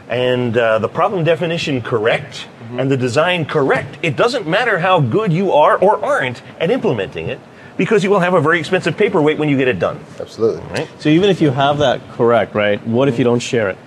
and 0.08 0.56
uh, 0.56 0.78
the 0.78 0.88
problem 0.88 1.24
definition 1.24 1.80
correct 1.80 2.46
and 2.78 2.90
the 2.90 2.96
design 2.96 3.44
correct, 3.44 3.98
it 4.02 4.16
doesn't 4.16 4.46
matter 4.46 4.78
how 4.78 5.00
good 5.00 5.32
you 5.32 5.52
are 5.52 5.76
or 5.78 6.04
aren't 6.04 6.42
at 6.60 6.70
implementing 6.70 7.28
it 7.28 7.40
because 7.76 8.04
you 8.04 8.10
will 8.10 8.20
have 8.20 8.34
a 8.34 8.40
very 8.40 8.58
expensive 8.58 8.96
paperweight 8.96 9.38
when 9.38 9.48
you 9.48 9.56
get 9.56 9.68
it 9.68 9.78
done. 9.78 9.98
Absolutely. 10.20 10.62
Right? 10.70 10.88
So 10.98 11.08
even 11.08 11.30
if 11.30 11.40
you 11.40 11.50
have 11.50 11.78
that 11.78 12.00
correct, 12.12 12.54
right? 12.54 12.84
What 12.86 13.08
if 13.08 13.18
you 13.18 13.24
don't 13.24 13.40
share 13.40 13.70
it? 13.70 13.78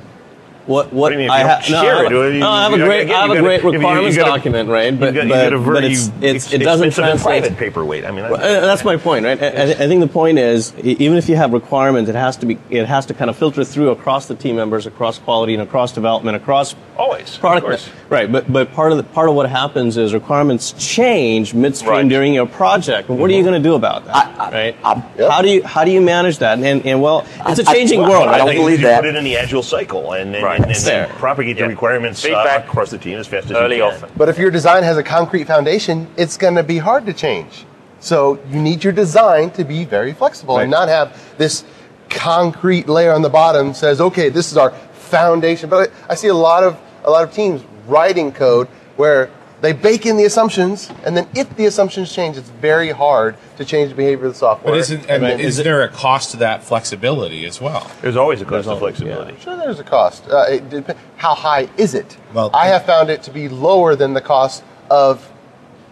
What 0.67 0.91
what, 0.91 1.09
do 1.09 1.15
you 1.15 1.19
mean 1.21 1.29
I 1.29 1.39
you 1.41 1.47
ha- 1.47 1.61
no, 1.69 1.77
I 1.79 1.85
have, 1.85 2.05
it? 2.05 2.11
Well, 2.13 2.21
a- 2.23 2.31
you- 2.33 2.39
no, 2.39 2.49
I 2.51 2.63
have 2.63 2.73
a 2.73 2.77
great 2.77 3.01
again, 3.03 3.15
I 3.15 3.21
have 3.21 3.29
a 3.31 3.33
gotta- 3.35 3.41
great 3.41 3.63
you- 3.63 3.71
you 3.71 3.77
requirements 3.77 4.17
gotta- 4.17 4.29
document, 4.31 4.69
right? 4.69 4.99
But 4.99 5.13
you 5.13 5.21
got, 5.21 5.29
but, 5.29 5.51
you 5.51 5.57
a 5.57 5.59
very 5.61 5.73
but 5.75 5.83
it's, 5.85 6.11
it's 6.21 6.53
it 6.53 6.57
doesn't 6.59 6.87
expensive 6.87 7.03
and 7.13 7.21
translate. 7.21 7.41
private 7.43 7.57
paperweight. 7.57 8.05
I 8.05 8.11
mean, 8.11 8.25
I- 8.25 8.31
Well, 8.31 8.41
uh, 8.41 8.59
that's 8.65 8.83
my 8.83 8.97
point, 8.97 9.23
right? 9.25 9.41
I, 9.41 9.47
I 9.47 9.61
I 9.63 9.73
think 9.87 10.01
the 10.01 10.07
point 10.07 10.39
is, 10.39 10.73
even 10.83 11.17
if 11.17 11.29
you 11.29 11.37
have 11.37 11.53
requirements, 11.53 12.09
it 12.09 12.15
has 12.15 12.35
to 12.37 12.45
be, 12.45 12.57
it 12.69 12.85
has 12.85 13.05
to 13.07 13.13
kind 13.13 13.29
of 13.29 13.37
filter 13.37 13.63
through 13.63 13.91
across 13.91 14.25
the 14.27 14.35
team 14.35 14.57
members, 14.57 14.85
across 14.85 15.17
quality, 15.19 15.53
and 15.53 15.63
across 15.63 15.93
development, 15.93 16.35
across 16.35 16.75
always 16.97 17.37
product. 17.37 17.65
Of. 17.87 17.93
Right, 18.09 18.29
but 18.31 18.51
but 18.51 18.73
part 18.73 18.91
of 18.91 18.97
the, 18.97 19.03
part 19.03 19.29
of 19.29 19.35
what 19.35 19.49
happens 19.49 19.95
is 19.97 20.13
requirements 20.13 20.73
change 20.77 21.53
midstream 21.53 21.91
Right. 21.91 22.09
during 22.09 22.33
your 22.33 22.45
project. 22.45 23.07
Well, 23.07 23.17
what 23.17 23.29
are 23.29 23.33
you 23.33 23.43
going 23.43 23.61
to 23.61 23.69
do 23.69 23.75
about 23.75 24.05
that? 24.05 24.15
I- 24.15 24.45
I- 24.47 24.51
right? 24.51 24.75
I'm- 24.83 25.03
Yep. 25.17 25.31
How 25.31 25.41
do 25.41 25.49
you 25.49 25.63
how 25.63 25.83
do 25.85 25.91
you 25.91 26.01
manage 26.01 26.39
that? 26.39 26.59
And 26.59 26.85
and 26.85 27.01
well, 27.01 27.25
it's 27.47 27.59
a 27.59 27.63
changing 27.63 28.01
well, 28.01 28.09
world, 28.11 28.23
I 28.27 28.31
right? 28.31 28.37
don't 28.39 28.47
think 28.47 28.59
believe 28.59 28.79
you 28.81 28.87
that. 28.87 29.01
Put 29.01 29.09
it 29.09 29.15
in 29.15 29.23
the 29.23 29.37
agile 29.37 29.63
cycle 29.63 30.11
and, 30.13 30.35
and, 30.35 30.43
Right. 30.43 30.56
And, 30.57 30.65
and, 30.65 30.77
Fair. 30.77 31.07
propagate 31.07 31.57
Yeah. 31.57 31.63
the 31.63 31.69
requirements 31.69 32.25
uh, 32.25 32.63
across 32.65 32.89
the 32.91 32.97
team 32.97 33.17
as 33.17 33.27
fast 33.27 33.45
as 33.45 33.51
early 33.57 33.77
you 33.77 33.83
can. 33.83 33.93
often. 33.93 34.09
But 34.17 34.29
if 34.29 34.37
your 34.37 34.51
design 34.51 34.83
has 34.83 34.97
a 34.97 35.03
concrete 35.03 35.45
foundation, 35.45 36.07
it's 36.17 36.37
going 36.37 36.55
to 36.55 36.63
be 36.63 36.77
hard 36.77 37.05
to 37.05 37.13
change. 37.13 37.65
So 37.99 38.39
you 38.49 38.61
need 38.61 38.83
your 38.83 38.93
design 38.93 39.51
to 39.51 39.63
be 39.63 39.85
very 39.85 40.13
flexible 40.13 40.59
and 40.59 40.69
not 40.69 40.87
have 40.87 41.37
this 41.37 41.63
concrete 42.09 42.87
layer 42.87 43.11
on 43.11 43.21
the 43.21 43.29
bottom 43.29 43.73
says, 43.73 43.99
okay, 43.99 44.29
this 44.29 44.51
is 44.51 44.57
our 44.57 44.71
foundation. 44.93 45.69
But 45.69 45.91
I, 46.09 46.11
I 46.11 46.15
see 46.15 46.27
a 46.27 46.33
lot 46.33 46.63
of 46.63 46.79
a 47.03 47.09
lot 47.09 47.23
of 47.23 47.33
teams 47.33 47.63
writing 47.87 48.31
code 48.31 48.67
where 48.97 49.29
they 49.61 49.73
bake 49.73 50.05
in 50.05 50.17
the 50.17 50.23
assumptions, 50.25 50.89
and 51.03 51.17
then 51.17 51.27
if 51.33 51.55
the 51.57 51.65
assumptions 51.65 52.13
change, 52.13 52.37
it's 52.37 52.49
very 52.49 52.91
hard 52.91 53.35
to 53.57 53.65
change 53.65 53.89
the 53.89 53.95
behavior 53.95 54.27
of 54.27 54.33
the 54.33 54.37
software. 54.39 54.73
But 54.73 54.79
isn't 54.79 55.01
And 55.01 55.09
and 55.09 55.23
then- 55.23 55.39
is 55.39 55.57
there 55.57 55.81
a 55.81 55.87
cost 55.89 56.31
to 56.31 56.37
that 56.37 56.63
flexibility 56.63 57.45
as 57.45 57.59
well? 57.59 57.89
There's 58.01 58.15
always 58.17 58.39
a 58.41 58.45
cost 58.45 58.51
There's 58.51 58.67
of 58.67 58.73
al- 58.73 58.79
flexibility. 58.79 59.35
Sure, 59.41 59.57
there's 59.57 59.79
a 59.79 59.83
cost. 59.83 60.29
Uh, 60.29 60.45
it 60.49 60.69
dep- 60.69 60.97
how 61.17 61.33
high 61.33 61.69
is 61.77 61.95
it? 61.95 62.17
Well- 62.33 62.51
I 62.53 62.67
have 62.67 62.85
found 62.85 63.09
it 63.09 63.23
to 63.23 63.31
be 63.31 63.49
lower 63.49 63.95
than 63.95 64.13
the 64.13 64.21
cost 64.21 64.63
of 64.91 65.27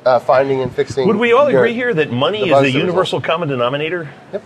uh, 0.06 0.20
finding 0.20 0.62
and 0.62 0.72
fixing. 0.72 1.08
Would 1.08 1.16
we 1.18 1.34
all 1.34 1.50
your- 1.50 1.62
agree 1.64 1.74
here 1.74 1.92
that 1.96 2.12
money 2.12 2.42
the 2.42 2.46
is 2.46 2.52
bugs 2.52 2.68
the 2.68 2.74
that 2.74 2.78
universal 2.80 3.20
common 3.20 3.50
denominator? 3.50 4.08
Yep. 4.32 4.44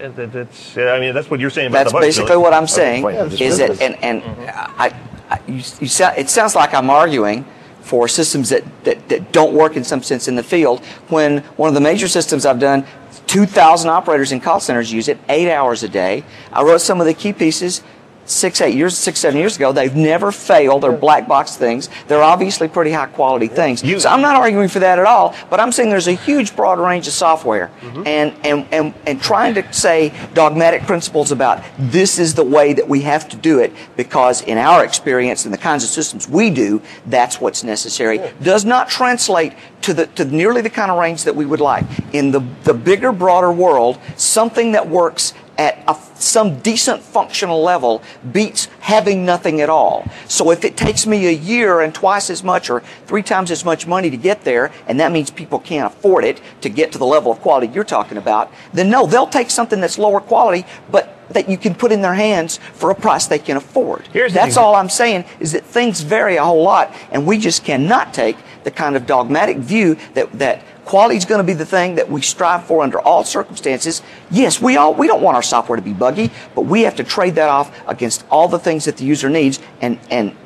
Uh, 0.00 0.08
that- 0.10 0.32
That's, 0.32 0.76
I 0.78 1.00
mean, 1.00 1.12
that's 1.14 1.28
what 1.28 1.40
you're 1.40 1.50
saying 1.50 1.66
about 1.68 1.78
That's 1.84 1.92
the 1.92 1.98
basically 1.98 2.36
what 2.36 2.52
I'm 2.54 2.68
saying. 2.68 3.02
fine. 3.02 3.14
Yeah, 3.14 3.24
is 3.24 3.38
business. 3.38 3.78
that, 3.80 4.02
and, 4.04 4.22
and 4.24 4.50
I, 4.50 4.94
I, 5.30 5.40
you, 5.48 5.54
you 5.80 5.88
sound, 5.88 6.16
it 6.16 6.30
sounds 6.30 6.54
like 6.54 6.72
I'm 6.74 6.88
arguing 6.90 7.44
for 7.82 8.08
systems 8.08 8.48
that, 8.50 8.64
that, 8.84 9.08
that 9.08 9.32
don't 9.32 9.54
work 9.54 9.76
in 9.76 9.84
some 9.84 10.02
sense 10.02 10.28
in 10.28 10.34
the 10.34 10.42
field 10.42 10.84
when 11.08 11.38
one 11.56 11.68
of 11.68 11.74
the 11.74 11.80
major 11.80 12.08
systems 12.08 12.46
I've 12.46 12.60
done, 12.60 12.86
2,000 13.26 13.90
operators 13.90 14.32
in 14.32 14.40
call 14.40 14.60
centers 14.60 14.92
use 14.92 15.08
it, 15.08 15.18
eight 15.28 15.50
hours 15.50 15.82
a 15.82 15.88
day. 15.88 16.24
I 16.52 16.62
wrote 16.62 16.80
some 16.80 17.00
of 17.00 17.06
the 17.06 17.14
key 17.14 17.32
pieces 17.32 17.82
six, 18.24 18.60
eight 18.60 18.74
years, 18.74 18.96
six, 18.96 19.20
seven 19.20 19.38
years 19.38 19.56
ago. 19.56 19.72
They've 19.72 19.94
never 19.94 20.32
failed. 20.32 20.82
They're 20.82 20.92
black 20.92 21.26
box 21.26 21.56
things. 21.56 21.88
They're 22.08 22.22
obviously 22.22 22.68
pretty 22.68 22.92
high 22.92 23.06
quality 23.06 23.48
things. 23.48 23.82
You- 23.82 24.00
so 24.00 24.08
I'm 24.10 24.20
not 24.22 24.36
arguing 24.36 24.68
for 24.68 24.78
that 24.80 24.98
at 24.98 25.06
all, 25.06 25.34
but 25.50 25.60
I'm 25.60 25.72
saying 25.72 25.90
there's 25.90 26.08
a 26.08 26.12
huge 26.12 26.54
broad 26.56 26.78
range 26.78 27.06
of 27.06 27.12
software. 27.12 27.70
Mm-hmm. 27.80 28.06
And, 28.06 28.34
and, 28.44 28.66
and, 28.72 28.94
and 29.06 29.22
trying 29.22 29.54
to 29.54 29.72
say 29.72 30.12
dogmatic 30.34 30.82
principles 30.82 31.32
about 31.32 31.62
this 31.78 32.18
is 32.18 32.34
the 32.34 32.44
way 32.44 32.72
that 32.72 32.88
we 32.88 33.02
have 33.02 33.28
to 33.30 33.36
do 33.36 33.58
it 33.58 33.72
because 33.96 34.42
in 34.42 34.58
our 34.58 34.84
experience 34.84 35.44
and 35.44 35.52
the 35.52 35.58
kinds 35.58 35.84
of 35.84 35.90
systems 35.90 36.28
we 36.28 36.50
do, 36.50 36.80
that's 37.06 37.40
what's 37.40 37.64
necessary, 37.64 38.20
does 38.42 38.64
not 38.64 38.88
translate 38.88 39.52
to 39.82 39.92
the 39.92 40.06
to 40.06 40.24
nearly 40.24 40.62
the 40.62 40.70
kind 40.70 40.90
of 40.90 40.98
range 40.98 41.24
that 41.24 41.34
we 41.34 41.44
would 41.44 41.60
like. 41.60 41.84
In 42.12 42.30
the, 42.30 42.40
the 42.64 42.74
bigger, 42.74 43.10
broader 43.12 43.50
world, 43.50 43.98
something 44.16 44.72
that 44.72 44.88
works 44.88 45.34
at 45.58 45.82
a, 45.86 45.96
some 46.14 46.58
decent 46.60 47.02
functional 47.02 47.62
level 47.62 48.02
beats 48.32 48.66
having 48.80 49.24
nothing 49.24 49.60
at 49.60 49.68
all. 49.68 50.06
So 50.28 50.50
if 50.50 50.64
it 50.64 50.76
takes 50.76 51.06
me 51.06 51.26
a 51.26 51.32
year 51.32 51.80
and 51.80 51.94
twice 51.94 52.30
as 52.30 52.42
much 52.42 52.70
or 52.70 52.80
three 53.06 53.22
times 53.22 53.50
as 53.50 53.64
much 53.64 53.86
money 53.86 54.10
to 54.10 54.16
get 54.16 54.42
there, 54.44 54.72
and 54.86 54.98
that 55.00 55.12
means 55.12 55.30
people 55.30 55.58
can't 55.58 55.92
afford 55.92 56.24
it 56.24 56.40
to 56.62 56.68
get 56.68 56.92
to 56.92 56.98
the 56.98 57.06
level 57.06 57.32
of 57.32 57.40
quality 57.40 57.68
you're 57.68 57.84
talking 57.84 58.18
about, 58.18 58.50
then 58.72 58.90
no, 58.90 59.06
they'll 59.06 59.26
take 59.26 59.50
something 59.50 59.80
that's 59.80 59.98
lower 59.98 60.20
quality, 60.20 60.64
but 60.90 61.18
that 61.30 61.48
you 61.48 61.56
can 61.56 61.74
put 61.74 61.92
in 61.92 62.02
their 62.02 62.14
hands 62.14 62.58
for 62.74 62.90
a 62.90 62.94
price 62.94 63.26
they 63.26 63.38
can 63.38 63.56
afford. 63.56 64.06
Here's 64.08 64.32
that's 64.34 64.56
all 64.56 64.74
I'm 64.74 64.88
saying 64.88 65.24
is 65.40 65.52
that 65.52 65.64
things 65.64 66.00
vary 66.00 66.36
a 66.36 66.44
whole 66.44 66.62
lot, 66.62 66.94
and 67.10 67.26
we 67.26 67.38
just 67.38 67.64
cannot 67.64 68.12
take 68.12 68.36
the 68.64 68.70
kind 68.70 68.96
of 68.96 69.06
dogmatic 69.06 69.56
view 69.58 69.96
that 70.14 70.30
that 70.38 70.62
quality 70.92 71.16
is 71.16 71.24
going 71.24 71.38
to 71.38 71.44
be 71.44 71.54
the 71.54 71.64
thing 71.64 71.94
that 71.94 72.10
we 72.10 72.20
strive 72.20 72.66
for 72.66 72.82
under 72.82 73.00
all 73.00 73.24
circumstances. 73.24 74.02
Yes, 74.30 74.60
we 74.60 74.76
all 74.76 74.92
we 74.92 75.06
don't 75.06 75.22
want 75.22 75.36
our 75.36 75.42
software 75.42 75.76
to 75.76 75.82
be 75.82 75.94
buggy, 75.94 76.30
but 76.54 76.66
we 76.66 76.82
have 76.82 76.96
to 76.96 77.04
trade 77.04 77.36
that 77.36 77.48
off 77.48 77.72
against 77.88 78.26
all 78.30 78.46
the 78.46 78.58
things 78.58 78.84
that 78.84 78.98
the 78.98 79.04
user 79.06 79.30
needs, 79.30 79.58
and 79.80 79.98
and 80.10 80.36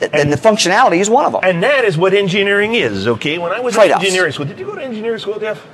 th- 0.00 0.10
and, 0.12 0.32
the 0.32 0.36
functionality 0.36 0.98
is 0.98 1.08
one 1.08 1.24
of 1.24 1.30
them. 1.30 1.42
And 1.44 1.62
that 1.62 1.84
is 1.84 1.96
what 1.96 2.14
engineering 2.14 2.74
is, 2.74 3.06
okay? 3.06 3.38
When 3.38 3.52
I 3.52 3.60
was 3.60 3.74
Trade-offs. 3.74 4.02
engineering 4.02 4.32
school, 4.32 4.46
did 4.46 4.58
you 4.58 4.66
go 4.66 4.74
to 4.74 4.82
engineering 4.82 5.20
school, 5.20 5.38
Jeff? 5.38 5.64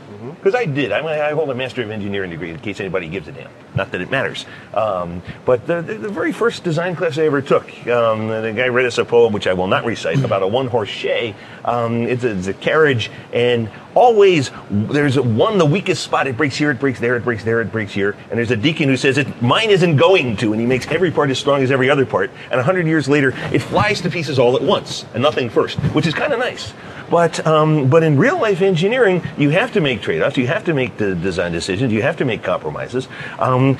Because 0.46 0.60
I 0.60 0.64
did. 0.66 0.92
I, 0.92 1.00
mean, 1.00 1.10
I 1.10 1.32
hold 1.32 1.50
a 1.50 1.56
Master 1.56 1.82
of 1.82 1.90
Engineering 1.90 2.30
degree 2.30 2.50
in 2.50 2.58
case 2.60 2.78
anybody 2.78 3.08
gives 3.08 3.26
a 3.26 3.32
damn. 3.32 3.50
Not 3.74 3.90
that 3.90 4.00
it 4.00 4.12
matters. 4.12 4.46
Um, 4.72 5.20
but 5.44 5.66
the, 5.66 5.82
the, 5.82 6.08
very 6.08 6.30
first 6.30 6.62
design 6.62 6.94
class 6.94 7.18
I 7.18 7.24
ever 7.24 7.42
took, 7.42 7.66
um, 7.88 8.28
the 8.28 8.52
guy 8.56 8.68
read 8.68 8.86
us 8.86 8.96
a 8.98 9.04
poem, 9.04 9.32
which 9.32 9.48
I 9.48 9.54
will 9.54 9.66
not 9.66 9.84
recite, 9.84 10.22
about 10.22 10.44
a 10.44 10.46
one 10.46 10.68
horse 10.68 10.88
shay. 10.88 11.34
Um, 11.64 12.02
it's, 12.02 12.22
a, 12.22 12.30
it's 12.30 12.46
a 12.46 12.54
carriage, 12.54 13.10
and 13.32 13.68
always 13.96 14.52
there's 14.70 15.18
one, 15.18 15.58
the 15.58 15.66
weakest 15.66 16.04
spot. 16.04 16.28
It 16.28 16.36
breaks 16.36 16.54
here, 16.54 16.70
it 16.70 16.78
breaks 16.78 17.00
there, 17.00 17.16
it 17.16 17.24
breaks 17.24 17.42
there, 17.42 17.60
it 17.60 17.72
breaks 17.72 17.92
here. 17.92 18.16
And 18.30 18.38
there's 18.38 18.52
a 18.52 18.56
deacon 18.56 18.88
who 18.88 18.96
says, 18.96 19.18
it, 19.18 19.42
Mine 19.42 19.70
isn't 19.70 19.96
going 19.96 20.36
to. 20.36 20.52
And 20.52 20.60
he 20.60 20.66
makes 20.66 20.86
every 20.86 21.10
part 21.10 21.28
as 21.30 21.40
strong 21.40 21.64
as 21.64 21.72
every 21.72 21.90
other 21.90 22.06
part. 22.06 22.30
And 22.52 22.60
a 22.60 22.62
hundred 22.62 22.86
years 22.86 23.08
later, 23.08 23.34
it 23.52 23.62
flies 23.62 24.00
to 24.02 24.10
pieces 24.10 24.38
all 24.38 24.54
at 24.54 24.62
once, 24.62 25.06
and 25.12 25.24
nothing 25.24 25.50
first, 25.50 25.76
which 25.92 26.06
is 26.06 26.14
kind 26.14 26.32
of 26.32 26.38
nice. 26.38 26.72
But 27.10 27.46
um, 27.46 27.88
but 27.88 28.02
in 28.02 28.18
real 28.18 28.40
life 28.40 28.62
engineering, 28.62 29.22
you 29.36 29.50
have 29.50 29.72
to 29.72 29.80
make 29.80 30.02
trade-offs. 30.02 30.36
You 30.36 30.46
have 30.46 30.64
to 30.64 30.74
make 30.74 30.96
the 30.96 31.14
design 31.14 31.52
decisions. 31.52 31.92
You 31.92 32.02
have 32.02 32.16
to 32.18 32.24
make 32.24 32.42
compromises. 32.42 33.08
Um, 33.38 33.78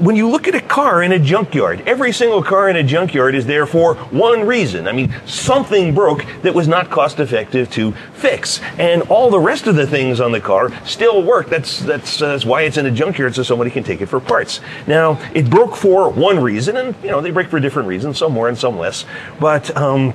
when 0.00 0.14
you 0.16 0.28
look 0.28 0.46
at 0.46 0.54
a 0.54 0.60
car 0.60 1.02
in 1.02 1.12
a 1.12 1.18
junkyard, 1.18 1.82
every 1.86 2.12
single 2.12 2.42
car 2.42 2.68
in 2.68 2.76
a 2.76 2.82
junkyard 2.82 3.34
is 3.34 3.46
there 3.46 3.66
for 3.66 3.96
one 3.96 4.46
reason. 4.46 4.86
I 4.86 4.92
mean, 4.92 5.12
something 5.26 5.94
broke 5.94 6.24
that 6.42 6.54
was 6.54 6.68
not 6.68 6.90
cost 6.90 7.18
effective 7.18 7.70
to 7.72 7.92
fix, 8.14 8.60
and 8.78 9.02
all 9.02 9.30
the 9.30 9.40
rest 9.40 9.66
of 9.66 9.76
the 9.76 9.86
things 9.86 10.20
on 10.20 10.32
the 10.32 10.40
car 10.40 10.70
still 10.86 11.22
work. 11.22 11.48
That's 11.48 11.80
that's, 11.80 12.22
uh, 12.22 12.28
that's 12.28 12.44
why 12.44 12.62
it's 12.62 12.76
in 12.76 12.86
a 12.86 12.90
junkyard, 12.90 13.34
so 13.34 13.42
somebody 13.42 13.70
can 13.70 13.82
take 13.82 14.00
it 14.00 14.06
for 14.06 14.20
parts. 14.20 14.60
Now, 14.86 15.20
it 15.34 15.50
broke 15.50 15.74
for 15.74 16.10
one 16.10 16.40
reason, 16.40 16.76
and 16.76 16.94
you 17.02 17.10
know 17.10 17.20
they 17.20 17.30
break 17.30 17.48
for 17.48 17.58
different 17.60 17.88
reasons, 17.88 18.18
some 18.18 18.32
more 18.32 18.48
and 18.48 18.56
some 18.56 18.78
less. 18.78 19.04
But 19.40 19.76
um, 19.76 20.14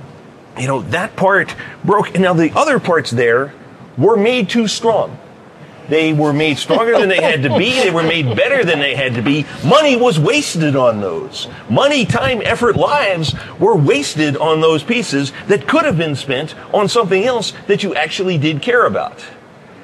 you 0.58 0.68
know, 0.68 0.82
that 0.84 1.16
part 1.16 1.56
broke. 1.84 2.14
And 2.14 2.22
now 2.22 2.34
the 2.34 2.52
other 2.56 2.80
parts 2.80 3.12
there 3.12 3.54
were 3.98 4.18
made 4.18 4.50
too 4.50 4.68
strong. 4.68 5.18
They 5.90 6.14
were 6.14 6.32
made 6.32 6.58
stronger 6.58 6.98
than 6.98 7.10
they 7.10 7.22
had 7.22 7.44
to 7.44 7.58
be. 7.58 7.72
They 7.72 7.92
were 7.92 8.04
made 8.04 8.36
better 8.36 8.64
than 8.64 8.80
they 8.80 8.96
had 8.96 9.16
to 9.16 9.22
be. 9.22 9.46
Money 9.66 9.96
was 9.96 10.18
wasted 10.18 10.76
on 10.76 11.02
those. 11.02 11.48
Money, 11.70 12.06
time, 12.06 12.42
effort, 12.44 12.78
lives 12.78 13.36
were 13.60 13.76
wasted 13.76 14.38
on 14.38 14.62
those 14.62 14.82
pieces 14.82 15.34
that 15.48 15.68
could 15.68 15.84
have 15.84 15.98
been 15.98 16.16
spent 16.16 16.56
on 16.74 16.88
something 16.88 17.26
else 17.26 17.52
that 17.68 17.84
you 17.84 17.94
actually 17.96 18.38
did 18.38 18.62
care 18.62 18.86
about. 18.86 19.24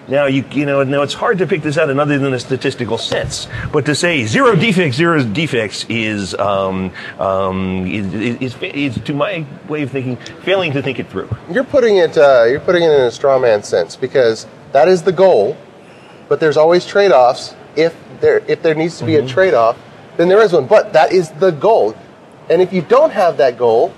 Now 0.10 0.26
you 0.26 0.44
you 0.52 0.66
know 0.66 0.82
now 0.82 1.04
it's 1.04 1.14
hard 1.14 1.38
to 1.38 1.46
pick 1.46 1.62
this 1.62 1.78
out 1.78 1.92
in 1.92 2.00
other 2.00 2.18
than 2.18 2.34
a 2.34 2.40
statistical 2.40 2.98
sense, 2.98 3.48
but 3.72 3.86
to 3.86 3.94
say 3.94 4.26
zero 4.26 4.56
defects, 4.56 4.98
zero 4.98 5.24
defects 5.24 5.86
is 5.88 6.34
um, 6.34 6.92
um, 7.20 7.86
is, 7.86 8.12
is, 8.16 8.56
is, 8.56 8.96
is 8.96 9.04
to 9.04 9.14
my 9.14 9.46
way 9.68 9.84
of 9.84 9.92
thinking 9.92 10.16
failing 10.42 10.74
to 10.74 10.82
think 10.82 10.98
it 10.98 11.08
through. 11.10 11.30
You're 11.52 11.64
putting 11.64 11.98
it. 11.98 12.18
Uh, 12.18 12.46
you're 12.50 12.60
putting 12.60 12.82
it 12.82 12.92
in 12.92 13.02
a 13.02 13.12
straw 13.12 13.38
man 13.38 13.62
sense 13.62 13.96
because 13.96 14.48
that 14.72 14.88
is 14.88 15.04
the 15.04 15.12
goal, 15.12 15.56
but 16.28 16.40
there's 16.40 16.58
always 16.58 16.88
trade-offs. 16.88 17.56
If 17.76 17.96
there 18.20 18.40
if 18.48 18.64
there 18.64 18.74
needs 18.74 18.98
to 18.98 19.06
be 19.06 19.18
a 19.18 19.28
trade-off, 19.28 19.78
then 20.18 20.28
there 20.28 20.42
is 20.42 20.54
one. 20.54 20.66
But 20.66 20.92
that 20.94 21.14
is 21.14 21.30
the 21.34 21.52
goal, 21.52 21.96
and 22.50 22.64
if 22.64 22.74
you 22.74 22.82
don't 22.82 23.12
have 23.12 23.38
that 23.38 23.60
goal, 23.60 23.94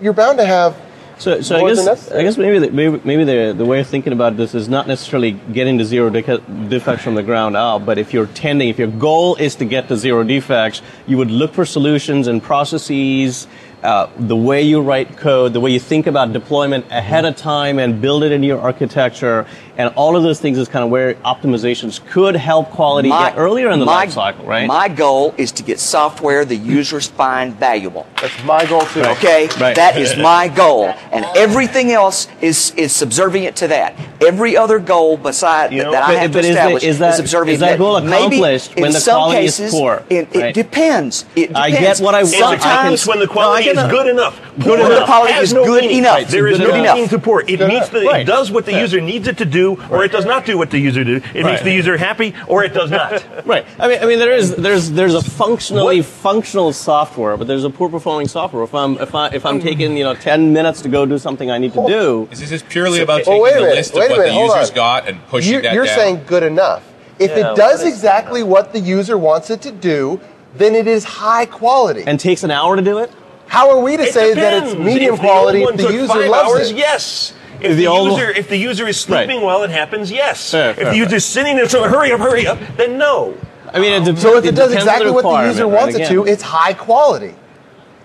you're 0.00 0.12
bound 0.12 0.38
to 0.38 0.46
have. 0.46 0.80
So, 1.18 1.40
so 1.40 1.56
I 1.56 1.74
guess. 1.74 2.10
I 2.10 2.22
guess 2.22 2.36
maybe 2.36 2.58
the, 2.58 2.70
maybe, 2.72 3.00
maybe 3.04 3.24
the 3.24 3.54
the 3.56 3.64
way 3.64 3.80
of 3.80 3.86
thinking 3.86 4.12
about 4.12 4.36
this 4.36 4.54
is 4.54 4.68
not 4.68 4.86
necessarily 4.88 5.32
getting 5.32 5.78
to 5.78 5.84
zero 5.84 6.10
deca- 6.10 6.68
defects 6.68 7.04
from 7.04 7.14
the 7.14 7.22
ground 7.22 7.56
up, 7.56 7.84
but 7.86 7.98
if 7.98 8.12
you're 8.12 8.26
tending, 8.26 8.68
if 8.68 8.78
your 8.78 8.88
goal 8.88 9.36
is 9.36 9.54
to 9.56 9.64
get 9.64 9.88
to 9.88 9.96
zero 9.96 10.24
defects, 10.24 10.82
you 11.06 11.16
would 11.18 11.30
look 11.30 11.54
for 11.54 11.64
solutions 11.64 12.26
and 12.26 12.42
processes. 12.42 13.46
Uh, 13.82 14.08
the 14.16 14.36
way 14.36 14.62
you 14.62 14.80
write 14.80 15.16
code, 15.16 15.52
the 15.52 15.58
way 15.58 15.68
you 15.72 15.80
think 15.80 16.06
about 16.06 16.32
deployment 16.32 16.84
ahead 16.92 17.24
of 17.24 17.34
time 17.36 17.80
and 17.80 18.00
build 18.00 18.22
it 18.22 18.30
into 18.30 18.46
your 18.46 18.60
architecture, 18.60 19.44
and 19.76 19.92
all 19.96 20.14
of 20.16 20.22
those 20.22 20.38
things 20.38 20.56
is 20.56 20.68
kind 20.68 20.84
of 20.84 20.90
where 20.90 21.14
optimizations 21.24 21.98
could 22.10 22.36
help 22.36 22.70
quality 22.70 23.08
get 23.08 23.36
earlier 23.36 23.70
in 23.70 23.80
the 23.80 23.84
my- 23.86 23.92
life 24.04 24.12
cycle, 24.12 24.44
right? 24.46 24.68
My 24.68 24.86
goal 24.88 25.34
is 25.36 25.50
to 25.52 25.64
get 25.64 25.80
software 25.80 26.44
the 26.44 26.54
users 26.54 27.08
find 27.08 27.54
valuable. 27.56 28.06
That's 28.20 28.44
my 28.44 28.64
goal 28.66 28.82
too. 28.82 29.00
Okay, 29.02 29.48
Right. 29.58 29.74
that 29.74 29.96
is 29.96 30.16
my 30.32 30.46
goal, 30.46 30.94
and 31.10 31.24
everything 31.36 31.90
else 31.90 32.28
is 32.40 32.72
is 32.76 32.92
subservient 32.94 33.56
to 33.56 33.66
that. 33.68 33.96
Every 34.24 34.56
other 34.56 34.78
goal 34.78 35.16
beside 35.16 35.72
You 35.72 35.82
know, 35.82 35.90
that 35.90 36.04
I 36.04 36.12
but- 36.12 36.18
have 36.18 36.32
to 36.32 36.38
is 36.38 36.44
that- 36.46 36.50
establish 36.52 36.84
is 36.84 36.98
that- 37.00 37.14
subservient. 37.16 37.54
is 37.54 37.60
that 37.60 37.78
goal 37.78 38.00
Maybe 38.00 38.16
accomplished 38.36 38.74
in 38.76 38.82
when 38.82 38.92
the 38.92 39.00
some 39.00 39.14
quality 39.16 39.46
is 39.46 39.56
cases, 39.56 39.74
poor, 39.74 40.02
It, 40.08 40.28
it 40.32 40.38
right? 40.40 40.54
depends. 40.54 41.24
It 41.34 41.48
depends. 41.48 41.58
I 41.58 41.70
get 41.70 41.98
what 41.98 42.14
I 42.14 42.22
want. 42.22 42.34
It's 42.34 42.42
I 42.42 42.56
can- 42.58 42.96
when 43.08 43.18
the 43.18 43.26
quality 43.26 43.64
get 43.64 43.71
is 43.72 43.76
that. 43.76 43.90
good 43.90 44.06
enough. 44.08 44.40
Good 44.58 44.64
Poor 44.64 44.76
enough. 44.92 45.06
Quality 45.06 45.32
has 45.32 45.44
is 45.48 45.54
no 45.54 45.64
good 45.64 45.82
meaning. 45.82 45.98
enough. 45.98 46.28
There 46.28 46.46
is 46.46 46.58
Good 46.58 46.68
no 46.68 46.74
enough. 46.74 46.94
meaning 46.94 47.08
to 47.10 47.18
poor. 47.18 47.40
It 47.40 47.46
Good 47.58 47.68
meets 47.68 47.88
enough. 47.88 47.90
the, 47.90 48.00
Right. 48.06 48.20
it 48.20 48.24
does 48.24 48.50
what 48.50 48.66
the 48.66 48.72
user 48.78 49.00
needs 49.00 49.26
it 49.28 49.38
to 49.38 49.44
do, 49.44 49.78
or 49.90 50.04
it 50.04 50.12
does 50.12 50.24
not 50.24 50.44
do 50.44 50.56
what 50.58 50.70
the 50.70 50.78
user 50.78 51.04
do. 51.04 51.20
It 51.34 51.44
makes 51.44 51.62
the 51.62 51.72
user 51.72 51.96
happy, 51.96 52.34
or 52.46 52.64
it 52.64 52.72
does 52.74 52.90
not. 52.90 53.24
Right. 53.46 53.66
I 53.78 53.88
mean, 53.88 53.98
I 54.02 54.06
mean, 54.06 54.18
there 54.18 54.32
is 54.34 54.54
there's 54.56 54.90
there's 54.90 55.14
a 55.14 55.22
functionally 55.22 55.98
What? 56.00 56.06
functional 56.06 56.72
software, 56.72 57.36
but 57.36 57.46
there's 57.48 57.64
a 57.64 57.70
poor 57.70 57.88
performing 57.88 58.28
software. 58.28 58.62
If 58.62 58.74
I'm 58.74 58.96
if 58.98 59.14
I 59.14 59.28
if 59.28 59.44
I'm 59.46 59.60
taking 59.60 59.96
you 59.96 60.04
know 60.04 60.14
ten 60.14 60.52
minutes 60.52 60.82
to 60.82 60.88
go 60.88 61.04
do 61.06 61.18
something 61.18 61.50
I 61.50 61.58
need 61.58 61.72
to 61.74 61.84
do, 61.86 62.28
Is 62.30 62.48
this 62.50 62.62
purely 62.68 63.00
about 63.00 63.22
Oh, 63.22 63.24
taking 63.24 63.42
wait 63.42 63.56
a 63.56 63.60
the 63.60 63.62
list 63.62 63.94
wait 63.94 64.04
of 64.04 64.10
a 64.10 64.10
what 64.12 64.18
minute, 64.18 64.28
the 64.28 64.34
hold 64.34 64.50
users 64.52 64.70
on. 64.70 64.74
got 64.76 65.08
and 65.08 65.26
pushing 65.28 65.52
You're, 65.52 65.62
that 65.62 65.74
you're 65.74 65.86
down? 65.86 65.96
saying 65.96 66.20
good 66.26 66.42
enough. 66.42 66.82
If 67.18 67.30
Yeah, 67.30 67.52
it 67.52 67.56
does 67.56 67.80
what 67.80 67.88
is- 67.88 67.94
exactly 67.94 68.42
what 68.42 68.72
the 68.72 68.80
user 68.80 69.16
wants 69.18 69.50
it 69.50 69.60
to 69.62 69.70
do, 69.72 70.20
then 70.56 70.74
it 70.74 70.86
is 70.86 71.04
high 71.04 71.46
quality. 71.46 72.04
and 72.06 72.18
takes 72.20 72.42
an 72.44 72.50
hour 72.50 72.76
to 72.76 72.82
do 72.82 72.98
it. 72.98 73.10
How 73.52 73.68
are 73.68 73.80
we 73.80 73.98
to 73.98 74.04
It 74.04 74.14
say 74.14 74.32
that 74.32 74.62
it's 74.62 74.74
medium 74.74 75.12
If 75.16 75.20
quality 75.20 75.62
if 75.62 75.76
the 75.76 75.82
took 75.82 75.92
user 75.92 76.06
five 76.08 76.30
loves 76.30 76.48
hours, 76.54 76.70
it? 76.70 76.76
Yes. 76.78 77.34
If 77.60 77.76
The 77.76 77.84
the, 77.84 77.92
user, 77.92 78.30
if 78.30 78.48
the 78.48 78.56
user 78.56 78.86
is 78.88 78.98
sleeping 78.98 79.36
Right. 79.36 79.44
well, 79.44 79.62
it 79.62 79.68
happens. 79.68 80.10
Yes. 80.10 80.50
Fair, 80.50 80.70
if 80.70 80.76
fair, 80.76 80.90
the 80.90 80.96
user 80.96 81.16
is 81.16 81.24
sitting 81.26 81.56
there 81.56 81.68
saying, 81.68 81.84
"Hurry 81.84 82.12
up, 82.12 82.20
hurry 82.20 82.46
up," 82.46 82.58
then 82.78 82.96
no. 82.96 83.36
I 83.74 83.78
mean, 83.78 83.92
it, 83.92 83.98
um, 83.98 84.04
dep- 84.06 84.16
So 84.16 84.38
if 84.38 84.46
it, 84.46 84.54
does 84.54 84.70
depends 84.70 84.88
on 84.88 84.94
exactly 84.94 85.10
what 85.10 85.22
the 85.22 85.28
requirement, 85.28 85.54
user 85.56 85.66
right? 85.66 85.80
wants 85.82 85.96
it 85.96 86.08
to, 86.08 86.24
it's 86.24 86.42
high 86.42 86.72
quality. 86.72 87.34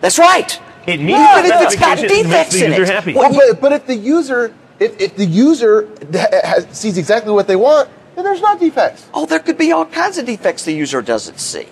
That's 0.02 0.20
right. 0.20 0.60
It 0.86 1.00
meets 1.00 1.18
Even 1.18 1.50
the 1.50 1.56
if 1.56 1.62
it's 1.62 1.76
got 1.78 1.98
specification, 1.98 2.20
it 2.20 2.24
defects 2.24 2.56
in 2.62 2.74
it. 2.74 2.90
happy. 2.90 3.14
Well, 3.14 3.32
Well, 3.32 3.54
but, 3.54 3.62
but 3.62 3.72
if 3.72 3.88
the 3.88 3.96
user 3.96 4.54
if, 4.82 5.00
if 5.00 5.16
the 5.16 5.26
user 5.26 5.88
has, 6.14 6.68
sees 6.72 6.98
exactly 6.98 7.32
what 7.32 7.48
they 7.48 7.56
want, 7.56 7.88
then 8.16 8.26
there's 8.26 8.42
not 8.42 8.60
defects. 8.60 9.06
Oh, 9.14 9.26
there 9.26 9.40
could 9.40 9.58
be 9.58 9.72
all 9.72 9.86
kinds 9.86 10.18
of 10.18 10.26
defects 10.26 10.66
the 10.66 10.74
user 10.74 11.02
doesn't 11.02 11.40
see. 11.40 11.68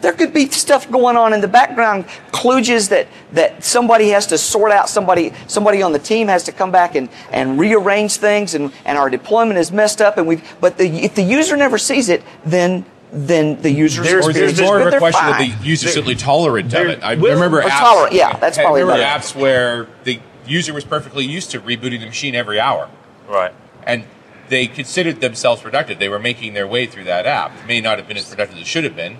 There 0.00 0.12
could 0.12 0.32
be 0.32 0.48
stuff 0.50 0.90
going 0.90 1.16
on 1.16 1.32
in 1.32 1.40
the 1.40 1.48
background, 1.48 2.04
kludges 2.32 2.90
that, 2.90 3.08
that 3.32 3.64
somebody 3.64 4.10
has 4.10 4.26
to 4.28 4.38
sort 4.38 4.70
out. 4.72 4.88
Somebody 4.88 5.32
somebody 5.46 5.82
on 5.82 5.92
the 5.92 5.98
team 5.98 6.28
has 6.28 6.44
to 6.44 6.52
come 6.52 6.70
back 6.70 6.94
and, 6.94 7.08
and 7.30 7.58
rearrange 7.58 8.16
things, 8.16 8.54
and, 8.54 8.72
and 8.84 8.98
our 8.98 9.08
deployment 9.10 9.58
is 9.58 9.72
messed 9.72 10.00
up. 10.02 10.18
And 10.18 10.26
we 10.26 10.42
but 10.60 10.76
the, 10.78 10.86
if 11.04 11.14
the 11.14 11.22
user 11.22 11.56
never 11.56 11.78
sees 11.78 12.08
it, 12.08 12.22
then 12.44 12.84
then 13.12 13.60
the 13.62 13.70
user's 13.70 14.04
There's- 14.06 14.26
Or 14.26 14.30
experience 14.30 14.58
there's 14.58 14.68
is 14.68 14.72
more 14.72 14.88
of 14.88 14.92
a 14.92 14.98
question 14.98 15.22
fine. 15.22 15.50
of 15.50 15.58
the 15.60 15.66
user 15.66 15.86
There- 15.86 15.94
simply 15.94 16.14
tolerant 16.16 16.74
of 16.74 16.86
it. 16.88 17.02
I 17.02 17.14
well, 17.14 17.34
remember 17.34 17.62
apps. 17.62 17.78
tolerant, 17.78 18.12
yeah, 18.12 18.36
that's 18.38 18.58
I 18.58 18.62
probably 18.62 18.82
remember 18.82 19.02
better. 19.02 19.20
apps 19.20 19.34
where 19.34 19.86
the 20.04 20.20
user 20.46 20.74
was 20.74 20.84
perfectly 20.84 21.24
used 21.24 21.50
to 21.52 21.60
rebooting 21.60 22.00
the 22.00 22.06
machine 22.06 22.34
every 22.34 22.58
hour, 22.60 22.88
Right. 23.28 23.54
and 23.84 24.04
they 24.48 24.66
considered 24.66 25.20
themselves 25.20 25.62
productive. 25.62 25.98
They 26.00 26.08
were 26.08 26.18
making 26.18 26.54
their 26.54 26.66
way 26.66 26.86
through 26.86 27.04
that 27.04 27.26
app. 27.26 27.52
It 27.62 27.66
may 27.66 27.80
not 27.80 27.98
have 27.98 28.06
been 28.08 28.16
as 28.16 28.28
productive 28.28 28.56
as 28.56 28.62
it 28.62 28.66
should 28.66 28.84
have 28.84 28.94
been. 28.96 29.18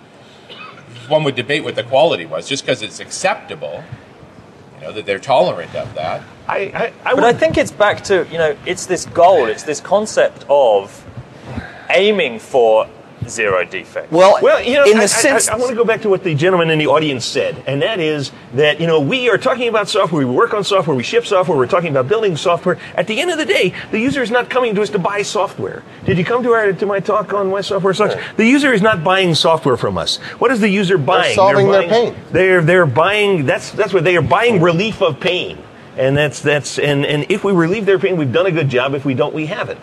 One 1.08 1.24
would 1.24 1.34
debate 1.34 1.64
what 1.64 1.74
the 1.74 1.84
quality 1.84 2.26
was. 2.26 2.48
Just 2.48 2.64
because 2.64 2.82
it's 2.82 3.00
acceptable, 3.00 3.82
you 4.76 4.82
know, 4.82 4.92
that 4.92 5.06
they're 5.06 5.18
tolerant 5.18 5.74
of 5.74 5.94
that. 5.94 6.22
I, 6.48 6.58
I, 6.58 6.92
I 7.04 7.14
But 7.14 7.24
I 7.24 7.32
think 7.32 7.58
it's 7.58 7.72
back 7.72 8.04
to, 8.04 8.26
you 8.30 8.38
know, 8.38 8.56
it's 8.66 8.86
this 8.86 9.06
goal, 9.06 9.46
it's 9.46 9.64
this 9.64 9.80
concept 9.80 10.44
of 10.48 11.04
aiming 11.90 12.38
for 12.38 12.88
zero 13.28 13.64
defect. 13.64 14.12
Well, 14.12 14.38
Well, 14.42 14.62
you 14.62 14.74
know, 14.74 14.84
in 14.84 14.98
I, 14.98 15.00
the 15.02 15.08
sense, 15.08 15.48
I, 15.48 15.56
want 15.56 15.70
to 15.70 15.76
go 15.76 15.84
back 15.84 16.02
to 16.02 16.08
what 16.08 16.22
the 16.22 16.34
gentleman 16.34 16.70
in 16.70 16.78
the 16.78 16.86
audience 16.86 17.24
said, 17.24 17.62
and 17.66 17.82
that 17.82 18.00
is 18.00 18.32
that 18.54 18.80
you 18.80 18.86
know 18.86 19.00
we 19.00 19.28
are 19.30 19.38
talking 19.38 19.68
about 19.68 19.88
software, 19.88 20.26
we 20.26 20.32
work 20.32 20.54
on 20.54 20.64
software, 20.64 20.96
we 20.96 21.02
ship 21.02 21.26
software, 21.26 21.56
we're 21.56 21.66
talking 21.66 21.90
about 21.90 22.08
building 22.08 22.36
software. 22.36 22.78
At 22.94 23.06
the 23.06 23.20
end 23.20 23.30
of 23.30 23.38
the 23.38 23.44
day, 23.44 23.72
the 23.90 23.98
user 23.98 24.22
is 24.22 24.30
not 24.30 24.50
coming 24.50 24.74
to 24.74 24.82
us 24.82 24.90
to 24.90 24.98
buy 24.98 25.22
software. 25.22 25.82
Did 26.04 26.18
you 26.18 26.24
come 26.24 26.42
to 26.42 26.52
our 26.52 26.72
to 26.72 26.86
my 26.86 27.00
talk 27.00 27.32
on 27.32 27.50
why 27.50 27.60
software 27.62 27.94
sucks? 27.94 28.14
The 28.36 28.46
user 28.46 28.72
is 28.72 28.82
not 28.82 29.02
buying 29.02 29.34
software 29.34 29.76
from 29.76 29.98
us. 29.98 30.18
What 30.38 30.50
is 30.50 30.60
the 30.60 30.68
user 30.68 30.98
buying? 30.98 31.24
They're 31.24 31.34
solving 31.34 31.70
their 31.70 31.88
buying, 31.88 32.14
pain. 32.14 32.24
They're 32.30 32.62
they're 32.62 32.86
buying. 32.86 33.46
That's 33.46 33.70
that's 33.72 33.92
what 33.92 34.04
they 34.04 34.16
are 34.16 34.22
buying 34.22 34.60
relief 34.60 35.02
of 35.02 35.20
pain, 35.20 35.58
and 35.96 36.16
that's 36.16 36.40
that's 36.40 36.78
and 36.78 37.04
and 37.04 37.26
if 37.30 37.44
we 37.44 37.52
relieve 37.52 37.86
their 37.86 37.98
pain, 37.98 38.16
we've 38.16 38.32
done 38.32 38.46
a 38.46 38.52
good 38.52 38.68
job. 38.68 38.94
If 38.94 39.04
we 39.04 39.14
don't, 39.14 39.34
we 39.34 39.46
haven't. 39.46 39.80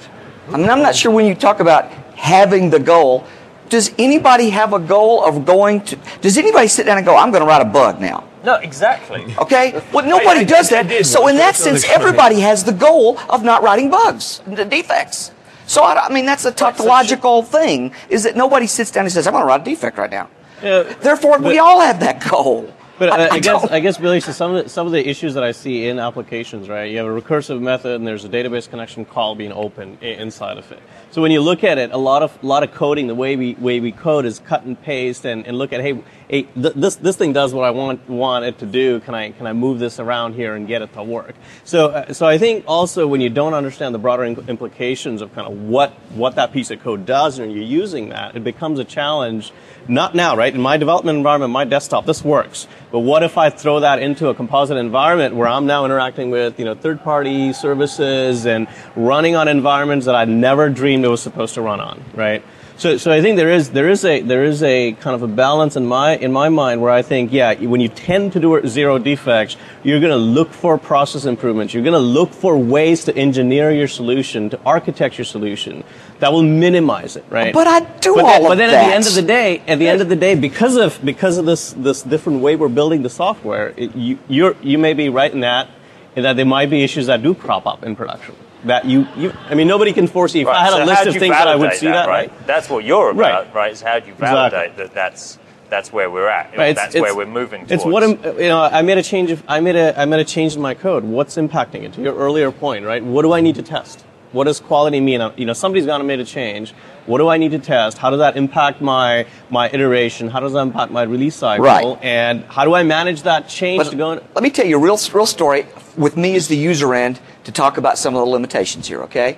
I 0.49 0.57
mean, 0.57 0.69
I'm 0.69 0.81
not 0.81 0.95
sure 0.95 1.11
when 1.11 1.25
you 1.25 1.35
talk 1.35 1.61
about 1.61 1.89
having 2.15 2.69
the 2.69 2.79
goal. 2.79 3.25
Does 3.69 3.91
anybody 3.97 4.49
have 4.51 4.73
a 4.73 4.79
goal 4.79 5.23
of 5.23 5.45
going 5.45 5.81
to? 5.85 5.97
Does 6.21 6.37
anybody 6.37 6.67
sit 6.67 6.85
down 6.85 6.97
and 6.97 7.05
go, 7.05 7.15
"I'm 7.15 7.31
going 7.31 7.41
to 7.41 7.47
write 7.47 7.61
a 7.61 7.65
bug 7.69 7.99
now"? 7.99 8.23
No, 8.43 8.55
exactly. 8.55 9.33
Okay. 9.37 9.81
Well, 9.93 10.05
nobody 10.05 10.39
I- 10.39 10.41
I- 10.41 10.43
does 10.43 10.69
that. 10.69 11.05
so 11.05 11.27
in 11.27 11.37
that 11.37 11.55
sense, 11.55 11.83
everybody 11.89 12.39
has 12.41 12.63
the 12.63 12.73
goal 12.73 13.17
of 13.29 13.43
not 13.43 13.63
writing 13.63 13.89
bugs, 13.89 14.41
the 14.45 14.65
defects. 14.65 15.31
So 15.65 15.81
I, 15.83 16.07
I 16.07 16.09
mean, 16.13 16.25
that's 16.25 16.45
a 16.45 16.51
tautological 16.51 17.41
thing. 17.43 17.93
Is 18.09 18.23
that 18.23 18.35
nobody 18.35 18.67
sits 18.67 18.91
down 18.91 19.05
and 19.05 19.13
says, 19.13 19.27
"I'm 19.27 19.33
going 19.33 19.43
to 19.43 19.47
write 19.47 19.61
a 19.61 19.63
defect 19.63 19.97
right 19.97 20.11
now." 20.11 20.29
Yeah, 20.61 20.83
Therefore, 20.83 21.39
we 21.39 21.57
all 21.59 21.81
have 21.81 21.99
that 22.01 22.23
goal. 22.29 22.71
But 22.99 23.09
uh, 23.09 23.29
I, 23.31 23.39
guess 23.39 23.63
I 23.65 23.79
guess 23.79 23.97
Billy, 23.97 24.19
so 24.19 24.31
some 24.31 24.55
of 24.55 24.63
the, 24.63 24.69
some 24.69 24.85
of 24.87 24.93
the 24.93 25.07
issues 25.07 25.33
that 25.33 25.43
I 25.43 25.51
see 25.51 25.87
in 25.87 25.99
applications, 25.99 26.69
right? 26.69 26.85
You 26.85 26.97
have 26.99 27.07
a 27.07 27.21
recursive 27.21 27.59
method, 27.59 27.95
and 27.95 28.07
there's 28.07 28.23
a 28.23 28.29
database 28.29 28.69
connection 28.69 29.03
call 29.05 29.35
being 29.35 29.51
open 29.51 29.97
inside 30.01 30.57
of 30.57 30.71
it. 30.71 30.79
So 31.13 31.21
when 31.21 31.29
you 31.29 31.41
look 31.41 31.63
at 31.63 31.77
it, 31.77 31.91
a 31.91 31.97
lot 31.97 32.23
of 32.23 32.43
lot 32.43 32.63
of 32.63 32.71
coding, 32.71 33.05
the 33.05 33.13
way 33.13 33.35
we 33.35 33.53
way 33.53 33.79
we 33.79 33.91
code 33.91 34.25
is 34.25 34.39
cut 34.39 34.63
and 34.63 34.81
paste, 34.81 35.25
and, 35.25 35.45
and 35.45 35.59
look 35.59 35.71
at 35.71 35.79
hey, 35.79 36.01
hey 36.33 36.43
th- 36.59 36.73
this 36.73 36.95
this 36.95 37.15
thing 37.15 37.31
does 37.31 37.53
what 37.53 37.63
I 37.63 37.69
want 37.69 38.09
want 38.09 38.43
it 38.43 38.57
to 38.59 38.65
do. 38.65 38.99
Can 39.01 39.13
I 39.13 39.31
can 39.31 39.45
I 39.45 39.53
move 39.53 39.77
this 39.77 39.99
around 39.99 40.33
here 40.33 40.55
and 40.55 40.67
get 40.67 40.81
it 40.81 40.91
to 40.93 41.03
work? 41.03 41.35
So 41.63 41.89
uh, 41.89 42.13
so 42.13 42.25
I 42.25 42.39
think 42.39 42.65
also 42.67 43.05
when 43.05 43.21
you 43.21 43.29
don't 43.29 43.53
understand 43.53 43.93
the 43.93 43.99
broader 43.99 44.23
im- 44.23 44.45
implications 44.47 45.21
of 45.21 45.33
kind 45.35 45.47
of 45.47 45.53
what 45.53 45.91
what 46.15 46.35
that 46.35 46.51
piece 46.51 46.71
of 46.71 46.81
code 46.81 47.05
does, 47.05 47.37
and 47.37 47.51
you're 47.51 47.63
using 47.63 48.09
that, 48.09 48.35
it 48.35 48.43
becomes 48.43 48.79
a 48.79 48.83
challenge. 48.83 49.51
Not 49.85 50.15
now, 50.15 50.37
right? 50.37 50.53
In 50.53 50.61
my 50.61 50.77
development 50.77 51.17
environment, 51.17 51.51
my 51.51 51.65
desktop, 51.65 52.05
this 52.05 52.23
works. 52.23 52.67
But 52.89 52.99
what 52.99 53.21
if 53.21 53.37
I 53.37 53.49
throw 53.49 53.81
that 53.81 54.01
into 54.01 54.29
a 54.29 54.33
composite 54.33 54.77
environment 54.77 55.35
where 55.35 55.47
I'm 55.47 55.65
now 55.65 55.83
interacting 55.83 56.31
with, 56.31 56.57
you 56.57 56.63
know, 56.63 56.73
third-party 56.73 57.51
services 57.51 58.45
and 58.45 58.69
running 58.95 59.35
on 59.35 59.49
environments 59.49 60.05
that 60.05 60.15
I 60.15 60.23
never 60.23 60.69
dreamed 60.69 61.03
it 61.03 61.09
was 61.09 61.21
supposed 61.21 61.55
to 61.55 61.61
run 61.61 61.81
on, 61.81 62.01
right? 62.15 62.45
So, 62.83 62.97
so 62.97 63.13
I 63.13 63.21
think 63.21 63.37
there 63.37 63.49
is 63.49 63.69
there 63.69 63.87
is 63.87 64.03
a 64.03 64.21
there 64.23 64.43
is 64.43 64.61
a 64.61 64.91
kind 64.91 65.15
of 65.15 65.23
a 65.23 65.27
balance 65.27 65.77
in 65.77 65.85
my 65.85 66.17
in 66.17 66.33
my 66.33 66.49
mind 66.49 66.81
where 66.81 66.91
I 66.91 67.01
think 67.01 67.31
yeah 67.31 67.53
when 67.53 67.79
you 67.79 67.87
tend 67.87 68.33
to 68.33 68.41
do 68.41 68.67
zero 68.67 68.97
defects 68.99 69.55
you're 69.83 70.01
going 70.01 70.11
to 70.11 70.17
look 70.17 70.51
for 70.51 70.77
process 70.77 71.23
improvements. 71.23 71.73
You're 71.73 71.83
going 71.83 71.93
to 71.93 72.07
look 72.19 72.33
for 72.33 72.57
ways 72.57 73.05
to 73.05 73.15
engineer 73.15 73.71
your 73.71 73.87
solution 73.87 74.49
to 74.49 74.59
architect 74.65 75.17
your 75.17 75.23
solution 75.23 75.85
that 76.19 76.33
will 76.33 76.43
minimize 76.43 77.15
it 77.15 77.23
right? 77.29 77.53
But 77.53 77.67
I 77.67 77.79
do 77.79 78.15
but 78.15 78.25
all 78.25 78.31
then, 78.31 78.41
of 78.41 78.47
but 78.49 78.57
then 78.57 78.71
that. 78.71 78.83
at 78.83 78.87
the 78.89 78.95
end 78.95 79.07
of 79.07 79.15
the 79.15 79.21
day 79.21 79.59
at 79.65 79.79
the 79.79 79.87
end 79.87 80.01
of 80.01 80.09
the 80.09 80.17
day 80.17 80.35
because 80.35 80.75
of 80.75 80.99
because 81.05 81.37
of 81.37 81.45
this 81.45 81.71
this 81.77 82.03
different 82.03 82.41
way 82.41 82.57
we're 82.57 82.67
building 82.67 83.01
the 83.01 83.09
software 83.09 83.73
it, 83.77 83.95
you 83.95 84.19
you're, 84.27 84.57
you 84.61 84.77
may 84.77 84.91
be 84.91 85.07
right 85.07 85.31
in 85.31 85.39
that 85.39 85.69
in 86.17 86.23
that 86.23 86.35
there 86.35 86.45
might 86.45 86.69
be 86.69 86.83
issues 86.83 87.05
that 87.05 87.23
do 87.23 87.33
crop 87.33 87.65
up 87.65 87.85
in 87.85 87.95
production 87.95 88.35
that 88.65 88.85
you, 88.85 89.07
you 89.15 89.33
I 89.49 89.55
mean 89.55 89.67
nobody 89.67 89.93
can 89.93 90.07
foresee 90.07 90.41
if 90.41 90.47
I 90.47 90.59
had 90.63 90.71
so 90.71 90.83
a 90.83 90.85
list 90.85 91.05
of 91.05 91.15
things 91.15 91.35
that 91.35 91.47
I 91.47 91.55
would 91.55 91.73
see 91.73 91.87
that, 91.87 92.07
right 92.07 92.31
That's 92.47 92.69
what 92.69 92.83
you're 92.85 93.09
about, 93.09 93.45
Right. 93.47 93.55
right? 93.55 93.71
Is 93.71 93.81
how 93.81 93.99
do 93.99 94.07
you 94.07 94.13
Exactly. 94.13 94.57
validate 94.57 94.77
that 94.77 94.93
that's 94.93 95.39
that's 95.69 95.91
where 95.91 96.09
we're 96.11 96.27
at. 96.29 96.55
Right, 96.55 96.75
that's 96.75 96.93
it's- 96.93 97.01
where 97.01 97.15
we're 97.15 97.25
moving 97.31 97.61
towards. 97.61 97.71
It's 97.71 97.85
what 97.85 98.03
am- 98.03 98.19
you 98.39 98.47
know. 98.47 98.61
I 98.61 98.83
made 98.83 98.99
a 98.99 99.03
change. 99.03 99.31
Of, 99.31 99.41
I 99.47 99.59
made 99.59 99.75
a 99.75 99.99
I 99.99 100.05
made 100.05 100.19
a 100.19 100.25
change 100.25 100.55
in 100.55 100.61
my 100.61 100.75
code. 100.75 101.03
What's 101.03 101.35
impacting 101.35 101.83
it? 101.83 101.93
To 101.93 102.01
your 102.01 102.15
earlier 102.15 102.51
point, 102.51 102.85
right? 102.85 103.03
What 103.03 103.23
do 103.23 103.33
I 103.33 103.41
need 103.41 103.55
to 103.55 103.63
test? 103.63 104.05
What 104.33 104.43
does 104.45 104.59
quality 104.59 104.99
mean? 104.99 105.19
Uh, 105.21 105.31
You 105.35 105.45
know, 105.45 105.53
somebody's 105.53 105.85
gone 105.87 105.99
and 106.01 106.07
made 106.07 106.19
a 106.19 106.25
change. 106.25 106.73
What 107.07 107.17
do 107.19 107.27
I 107.27 107.37
need 107.37 107.51
to 107.51 107.59
test? 107.59 107.97
How 107.97 108.09
does 108.11 108.19
that 108.19 108.37
impact 108.37 108.81
my 108.81 109.25
my 109.49 109.67
iteration? 109.69 110.29
How 110.29 110.39
does 110.41 110.53
that 110.53 110.61
impact 110.61 110.91
my 110.91 111.03
release 111.03 111.35
cycle? 111.35 111.65
Right. 111.65 111.97
And 112.03 112.43
how 112.49 112.65
do 112.65 112.73
I 112.75 112.83
manage 112.83 113.23
that 113.23 113.47
change 113.49 113.83
But 113.83 113.89
to 113.91 113.95
go? 113.95 114.11
In, 114.11 114.21
let 114.35 114.43
me 114.43 114.51
tell 114.51 114.65
you 114.67 114.75
a 114.77 114.79
real, 114.79 114.99
real 115.11 115.25
story 115.25 115.65
with 115.97 116.17
me 116.17 116.35
as 116.35 116.47
the 116.49 116.57
user 116.57 116.93
end 116.93 117.19
to 117.43 117.51
talk 117.51 117.77
about 117.77 117.97
some 117.97 118.15
of 118.15 118.19
the 118.19 118.31
limitations 118.31 118.87
here, 118.87 119.03
okay? 119.03 119.37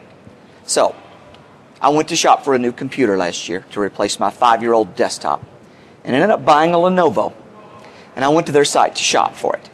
So, 0.65 0.95
I 1.81 1.89
went 1.89 2.09
to 2.09 2.15
shop 2.15 2.43
for 2.43 2.55
a 2.55 2.59
new 2.59 2.71
computer 2.71 3.17
last 3.17 3.49
year 3.49 3.65
to 3.71 3.79
replace 3.79 4.19
my 4.19 4.29
five 4.29 4.61
year 4.61 4.73
old 4.73 4.95
desktop 4.95 5.43
and 6.03 6.15
ended 6.15 6.29
up 6.29 6.45
buying 6.45 6.73
a 6.73 6.77
Lenovo. 6.77 7.33
And 8.15 8.23
I 8.23 8.29
went 8.29 8.47
to 8.47 8.53
their 8.53 8.65
site 8.65 8.95
to 8.95 9.03
shop 9.03 9.35
for 9.35 9.55
it. 9.55 9.69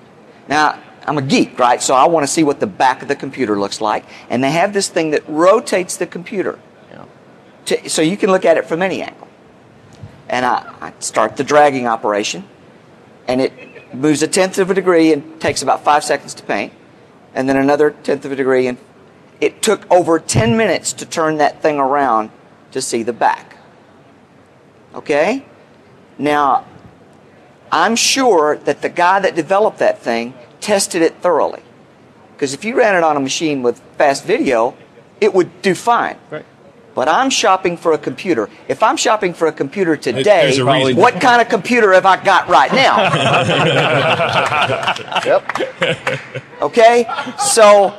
Now, 0.48 0.82
I'm 1.06 1.18
a 1.18 1.22
geek, 1.22 1.58
right? 1.60 1.82
So 1.82 1.94
I 1.94 2.08
want 2.08 2.26
to 2.26 2.32
see 2.32 2.44
what 2.44 2.60
the 2.60 2.68
back 2.68 3.02
of 3.02 3.08
the 3.08 3.16
computer 3.16 3.60
looks 3.60 3.82
like. 3.82 4.06
And 4.30 4.44
they 4.44 4.52
have 4.52 4.74
this 4.74 4.88
thing 4.88 5.12
that 5.12 5.28
rotates 5.28 5.98
the 5.98 6.08
computer. 6.08 6.60
Yeah. 6.92 7.06
To, 7.66 7.90
so 7.90 8.02
you 8.02 8.18
can 8.18 8.32
look 8.32 8.46
at 8.46 8.58
it 8.58 8.66
from 8.66 8.82
any 8.82 9.02
angle. 9.02 9.28
And 10.30 10.46
I, 10.46 10.74
I 10.80 10.94
start 11.00 11.38
the 11.38 11.44
dragging 11.44 11.88
operation, 11.88 12.48
and 13.28 13.42
it 13.42 13.94
moves 13.94 14.24
a 14.24 14.28
tenth 14.28 14.58
of 14.60 14.70
a 14.70 14.74
degree 14.74 15.12
and 15.12 15.42
takes 15.42 15.62
about 15.62 15.84
five 15.84 16.06
seconds 16.06 16.34
to 16.36 16.44
paint, 16.44 16.72
and 17.34 17.48
then 17.48 17.58
another 17.58 17.92
tenth 17.92 18.26
of 18.26 18.32
a 18.32 18.36
degree. 18.36 18.68
And 18.68 18.78
it 19.40 19.62
took 19.62 19.90
over 19.92 20.20
10 20.20 20.58
minutes 20.58 20.94
to 20.94 21.06
turn 21.06 21.38
that 21.38 21.62
thing 21.62 21.80
around 21.80 22.32
to 22.72 22.82
see 22.82 23.04
the 23.04 23.14
back. 23.14 23.58
Okay? 24.94 25.46
Now, 26.18 26.66
I'm 27.72 27.96
sure 27.96 28.58
that 28.58 28.82
the 28.82 28.90
guy 28.90 29.20
that 29.20 29.36
developed 29.36 29.80
that 29.80 30.00
thing 30.00 30.34
tested 30.60 31.02
it 31.02 31.16
thoroughly. 31.22 31.62
Because 32.34 32.54
if 32.54 32.66
you 32.66 32.76
ran 32.76 32.96
it 32.96 33.04
on 33.04 33.18
a 33.18 33.20
machine 33.20 33.64
with 33.64 33.80
fast 33.98 34.26
video, 34.26 34.76
it 35.20 35.34
would 35.34 35.62
do 35.62 35.76
fine. 35.76 36.18
Right. 36.30 36.46
But 36.94 37.08
I'm 37.08 37.30
shopping 37.30 37.78
for 37.78 37.94
a 37.94 37.98
computer. 37.98 38.50
If 38.68 38.84
I'm 38.84 38.98
shopping 38.98 39.34
for 39.34 39.48
a 39.48 39.52
computer 39.54 39.96
today, 39.96 40.54
a 40.60 40.94
what 40.94 41.22
kind 41.22 41.42
of 41.42 41.48
computer 41.48 41.94
have 41.94 42.06
I 42.06 42.22
got 42.24 42.48
right 42.50 42.72
now? 42.74 42.98
Yep. 45.26 45.58
Okay? 46.62 47.06
So, 47.40 47.94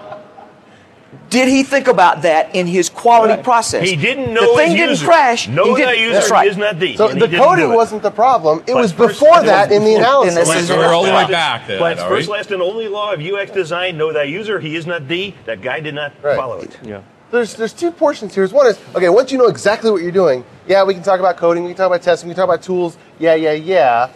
did 1.30 1.48
he 1.48 1.62
think 1.62 1.88
about 1.88 2.22
that 2.22 2.54
in 2.54 2.66
his 2.66 2.88
quality 2.88 3.42
process? 3.42 3.88
He 3.88 3.96
didn't 3.96 4.32
know 4.34 4.52
The 4.52 4.56
thing 4.58 4.76
didn't 4.76 4.90
user. 4.90 5.06
crash. 5.06 5.48
Know 5.48 5.74
he 5.74 5.82
that 5.82 5.90
didn't- 5.92 6.00
user 6.02 6.12
That's 6.14 6.30
right. 6.30 6.48
is 6.48 6.56
not 6.56 6.78
the. 6.78 6.96
So 6.96 7.08
the 7.08 7.28
coding 7.28 7.72
wasn't 7.72 8.02
the 8.02 8.10
problem. 8.10 8.60
It 8.60 8.66
But 8.74 8.76
was 8.76 8.92
first- 8.92 9.18
before 9.20 9.42
that 9.42 9.72
in 9.72 9.84
the 9.84 9.94
And 9.94 10.04
analysis. 10.04 10.48
this 10.48 10.68
so 10.68 10.76
we're 10.76 10.92
all 10.94 11.04
the 11.04 11.12
way 11.12 11.26
back 11.30 11.66
then, 11.66 11.78
But 11.78 11.98
are 11.98 12.08
first, 12.08 12.28
we? 12.28 12.34
last, 12.34 12.50
and 12.50 12.60
only 12.62 12.88
law 12.88 13.12
of 13.12 13.20
UX 13.20 13.50
design: 13.50 13.96
know 13.96 14.12
that 14.12 14.28
user. 14.28 14.60
He 14.60 14.76
is 14.76 14.86
not 14.86 15.08
the. 15.08 15.32
That 15.46 15.62
guy 15.62 15.80
did 15.80 15.94
not 15.94 16.12
Right. 16.22 16.36
follow 16.36 16.58
it. 16.60 16.76
yeah. 16.82 16.98
There's 17.32 17.54
there's 17.54 17.72
two 17.72 17.90
portions 17.90 18.34
here. 18.34 18.46
One 18.48 18.66
is 18.66 18.78
okay. 18.94 19.08
Once 19.08 19.32
you 19.32 19.38
know 19.38 19.46
exactly 19.48 19.90
what 19.90 20.02
you're 20.02 20.12
doing, 20.12 20.44
yeah, 20.68 20.84
we 20.84 20.94
can 20.94 21.02
talk 21.02 21.18
about 21.18 21.36
coding, 21.36 21.64
we 21.64 21.70
can 21.70 21.78
talk 21.78 21.86
about 21.88 22.02
testing, 22.02 22.28
we 22.28 22.34
can 22.34 22.46
talk 22.46 22.54
about 22.54 22.62
tools. 22.62 22.96
Yeah, 23.18 23.34
yeah, 23.34 23.52
yeah. 23.52 24.10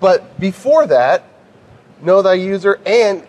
But 0.00 0.40
before 0.40 0.86
that, 0.86 1.24
know 2.00 2.22
thy 2.22 2.34
user 2.34 2.80
and 2.86 3.26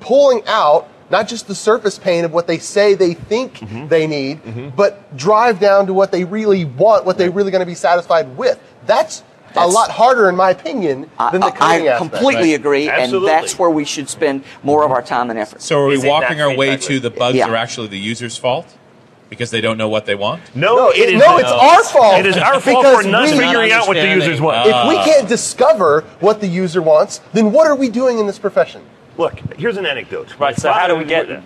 pulling 0.00 0.42
out 0.46 0.88
not 1.10 1.28
just 1.28 1.46
the 1.46 1.54
surface 1.54 1.98
pain 1.98 2.24
of 2.24 2.32
what 2.32 2.46
they 2.46 2.58
say 2.58 2.94
they 2.94 3.14
think 3.14 3.54
Mm-hmm. 3.58 3.88
they 3.88 4.06
need, 4.06 4.74
but 4.74 5.16
drive 5.16 5.60
down 5.60 5.86
to 5.86 5.92
what 5.94 6.10
they 6.12 6.24
really 6.24 6.64
want, 6.64 7.04
what 7.04 7.18
they're 7.18 7.30
really 7.30 7.50
going 7.50 7.60
to 7.60 7.66
be 7.66 7.74
satisfied 7.74 8.36
with. 8.36 8.58
That's, 8.86 9.22
a 9.56 9.66
lot 9.66 9.90
harder, 9.90 10.28
in 10.28 10.36
my 10.36 10.50
opinion, 10.50 11.08
than 11.32 11.40
the 11.40 11.46
I, 11.46 11.50
coding 11.50 11.88
I 11.88 11.92
aspect. 11.92 11.98
completely 12.12 12.54
agree, 12.54 12.88
Absolutely. 12.88 13.30
and 13.30 13.38
that's 13.42 13.58
where 13.58 13.70
we 13.70 13.84
should 13.84 14.08
spend 14.08 14.44
more 14.62 14.84
of 14.84 14.90
our 14.90 15.02
time 15.02 15.30
and 15.30 15.38
effort. 15.38 15.62
So 15.62 15.80
are 15.80 15.86
we 15.86 15.94
Is 15.94 16.04
walking 16.04 16.40
our 16.40 16.54
way 16.54 16.76
to 16.76 17.00
the 17.00 17.10
bugs 17.10 17.36
Yeah. 17.36 17.48
are 17.48 17.56
actually 17.56 17.88
the 17.88 17.98
user's 17.98 18.36
fault 18.36 18.66
because 19.28 19.50
they 19.50 19.60
don't 19.60 19.78
know 19.78 19.88
what 19.88 20.06
they 20.06 20.14
want? 20.14 20.42
No, 20.54 20.76
No, 20.76 20.88
it 20.90 20.98
it- 20.98 21.14
is. 21.14 21.20
no, 21.20 21.38
it's 21.38 21.50
our 21.50 21.82
fault. 21.84 22.18
It 22.20 22.26
is 22.26 22.36
our 22.36 22.60
fault 22.60 22.84
for 22.86 23.02
not 23.02 23.28
figuring 23.28 23.72
out 23.72 23.86
what 23.88 23.94
the 23.94 24.00
Understanding. 24.00 24.20
users 24.28 24.40
want. 24.40 24.58
If 24.60 24.88
we 24.88 24.96
ah. 24.96 25.04
can't 25.04 25.28
discover 25.28 26.04
what 26.20 26.40
the 26.40 26.46
user 26.48 26.82
wants, 26.82 27.20
then 27.32 27.52
what 27.52 27.66
are 27.66 27.74
we 27.76 27.88
doing 27.88 28.18
in 28.18 28.26
this 28.26 28.38
profession? 28.38 28.82
Look, 29.18 29.40
here's 29.58 29.76
an 29.78 29.86
anecdote. 29.86 30.38
Right, 30.38 30.56
so 30.58 30.70
how 30.72 30.86
do 30.86 30.94
we 30.96 31.04
get 31.04 31.26
there? 31.28 31.42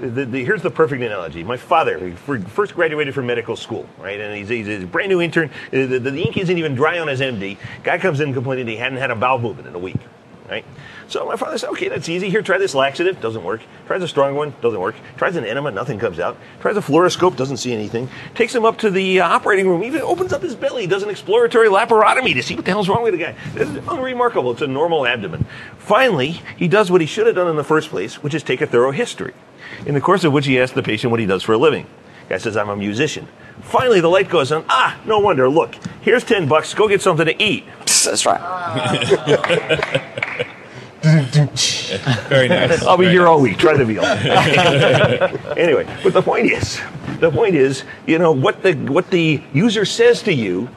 The- 0.00 0.24
the- 0.24 0.44
here's 0.44 0.62
the 0.62 0.70
perfect 0.70 1.02
analogy. 1.02 1.44
My 1.44 1.56
father 1.56 1.98
he 1.98 2.12
fir- 2.12 2.40
first 2.40 2.74
graduated 2.74 3.14
from 3.14 3.26
medical 3.26 3.56
school, 3.56 3.86
right? 3.98 4.18
And 4.20 4.34
he's, 4.36 4.48
he's 4.48 4.82
a 4.82 4.86
brand 4.86 5.10
new 5.10 5.20
intern. 5.20 5.50
Uh, 5.68 5.70
The, 5.86 5.98
the, 5.98 6.10
the 6.10 6.22
ink 6.22 6.36
isn't 6.36 6.56
even 6.58 6.74
dry 6.74 6.98
on 6.98 7.08
his 7.08 7.20
MD. 7.20 7.56
Guy 7.82 7.98
comes 7.98 8.20
in 8.20 8.32
complaining 8.32 8.66
he 8.66 8.76
hadn't 8.76 8.98
had 8.98 9.10
a 9.10 9.14
bowel 9.16 9.38
movement 9.38 9.68
in 9.68 9.74
a 9.74 9.78
week. 9.78 9.96
Right? 10.48 10.64
So 11.08 11.26
my 11.26 11.36
father 11.36 11.58
said, 11.58 11.70
okay, 11.70 11.88
that's 11.88 12.08
easy. 12.08 12.30
Here, 12.30 12.42
try 12.42 12.58
this 12.58 12.74
laxative, 12.74 13.20
doesn't 13.20 13.44
work. 13.44 13.62
Tries 13.86 14.02
a 14.02 14.08
strong 14.08 14.34
one, 14.34 14.54
doesn't 14.60 14.80
work. 14.80 14.94
Tries 15.16 15.36
an 15.36 15.44
enema, 15.44 15.70
nothing 15.70 15.98
comes 15.98 16.18
out. 16.18 16.36
Tries 16.60 16.76
a 16.76 16.80
fluoroscope, 16.80 17.36
doesn't 17.36 17.58
see 17.58 17.72
anything. 17.72 18.08
Takes 18.34 18.54
him 18.54 18.64
up 18.64 18.78
to 18.78 18.90
the 18.90 19.20
uh, 19.20 19.28
operating 19.28 19.68
room, 19.68 19.82
even 19.84 20.02
opens 20.02 20.32
up 20.32 20.42
his 20.42 20.54
belly, 20.54 20.86
does 20.86 21.02
an 21.02 21.10
exploratory 21.10 21.68
laparotomy 21.68 22.34
to 22.34 22.42
see 22.42 22.54
what 22.54 22.64
the 22.64 22.70
hell's 22.70 22.88
wrong 22.88 23.02
with 23.02 23.12
the 23.12 23.18
guy. 23.18 23.34
This 23.54 23.68
is 23.68 23.76
unremarkable. 23.88 24.52
It's 24.52 24.62
a 24.62 24.66
normal 24.66 25.06
abdomen. 25.06 25.46
Finally, 25.78 26.42
he 26.56 26.68
does 26.68 26.90
what 26.90 27.00
he 27.00 27.06
should 27.06 27.26
have 27.26 27.36
done 27.36 27.48
in 27.48 27.56
the 27.56 27.64
first 27.64 27.90
place, 27.90 28.22
which 28.22 28.34
is 28.34 28.42
take 28.42 28.60
a 28.60 28.66
thorough 28.66 28.92
history, 28.92 29.34
in 29.86 29.94
the 29.94 30.00
course 30.00 30.24
of 30.24 30.32
which 30.32 30.46
he 30.46 30.58
asks 30.58 30.74
the 30.74 30.82
patient 30.82 31.10
what 31.10 31.20
he 31.20 31.26
does 31.26 31.42
for 31.42 31.52
a 31.52 31.58
living. 31.58 31.86
Guy 32.28 32.38
says, 32.38 32.56
I'm 32.56 32.70
a 32.70 32.76
musician. 32.76 33.28
Finally, 33.62 34.00
the 34.00 34.08
light 34.08 34.28
goes 34.28 34.52
on. 34.52 34.64
Ah, 34.68 34.98
no 35.06 35.18
wonder. 35.18 35.48
Look, 35.48 35.74
here's 36.02 36.24
10 36.24 36.46
bucks. 36.48 36.74
Go 36.74 36.88
get 36.88 37.02
something 37.02 37.26
to 37.26 37.42
eat. 37.42 37.64
That's 38.04 38.26
right. 38.26 38.40
Very 41.04 42.48
nice. 42.48 42.82
I'll 42.82 42.96
be 42.96 43.04
Very 43.04 43.12
here 43.12 43.22
nice. 43.22 43.28
all 43.28 43.40
week. 43.40 43.58
Try 43.58 43.76
the 43.76 43.84
veal. 43.84 44.04
anyway, 45.56 45.86
but 46.02 46.12
the 46.14 46.22
point 46.22 46.46
is, 46.46 46.80
the 47.20 47.30
point 47.30 47.54
is, 47.54 47.84
you 48.06 48.18
know, 48.18 48.32
what 48.32 48.62
the 48.62 48.72
what 48.74 49.10
the 49.10 49.42
user 49.52 49.84
says 49.84 50.22
to 50.22 50.32
you 50.32 50.68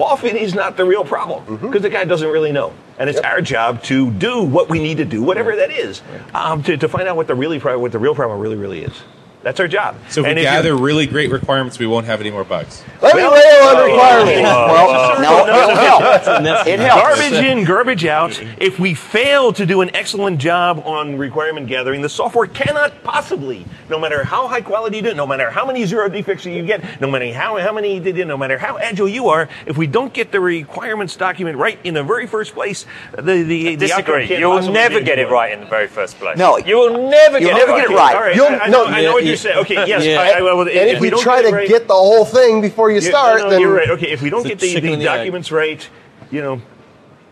often 0.00 0.36
is 0.36 0.54
not 0.54 0.76
the 0.76 0.84
real 0.84 1.04
problem 1.04 1.56
because 1.58 1.82
the 1.82 1.90
guy 1.90 2.04
doesn't 2.04 2.28
really 2.28 2.50
know. 2.52 2.72
And 2.98 3.08
it's 3.10 3.20
our 3.20 3.40
job 3.40 3.82
to 3.84 4.10
do 4.12 4.42
what 4.42 4.68
we 4.68 4.78
need 4.80 4.96
to 4.98 5.04
do, 5.04 5.22
whatever 5.22 5.54
that 5.56 5.70
is, 5.70 6.02
um, 6.32 6.62
to, 6.64 6.76
to 6.76 6.88
find 6.88 7.08
out 7.08 7.16
what 7.16 7.26
the 7.28 7.34
really 7.34 7.58
pro- 7.60 7.78
what 7.78 7.92
the 7.92 7.98
real 7.98 8.14
problem 8.14 8.40
really 8.40 8.56
really 8.56 8.82
is. 8.82 9.02
That's 9.44 9.60
our 9.60 9.68
job. 9.68 9.94
So 10.08 10.22
if 10.22 10.26
And 10.26 10.36
we 10.36 10.40
you- 10.42 10.48
gather 10.48 10.74
really 10.74 11.06
great 11.06 11.30
requirements, 11.30 11.78
we 11.78 11.86
won't 11.86 12.06
have 12.06 12.20
any 12.20 12.30
more 12.30 12.44
bugs. 12.44 12.82
Let 13.02 13.14
me 13.14 13.22
Well- 13.22 13.32
rail 13.32 13.68
on 13.68 13.76
uh, 13.76 13.84
requirements. 13.84 14.48
Uh, 14.48 14.68
well, 14.72 14.90
uh, 14.90 15.20
no, 15.20 15.46
it'll 15.46 15.76
help. 15.76 16.66
It 16.66 16.80
helps. 16.80 17.02
Garbage 17.02 17.44
in, 17.44 17.64
garbage 17.64 18.06
out. 18.06 18.42
If 18.58 18.78
we 18.80 18.94
fail 18.94 19.52
to 19.52 19.66
do 19.66 19.82
an 19.82 19.94
excellent 19.94 20.38
job 20.38 20.82
on 20.86 21.18
requirement 21.18 21.66
gathering, 21.66 22.00
the 22.00 22.08
software 22.08 22.46
cannot 22.46 23.02
possibly, 23.04 23.66
no 23.90 23.98
matter 24.00 24.24
how 24.24 24.48
high 24.48 24.62
quality 24.62 24.96
you 24.96 25.02
do, 25.02 25.08
it, 25.10 25.16
no 25.16 25.26
matter 25.26 25.50
how 25.50 25.66
many 25.66 25.84
zero 25.84 26.08
defects 26.08 26.46
you 26.46 26.64
get, 26.64 27.00
no 27.02 27.10
matter 27.10 27.30
how, 27.32 27.58
how 27.58 27.72
many, 27.72 27.94
you 27.96 28.00
did, 28.00 28.26
no 28.26 28.38
matter 28.38 28.56
how 28.56 28.78
agile 28.78 29.06
you 29.08 29.28
are, 29.28 29.46
if 29.66 29.76
we 29.76 29.86
don't 29.86 30.14
get 30.14 30.32
the 30.32 30.40
requirements 30.40 31.16
document 31.16 31.58
right 31.58 31.78
in 31.84 31.92
the 31.92 32.02
very 32.02 32.26
first 32.26 32.54
place, 32.54 32.86
the, 33.12 33.20
the, 33.22 33.42
the 33.42 33.76
Disagree. 33.76 34.26
can't 34.26 34.40
You'll 34.40 34.70
never 34.72 35.00
get 35.00 35.18
it 35.18 35.28
right 35.30 35.52
in 35.52 35.60
the 35.60 35.66
very 35.66 35.86
first 35.86 36.18
place. 36.18 36.38
No. 36.38 36.56
you 36.56 36.76
will 36.78 37.10
never 37.10 37.38
You'll 37.38 37.50
get 37.50 37.66
never 37.68 37.78
it 37.78 37.88
get 37.88 37.90
right. 37.90 37.90
it 37.90 37.96
right. 37.96 38.14
All 38.16 38.22
right, 38.22 38.34
You'll- 38.36 38.46
I, 38.46 38.58
I 38.64 38.68
know, 38.68 38.84
no, 38.84 38.90
I 38.90 39.02
know 39.02 39.18
what 39.42 39.70
yeah, 39.70 39.76
you're 39.76 39.76
saying. 39.76 39.82
Okay, 39.84 39.88
yes. 39.88 40.04
yeah. 40.04 40.20
I, 40.20 40.38
I, 40.38 40.42
well, 40.42 40.60
And 40.60 40.68
if 40.70 41.00
we 41.00 41.06
you 41.08 41.10
don't 41.12 41.22
try 41.22 41.36
get 41.42 41.46
it 41.46 41.50
to 41.50 41.56
right- 41.56 41.68
get 41.68 41.86
the 41.88 41.94
whole 41.94 42.24
thing 42.24 42.60
before 42.60 42.90
you 42.90 43.00
Yeah, 43.00 43.08
start, 43.10 43.38
no, 43.40 43.50
then 43.50 43.60
you're 43.60 43.74
right. 43.74 43.90
Okay, 43.90 44.10
if 44.10 44.22
we 44.22 44.30
don't 44.30 44.40
It's 44.40 44.48
get 44.48 44.58
the 44.60 44.66
the, 44.68 44.72
chicken 44.74 44.86
the 44.88 44.92
and 44.94 45.02
the 45.02 45.10
egg. 45.10 45.18
documents 45.18 45.50
right, 45.52 45.88
you 46.30 46.40
know, 46.42 46.60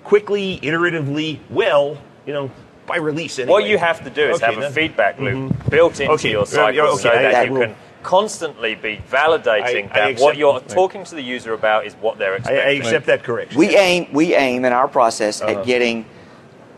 quickly, 0.04 0.58
iteratively, 0.62 1.38
well, 1.50 1.98
you 2.26 2.32
know, 2.32 2.50
by 2.86 2.96
release 2.96 3.38
anyway. 3.38 3.52
What 3.52 3.64
you 3.68 3.78
have 3.78 4.02
to 4.04 4.10
do 4.10 4.22
is 4.30 4.36
Okay, 4.42 4.46
have 4.46 4.58
a 4.58 4.60
then. 4.62 4.72
feedback 4.72 5.18
loop 5.20 5.70
built 5.70 6.00
into 6.00 6.12
Okay, 6.14 6.30
your 6.30 6.40
yeah, 6.40 6.44
cycle 6.46 6.74
yeah, 6.74 6.82
okay, 6.92 7.02
so 7.02 7.10
I- 7.10 7.22
that 7.22 7.34
I 7.34 7.42
you 7.44 7.52
will- 7.52 7.60
can 7.62 7.74
constantly 8.02 8.74
be 8.74 9.00
validating 9.10 9.46
I- 9.46 9.90
I 9.92 9.94
that 9.94 10.10
accept- 10.10 10.20
what 10.20 10.36
you're 10.36 10.54
right. 10.54 10.68
talking 10.68 11.04
to 11.04 11.14
the 11.14 11.22
user 11.22 11.52
about 11.54 11.86
is 11.86 11.94
what 12.00 12.18
they're 12.18 12.32
I, 12.32 12.34
I 12.34 12.38
expecting. 12.38 12.80
accept 12.80 13.06
that 13.06 13.22
correction. 13.22 13.58
We 13.58 13.76
aim 13.76 14.08
we 14.12 14.34
aim 14.34 14.64
in 14.64 14.72
our 14.72 14.88
process 14.88 15.40
Uh-huh. 15.40 15.60
at 15.60 15.64
getting 15.66 16.04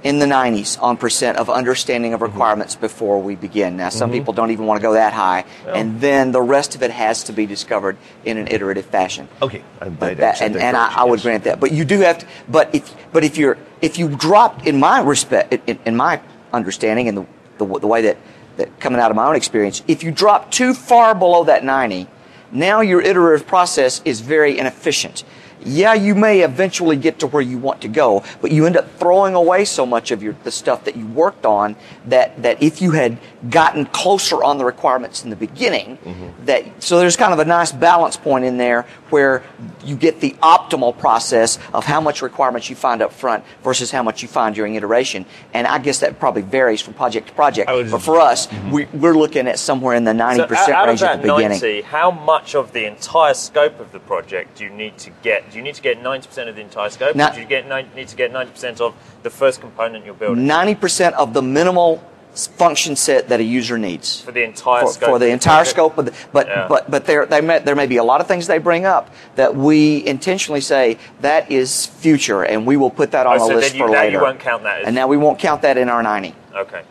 in 0.05 0.19
the 0.19 0.27
90s 0.27 0.81
on 0.81 0.97
percent 0.97 1.39
of 1.39 1.51
understanding 1.51 2.13
Mm-hmm. 2.13 2.23
of 2.23 2.31
requirements 2.33 2.77
before 2.77 3.21
we 3.23 3.35
begin. 3.35 3.77
Now, 3.77 3.89
some 3.89 4.11
people 4.13 4.35
don't 4.35 4.51
even 4.51 4.67
want 4.67 4.79
to 4.81 4.83
go 4.83 4.93
that 4.93 5.15
high, 5.15 5.45
and 5.67 6.01
then 6.01 6.33
the 6.33 6.43
rest 6.43 6.75
of 6.75 6.83
it 6.83 6.91
has 6.91 7.25
to 7.25 7.33
be 7.33 7.47
discovered 7.47 7.97
in 8.25 8.37
an 8.37 8.49
iterative 8.49 8.85
fashion. 8.85 9.27
Okay, 9.41 9.65
I, 9.81 9.89
that, 9.89 10.43
and, 10.43 10.57
and 10.57 10.77
I, 10.77 10.93
I 11.01 11.05
would 11.05 11.23
grant 11.23 11.45
that. 11.45 11.61
But 11.61 11.73
you 11.73 11.85
do 11.85 12.01
have 12.01 12.19
to. 12.19 12.27
But 12.49 12.75
if 12.75 12.95
but 13.13 13.25
if 13.25 13.39
you're 13.39 13.57
if 13.81 13.99
you 13.99 14.09
drop 14.15 14.67
in 14.67 14.79
my 14.79 15.01
respect 15.01 15.55
in, 15.69 15.79
in 15.87 15.97
my 15.97 16.21
understanding 16.53 17.09
and 17.09 17.17
the, 17.17 17.27
the 17.59 17.79
the 17.81 17.87
way 17.87 18.03
that 18.03 18.19
that 18.59 18.79
coming 18.79 19.01
out 19.01 19.11
of 19.11 19.17
my 19.17 19.27
own 19.27 19.37
experience, 19.37 19.83
if 19.89 20.03
you 20.03 20.11
drop 20.11 20.51
too 20.51 20.75
far 20.75 21.15
below 21.15 21.45
that 21.45 21.65
ninety, 21.65 22.07
now 22.53 22.83
your 22.83 23.01
iterative 23.01 23.47
process 23.47 24.03
is 24.05 24.21
very 24.21 24.59
inefficient. 24.59 25.25
Yeah, 25.65 25.95
you 25.95 26.15
may 26.15 26.41
eventually 26.41 26.97
get 26.97 27.19
to 27.21 27.27
where 27.27 27.43
you 27.43 27.59
want 27.59 27.81
to 27.83 27.89
go, 27.89 28.23
but 28.41 28.51
you 28.51 28.67
end 28.67 28.77
up 28.77 28.99
throwing 28.99 29.35
away 29.35 29.65
so 29.65 29.87
much 29.87 30.11
of 30.11 30.23
your 30.23 30.35
the 30.45 30.51
stuff 30.51 30.85
that 30.85 30.97
you 30.97 31.07
worked 31.07 31.47
on 31.47 31.77
that 32.07 32.43
that 32.43 32.63
if 32.63 32.83
you 32.83 32.91
had 32.91 33.19
gotten 33.51 33.85
closer 33.87 34.43
on 34.43 34.59
the 34.59 34.65
requirements 34.65 35.25
in 35.25 35.31
the 35.31 35.37
beginning, 35.37 35.99
that 36.47 36.83
so 36.83 36.99
there's 36.99 37.17
kind 37.17 37.33
of 37.33 37.39
a 37.39 37.45
nice 37.45 37.73
balance 37.73 38.17
point 38.17 38.45
in 38.45 38.57
there 38.57 38.87
where 39.11 39.43
you 39.85 39.97
get 39.97 40.21
the 40.21 40.31
optimal 40.43 40.97
process 40.99 41.59
of 41.73 41.85
how 41.85 42.01
much 42.01 42.23
requirements 42.23 42.71
you 42.71 42.77
find 42.77 43.03
up 43.03 43.13
front 43.13 43.45
versus 43.63 43.91
how 43.91 44.03
much 44.03 44.23
you 44.23 44.29
find 44.29 44.55
during 44.55 44.75
iteration. 44.77 45.27
And 45.53 45.67
I 45.67 45.79
guess 45.79 46.01
that 46.01 46.19
probably 46.19 46.43
varies 46.43 46.81
from 46.81 46.95
project 46.95 47.29
to 47.29 47.35
project. 47.35 47.69
I 47.69 47.75
would- 47.75 47.91
But 47.91 48.03
for 48.03 48.21
us, 48.21 48.47
mm-hmm. 48.47 48.71
we, 48.71 48.85
we're 48.95 49.15
looking 49.17 49.47
at 49.47 49.59
somewhere 49.59 49.95
in 49.95 50.05
the 50.05 50.13
90% 50.13 50.49
So 50.49 50.55
out, 50.55 50.71
out 50.71 50.89
of 50.89 50.95
at 50.95 51.01
that 51.01 51.17
the 51.23 51.29
beginning. 51.29 51.61
90, 51.61 51.83
how 51.83 52.11
much 52.11 52.55
of 52.55 52.73
the 52.73 52.87
entire 52.87 53.35
scope 53.35 53.79
of 53.81 53.93
the 53.93 54.01
project 54.01 54.57
do 54.59 54.65
you 54.65 54.71
need 54.71 54.97
to 54.99 55.11
get? 55.23 55.51
Do 55.51 55.59
you 55.59 55.63
need 55.63 55.75
to 55.75 55.83
get 55.83 56.03
90% 56.03 56.49
of 56.49 56.57
the 56.57 56.63
entire 56.63 56.91
scope, 56.91 57.15
Now- 57.15 57.31
or 57.31 57.35
do 57.35 57.41
you 57.41 57.47
get 57.47 57.69
need 57.95 58.09
to 58.09 58.17
get 58.17 58.33
90% 58.33 58.81
of 58.81 58.95
the 59.23 59.31
first 59.31 59.61
component 59.61 60.05
you're 60.05 60.15
building 60.15 60.47
90% 60.47 61.13
of 61.15 61.33
the 61.35 61.43
minimal 61.43 61.97
s- 61.97 62.14
function 62.35 62.97
set 62.97 63.29
that 63.29 63.41
a 63.41 63.45
user 63.45 63.79
needs. 63.79 64.21
for 64.23 64.33
the 64.33 64.43
entire 64.43 64.83
for, 64.83 64.93
scope? 64.93 65.09
for 65.09 65.19
the 65.19 65.29
entire 65.29 65.65
scope 65.65 65.97
of 65.99 66.07
the, 66.07 66.13
but 66.33 66.47
Yeah. 66.49 66.67
but 66.69 66.91
but 66.91 67.05
there 67.07 67.27
they 67.27 67.41
may, 67.41 67.61
there 67.61 67.77
may 67.77 67.87
be 67.87 67.97
a 67.99 68.05
lot 68.05 68.21
of 68.21 68.27
things 68.27 68.47
they 68.47 68.59
bring 68.59 68.85
up 68.87 69.11
that 69.37 69.55
we 69.55 70.05
intentionally 70.07 70.61
say 70.61 70.99
that 71.21 71.51
is 71.51 71.87
future 71.87 72.43
and 72.45 72.67
we 72.67 72.77
will 72.77 72.91
put 72.91 73.13
that 73.13 73.27
on 73.27 73.35
Oh, 73.41 73.45
a 73.45 73.49
so 73.49 73.55
list 73.55 73.69
then 73.73 73.79
you, 73.81 73.87
for 73.87 73.93
now 73.93 74.01
later. 74.01 74.19
you 74.19 74.23
won't 74.23 74.41
count 74.41 74.63
that 74.65 74.81
as 74.81 74.87
and 74.87 74.95
now 74.95 75.07
we 75.07 75.17
won't 75.17 75.39
count 75.39 75.63
that 75.63 75.77
in 75.79 75.89
our 75.89 76.03
90. 76.03 76.35
okay. 76.57 76.83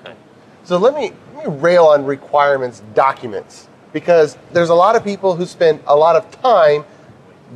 Okay. 0.00 0.14
So 0.64 0.78
let 0.78 0.94
me, 0.94 1.12
let 1.34 1.46
me 1.48 1.54
rail 1.60 1.84
on 1.86 2.04
requirements 2.06 2.82
documents 2.94 3.68
because 3.92 4.36
there's 4.52 4.70
a 4.70 4.74
lot 4.74 4.96
of 4.96 5.04
people 5.04 5.36
who 5.36 5.46
spend 5.46 5.80
a 5.86 5.94
lot 5.96 6.16
of 6.16 6.30
time 6.42 6.84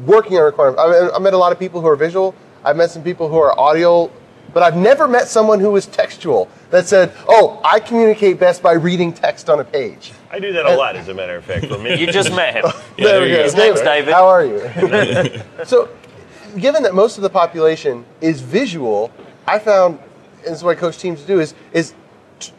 working 0.07 0.37
on 0.37 0.45
requirements. 0.45 0.81
I, 0.81 1.17
I 1.17 1.19
met 1.19 1.35
a 1.35 1.39
lot 1.39 1.53
of 1.53 1.59
people 1.59 1.81
who 1.81 1.87
are 1.89 1.97
visual. 1.97 2.35
I've 2.65 2.77
met 2.77 2.91
some 2.91 3.03
people 3.03 3.29
who 3.29 3.37
are 3.39 3.59
audio, 3.59 4.11
but 4.53 4.63
I've 4.63 4.77
never 4.77 5.09
met 5.09 5.29
someone 5.29 5.61
who 5.61 5.71
was 5.71 5.87
textual 5.87 6.49
that 6.71 6.87
said, 6.87 7.13
"Oh, 7.29 7.61
I 7.65 7.81
communicate 7.81 8.39
best 8.39 8.63
by 8.63 8.73
reading 8.73 9.13
text 9.13 9.49
on 9.51 9.61
a 9.61 9.65
page." 9.65 10.13
I 10.31 10.39
do 10.39 10.53
that 10.53 10.67
a 10.67 10.77
lot, 10.77 10.97
as 10.97 11.09
a 11.09 11.15
matter 11.15 11.37
of 11.37 11.45
fact. 11.45 11.67
For 11.67 11.79
me, 11.79 11.97
You 11.99 12.07
just 12.11 12.31
met 12.31 12.55
him. 12.57 12.71
There 12.97 13.21
we 13.21 13.29
go. 13.31 13.43
His 13.43 13.55
name's 13.55 13.81
David. 13.81 14.13
How 14.13 14.27
are 14.29 14.45
you? 14.45 14.61
so, 15.65 15.89
given 16.59 16.83
that 16.85 16.95
most 16.95 17.17
of 17.17 17.23
the 17.23 17.31
population 17.31 18.05
is 18.21 18.41
visual, 18.41 19.11
I 19.47 19.59
found, 19.59 19.99
and 20.39 20.47
this 20.47 20.59
is 20.59 20.65
what 20.65 20.77
I 20.77 20.81
coach 20.81 20.99
teams 20.99 21.21
to 21.23 21.27
do, 21.27 21.41
is 21.41 21.55
is 21.73 21.95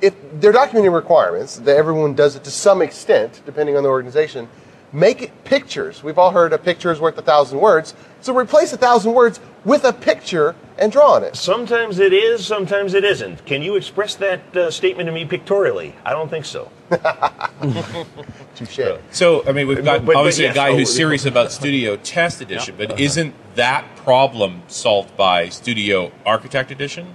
if 0.01 0.13
they're 0.33 0.53
documenting 0.53 0.93
requirements, 0.93 1.57
that 1.57 1.75
everyone 1.75 2.13
does 2.13 2.35
it 2.35 2.43
to 2.43 2.51
some 2.51 2.81
extent, 2.81 3.41
depending 3.45 3.77
on 3.77 3.83
the 3.83 3.89
organization. 3.89 4.47
Make 4.93 5.21
it 5.21 5.43
pictures. 5.45 6.03
We've 6.03 6.17
all 6.17 6.31
heard 6.31 6.51
a 6.51 6.57
picture 6.57 6.91
is 6.91 6.99
worth 6.99 7.17
a 7.17 7.21
thousand 7.21 7.59
words. 7.61 7.93
So 8.19 8.35
replace 8.37 8.73
a 8.73 8.77
thousand 8.77 9.13
words 9.13 9.39
with 9.63 9.83
a 9.83 9.93
picture 9.93 10.55
and 10.77 10.91
draw 10.91 11.13
on 11.13 11.23
it. 11.23 11.35
sometimes 11.35 11.99
it 11.99 12.13
is, 12.13 12.45
sometimes 12.45 12.93
it 12.95 13.03
isn't. 13.03 13.45
Can 13.45 13.61
you 13.61 13.75
express 13.75 14.15
that 14.15 14.55
uh, 14.57 14.71
statement 14.71 15.07
to 15.07 15.11
me 15.11 15.25
pictorially? 15.25 15.93
I 16.03 16.11
don't 16.11 16.29
think 16.29 16.45
so. 16.45 16.71
Touche. 18.55 18.79
So, 19.11 19.47
I 19.47 19.51
mean, 19.51 19.67
we've 19.67 19.83
got 19.83 19.99
But- 19.99 20.05
but- 20.07 20.15
obviously 20.15 20.45
yes, 20.45 20.53
a 20.53 20.55
guy 20.55 20.69
oh, 20.69 20.77
who's 20.77 20.93
serious 20.93 21.25
about 21.25 21.51
Studio 21.51 21.95
Test 21.97 22.41
Edition, 22.41 22.75
but 22.77 22.99
isn't 22.99 23.33
that 23.55 23.85
problem 23.97 24.63
solved 24.67 25.15
by 25.15 25.49
Studio 25.49 26.11
Architect 26.25 26.71
Edition? 26.71 27.13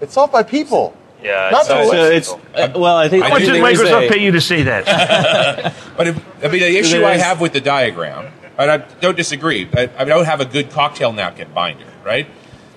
It's 0.00 0.14
solved 0.14 0.32
by 0.32 0.42
people. 0.42 0.94
Yeah. 1.22 1.48
Not 1.50 1.66
so 1.66 1.78
to 1.78 1.86
So 1.88 1.94
it's- 2.04 2.34
it's 2.54 2.74
uh, 2.76 2.78
well, 2.78 2.96
I 2.96 3.08
think 3.08 3.24
How 3.24 3.30
much 3.30 3.42
did 3.42 3.62
Microsoft 3.62 4.06
a- 4.06 4.10
pay 4.10 4.22
you 4.22 4.30
to 4.32 4.40
say 4.40 4.62
that? 4.64 5.74
But 5.96 6.06
if, 6.08 6.44
I 6.44 6.48
mean, 6.48 6.60
the 6.60 6.78
issue 6.78 7.04
I 7.04 7.16
have 7.16 7.40
with 7.40 7.52
the 7.52 7.60
diagram, 7.60 8.32
and 8.58 8.70
I 8.70 8.76
don't 8.78 9.16
disagree, 9.16 9.68
I, 9.72 9.88
I 9.96 10.04
don't 10.04 10.24
have 10.26 10.40
a 10.40 10.44
good 10.44 10.70
cocktail 10.70 11.12
napkin 11.12 11.48
binder, 11.54 11.86
right? 12.04 12.26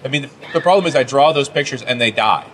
I 0.06 0.08
mean, 0.08 0.24
the, 0.24 0.30
the 0.54 0.62
problem 0.62 0.86
is 0.86 0.96
I 0.96 1.04
draw 1.04 1.32
those 1.34 1.50
pictures 1.50 1.82
and 1.82 2.00
they 2.00 2.12
die. 2.12 2.48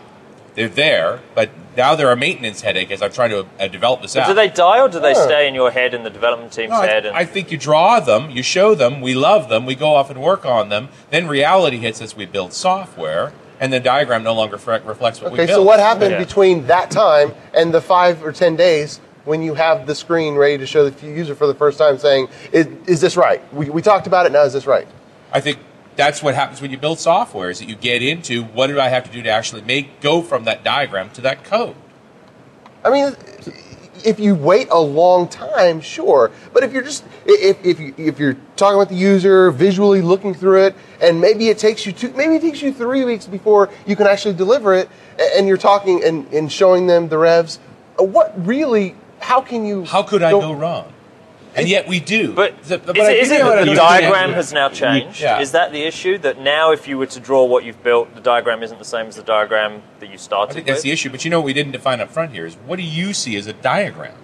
They're 0.55 0.67
there, 0.69 1.19
but 1.35 1.51
now 1.75 1.93
they're 1.93 2.11
a 2.11 2.15
maintenance 2.17 2.61
headache 2.61 2.89
as 2.89 3.03
I'm 3.03 3.11
trying 3.11 3.29
to 3.29 3.45
uh, 3.59 3.67
develop 3.67 4.01
this 4.01 4.15
out. 4.15 4.27
do 4.27 4.33
they 4.33 4.49
die 4.49 4.79
or 4.81 4.89
do 4.89 4.99
they 4.99 5.13
Huh. 5.13 5.25
stay 5.25 5.47
in 5.47 5.53
your 5.53 5.69
head 5.69 5.93
and 5.93 6.03
the 6.03 6.09
development 6.09 6.51
team's 6.51 6.71
No, 6.71 6.81
head? 6.81 7.05
I, 7.05 7.09
And 7.09 7.17
I 7.17 7.25
think 7.25 7.51
you 7.51 7.57
draw 7.59 7.99
them, 7.99 8.31
you 8.31 8.41
show 8.41 8.73
them, 8.73 8.99
we 9.01 9.13
love 9.13 9.49
them, 9.49 9.65
we 9.67 9.75
go 9.75 9.93
off 9.93 10.09
and 10.09 10.19
work 10.19 10.45
on 10.45 10.69
them. 10.69 10.89
Then 11.11 11.27
reality 11.27 11.77
hits 11.77 12.01
as 12.01 12.15
we 12.15 12.25
build 12.25 12.53
software, 12.53 13.33
and 13.59 13.71
the 13.71 13.79
diagram 13.79 14.23
no 14.23 14.33
longer 14.33 14.57
fre- 14.57 14.77
reflects 14.83 15.21
what 15.21 15.31
we 15.31 15.37
built. 15.37 15.49
Okay, 15.49 15.53
so 15.55 15.61
what 15.63 15.79
happened 15.79 16.11
Yeah. 16.13 16.17
between 16.19 16.65
that 16.67 16.89
time 16.89 17.33
and 17.53 17.71
the 17.73 17.81
five 17.81 18.23
or 18.23 18.31
ten 18.31 18.55
days 18.55 18.99
when 19.27 19.41
you 19.41 19.53
have 19.53 19.85
the 19.85 19.93
screen 19.93 20.35
ready 20.35 20.57
to 20.57 20.65
show 20.65 20.89
the 20.89 21.07
user 21.07 21.35
for 21.35 21.47
the 21.47 21.53
first 21.53 21.77
time 21.77 21.97
saying, 21.97 22.29
is, 22.51 22.67
is 22.87 23.01
this 23.01 23.17
right? 23.17 23.41
We, 23.53 23.69
we 23.69 23.81
talked 23.81 24.07
about 24.07 24.25
it, 24.25 24.31
now 24.31 24.43
is 24.43 24.53
this 24.53 24.65
right? 24.65 24.87
I 25.33 25.41
think 25.41 25.59
that's 25.97 26.23
what 26.23 26.33
happens 26.33 26.61
when 26.61 26.71
you 26.71 26.77
build 26.77 26.99
software 26.99 27.49
is 27.49 27.59
that 27.59 27.67
you 27.67 27.75
get 27.75 28.01
into 28.01 28.43
what 28.43 28.67
do 28.67 28.79
I 28.79 28.87
have 28.87 29.03
to 29.03 29.11
do 29.11 29.21
to 29.23 29.29
actually 29.29 29.63
make 29.63 29.99
go 29.99 30.21
from 30.21 30.45
that 30.45 30.63
diagram 30.63 31.09
to 31.11 31.21
that 31.21 31.43
code. 31.43 31.75
I 32.85 32.89
mean, 32.89 33.15
if 34.05 34.19
you 34.19 34.35
wait 34.35 34.69
a 34.71 34.79
long 34.79 35.27
time, 35.27 35.81
sure. 35.81 36.31
But 36.53 36.63
if 36.63 36.71
you're 36.71 36.83
just 36.83 37.03
if 37.25 37.65
if 37.65 37.79
you, 37.79 37.93
if 37.97 38.19
you're 38.19 38.37
talking 38.55 38.77
with 38.77 38.89
the 38.89 38.95
user, 38.95 39.51
visually 39.51 40.01
looking 40.01 40.33
through 40.33 40.67
it, 40.67 40.75
and 41.01 41.19
maybe 41.19 41.49
it 41.49 41.57
takes 41.57 41.85
you 41.85 41.91
two, 41.91 42.13
maybe 42.13 42.35
it 42.35 42.41
takes 42.41 42.61
you 42.61 42.71
three 42.71 43.03
weeks 43.03 43.25
before 43.25 43.69
you 43.85 43.95
can 43.95 44.07
actually 44.07 44.35
deliver 44.35 44.75
it, 44.75 44.87
and 45.19 45.47
you're 45.47 45.57
talking 45.57 46.03
and, 46.03 46.31
and 46.31 46.51
showing 46.51 46.87
them 46.87 47.09
the 47.09 47.17
revs. 47.17 47.59
uh, 47.99 48.03
What 48.03 48.33
really? 48.45 48.95
How 49.19 49.41
can 49.41 49.65
you? 49.65 49.85
How 49.85 50.03
could 50.03 50.23
I 50.23 50.31
go 50.31 50.53
wrong? 50.53 50.93
And 51.55 51.67
yet 51.67 51.87
we 51.87 51.99
do. 51.99 52.33
But, 52.33 52.61
The- 52.63 52.77
but 52.77 52.95
is, 52.95 53.07
it, 53.07 53.17
is 53.17 53.31
it 53.31 53.43
that 53.43 53.65
the 53.65 53.73
diagram 53.73 54.33
has 54.33 54.53
now 54.53 54.69
changed? 54.69 55.19
Yeah. 55.19 55.39
Is 55.39 55.53
that 55.53 55.71
the 55.71 55.81
issue? 55.81 56.19
That 56.19 56.39
now, 56.39 56.71
if 56.71 56.87
you 56.87 56.99
were 56.99 57.07
to 57.07 57.19
draw 57.19 57.45
what 57.45 57.63
you've 57.63 57.81
built, 57.81 58.13
the 58.13 58.21
diagram 58.21 58.61
isn't 58.61 58.77
the 58.77 58.85
same 58.85 59.07
as 59.07 59.15
the 59.15 59.23
diagram 59.23 59.81
that 59.99 60.11
you 60.11 60.19
started. 60.19 60.19
I 60.19 60.19
started 60.19 60.53
think 60.53 60.65
with? 60.67 60.75
that's 60.75 60.83
the 60.83 60.91
issue. 60.91 61.09
But 61.09 61.25
you 61.25 61.31
know 61.31 61.39
what 61.39 61.47
we 61.47 61.53
didn't 61.53 61.71
define 61.71 61.99
up 61.99 62.11
front 62.11 62.31
here 62.31 62.45
is 62.45 62.53
what 62.67 62.75
do 62.75 62.83
you 62.83 63.11
see 63.11 63.35
as 63.37 63.47
a 63.47 63.53
diagram? 63.53 64.15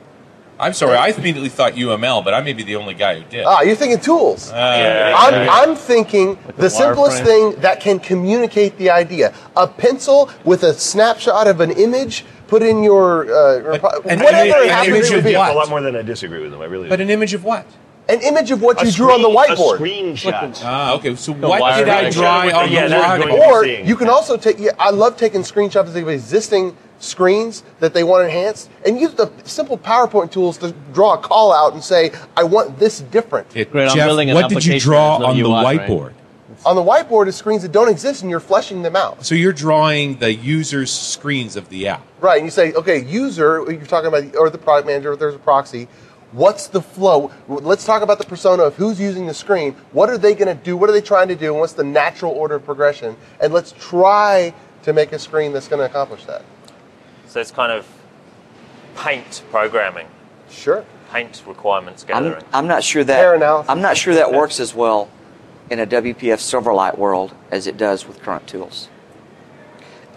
I'm 0.59 0.73
sorry, 0.73 0.95
I 0.95 1.07
immediately 1.07 1.49
thought 1.49 1.73
UML, 1.73 2.23
but 2.23 2.33
I 2.35 2.41
may 2.41 2.53
be 2.53 2.61
the 2.63 2.75
only 2.75 2.93
guy 2.93 3.19
who 3.19 3.29
did. 3.29 3.43
Ah, 3.43 3.61
you're 3.61 3.75
thinking 3.75 3.99
tools. 3.99 4.51
Yeah. 4.51 5.13
I'm, 5.17 5.49
I'm 5.49 5.75
thinking 5.75 6.37
the 6.57 6.69
simplest 6.69 7.23
wireframe. 7.23 7.53
thing 7.53 7.61
that 7.61 7.79
can 7.81 7.99
communicate 7.99 8.77
the 8.77 8.91
idea. 8.91 9.33
A 9.57 9.67
pencil 9.67 10.29
with 10.45 10.63
a 10.63 10.73
snapshot 10.73 11.47
of 11.47 11.59
an 11.59 11.71
image 11.71 12.23
put 12.53 12.61
in 12.61 12.83
your 12.83 13.23
uh, 13.23 13.77
But 13.81 14.05
an 14.05 14.19
whatever 14.19 14.45
image- 14.45 14.55
it 14.55 14.63
an 14.63 14.69
happens 14.69 14.95
image 14.97 15.09
to 15.09 15.17
of 15.17 15.23
be. 15.23 15.35
what? 15.35 15.51
a 15.51 15.55
lot 15.55 15.69
more 15.69 15.81
than 15.81 15.95
I 15.95 16.03
disagree 16.03 16.41
with 16.43 16.51
them. 16.51 16.61
I 16.61 16.65
really. 16.65 16.87
But 16.87 16.97
do. 16.97 17.03
an 17.03 17.09
image 17.09 17.33
of 17.33 17.43
what? 17.43 17.65
An 18.09 18.21
image 18.21 18.51
of 18.51 18.61
what 18.61 18.81
A 18.81 18.85
you 18.85 18.91
drew 18.91 19.11
on 19.13 19.21
the 19.21 19.29
whiteboard. 19.29 19.77
A 19.79 19.81
screenshot. 19.81 20.61
Ah, 20.63 20.93
okay. 20.95 21.15
So 21.15 21.31
what 21.33 21.77
did 21.77 21.89
I 21.89 22.09
draw 22.11 22.41
on 22.59 22.69
Yeah, 22.71 22.87
the 22.89 22.95
whiteboard? 22.95 23.47
Or 23.47 23.65
you 23.65 23.95
can 23.95 24.09
also 24.09 24.37
take. 24.37 24.59
Yeah, 24.59 24.71
I 24.77 24.91
love 24.91 25.17
taking 25.17 25.41
screenshots 25.41 25.95
of 25.95 26.09
existing 26.09 26.75
screens 26.99 27.63
that 27.79 27.93
they 27.93 28.03
want 28.03 28.25
enhanced, 28.25 28.69
and 28.85 28.99
use 28.99 29.13
the 29.13 29.31
simple 29.45 29.77
PowerPoint 29.77 30.31
tools 30.31 30.57
to 30.59 30.73
draw 30.93 31.13
a 31.15 31.17
call 31.17 31.51
out 31.51 31.73
and 31.73 31.83
say, 31.83 32.11
"I 32.37 32.43
want 32.43 32.77
this 32.77 32.99
different." 32.99 33.49
Great, 33.51 33.67
I'm 33.73 33.95
Jeff, 33.95 34.07
building 34.07 34.29
an 34.29 34.35
what 34.35 34.49
did 34.49 34.63
you 34.65 34.79
draw 34.79 35.17
on 35.17 35.35
the 35.37 35.43
UI, 35.43 35.77
right? 35.77 36.13
Whiteboard? 36.55 36.65
On 36.65 36.75
the 36.75 36.83
whiteboard 36.83 37.27
is 37.27 37.35
screens 37.35 37.61
that 37.63 37.71
don't 37.71 37.89
exist, 37.89 38.21
and 38.21 38.29
you're 38.31 38.39
fleshing 38.39 38.81
them 38.81 38.95
out. 38.95 39.25
So 39.25 39.35
you're 39.35 39.53
drawing 39.53 40.17
the 40.17 40.33
user's 40.33 40.91
screens 40.91 41.55
of 41.55 41.69
the 41.69 41.87
app. 41.87 42.05
Right, 42.19 42.37
and 42.37 42.45
you 42.45 42.51
say, 42.51 42.73
okay, 42.73 43.03
user, 43.03 43.63
you're 43.69 43.85
talking 43.85 44.07
about, 44.07 44.35
or 44.35 44.49
the 44.49 44.57
product 44.57 44.87
manager, 44.87 45.13
if 45.13 45.19
there's 45.19 45.35
a 45.35 45.39
proxy, 45.39 45.87
what's 46.31 46.67
the 46.67 46.81
flow? 46.81 47.31
Let's 47.47 47.85
talk 47.85 48.01
about 48.01 48.17
the 48.17 48.25
persona 48.25 48.63
of 48.63 48.75
who's 48.75 48.99
using 48.99 49.27
the 49.27 49.33
screen. 49.33 49.73
What 49.91 50.09
are 50.09 50.17
they 50.17 50.33
going 50.33 50.55
to 50.55 50.63
do? 50.63 50.75
What 50.77 50.89
are 50.89 50.93
they 50.93 51.01
trying 51.01 51.27
to 51.29 51.35
do? 51.35 51.51
And 51.51 51.59
what's 51.59 51.73
the 51.73 51.83
natural 51.83 52.31
order 52.31 52.55
of 52.55 52.65
progression? 52.65 53.15
And 53.39 53.53
let's 53.53 53.73
try 53.79 54.53
to 54.83 54.93
make 54.93 55.11
a 55.11 55.19
screen 55.19 55.53
that's 55.53 55.67
going 55.67 55.79
to 55.79 55.85
accomplish 55.85 56.25
that. 56.25 56.43
So 57.27 57.39
it's 57.39 57.51
kind 57.51 57.71
of 57.71 57.87
paint 58.95 59.43
programming, 59.49 60.07
Sure. 60.49 60.85
paint 61.11 61.41
requirements 61.47 62.03
I'm, 62.03 62.23
gathering. 62.23 62.43
I'm 62.53 62.67
not 62.67 62.83
sure 62.83 63.03
Pair 63.03 63.31
that 63.31 63.35
analysis. 63.37 63.69
I'm 63.69 63.81
not 63.81 63.97
sure 63.97 64.13
that 64.15 64.31
works 64.31 64.59
as 64.59 64.75
well 64.75 65.09
in 65.69 65.79
a 65.79 65.85
WPF 65.87 66.39
Silverlight 66.39 66.97
world 66.97 67.33
as 67.51 67.67
it 67.67 67.77
does 67.77 68.07
with 68.07 68.21
current 68.21 68.47
tools. 68.47 68.89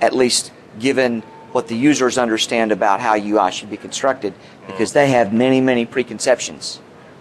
At 0.01 0.15
least 0.15 0.53
given 0.79 1.23
what 1.53 1.69
the 1.69 1.77
users 1.77 2.19
understand 2.19 2.71
about 2.73 3.01
how 3.01 3.15
UI 3.17 3.51
should 3.51 3.71
be 3.71 3.77
constructed, 3.79 4.35
because 4.67 4.93
they 4.93 5.09
have 5.09 5.33
many, 5.33 5.61
many 5.61 5.87
preconceptions. 5.87 6.81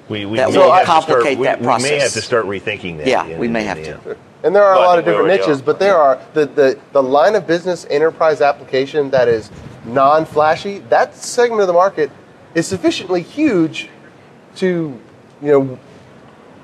We, 0.09 0.25
we 0.25 0.37
That 0.37 0.51
may 0.51 0.57
will 0.57 0.71
have 0.71 0.81
to 0.81 0.85
start- 0.85 1.05
complicate 1.07 1.37
we- 1.37 1.45
that 1.45 1.59
We 1.61 1.65
may 1.81 1.99
have 1.99 2.11
to 2.11 2.21
start 2.21 2.45
rethinking 2.45 2.97
that. 2.97 3.07
Yeah, 3.07 3.37
we 3.37 3.47
may 3.47 3.63
have 3.63 3.79
yeah. 3.79 3.95
to. 3.97 4.17
And 4.43 4.55
there 4.55 4.63
are 4.63 4.75
Well, 4.75 4.81
a 4.81 4.85
I 4.85 4.87
lot 4.87 4.99
of 4.99 5.05
different 5.05 5.27
niches, 5.29 5.61
are. 5.61 5.63
but 5.63 5.79
there 5.79 5.95
are 5.97 6.19
the, 6.33 6.45
the, 6.45 6.79
the 6.91 7.01
line 7.01 7.33
of 7.35 7.47
business 7.47 7.85
enterprise 7.89 8.41
application 8.41 9.09
that 9.11 9.27
is 9.27 9.49
non 9.85 10.25
flashy, 10.25 10.79
that 10.89 11.15
segment 11.15 11.61
of 11.61 11.67
the 11.67 11.73
market 11.73 12.11
is 12.53 12.67
sufficiently 12.67 13.21
huge 13.21 13.89
to, 14.57 14.99
you 15.41 15.51
know, 15.51 15.79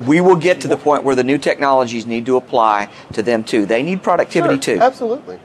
We 0.06 0.22
will 0.22 0.36
get 0.36 0.62
to 0.62 0.68
the 0.68 0.78
point 0.78 1.04
where 1.04 1.16
the 1.16 1.24
new 1.24 1.38
technologies 1.38 2.06
need 2.06 2.26
to 2.26 2.38
apply 2.38 2.90
to 3.14 3.22
them 3.22 3.44
too. 3.44 3.66
They 3.66 3.84
need 3.84 4.02
productivity 4.02 4.56
Sure, 4.62 4.76
too. 4.76 4.82
Absolutely. 4.82 5.40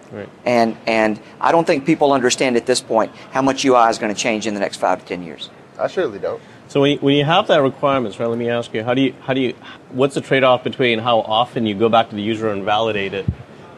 And 0.44 0.76
and 0.86 1.20
I 1.40 1.52
don't 1.52 1.66
think 1.66 1.84
people 1.84 2.12
understand 2.12 2.57
at 2.57 2.66
this 2.66 2.80
point 2.80 3.12
how 3.32 3.42
much 3.42 3.64
UI 3.64 3.88
is 3.90 3.98
going 3.98 4.14
to 4.14 4.20
change 4.20 4.46
in 4.46 4.54
the 4.54 4.61
next 4.61 4.76
five 4.78 5.00
to 5.00 5.07
ten 5.07 5.22
years. 5.22 5.50
I 5.78 5.88
surely 5.88 6.18
don't. 6.18 6.40
So 6.68 6.80
when 6.80 6.92
you, 6.92 6.98
when 6.98 7.14
you 7.14 7.24
have 7.24 7.46
that 7.48 7.62
requirements, 7.62 8.18
right? 8.18 8.26
Let 8.26 8.38
me 8.38 8.48
ask 8.48 8.72
you, 8.74 8.82
how 8.82 8.94
do 8.94 9.02
you 9.02 9.14
how 9.20 9.34
do 9.34 9.40
you 9.40 9.54
what's 9.90 10.14
the 10.14 10.20
trade-off 10.20 10.64
between 10.64 10.98
how 10.98 11.20
often 11.20 11.66
you 11.66 11.74
go 11.74 11.88
back 11.88 12.11
to 12.11 12.16
the 12.16 12.22
user 12.22 12.50
and 12.50 12.64
validate 12.64 13.14
it 13.14 13.26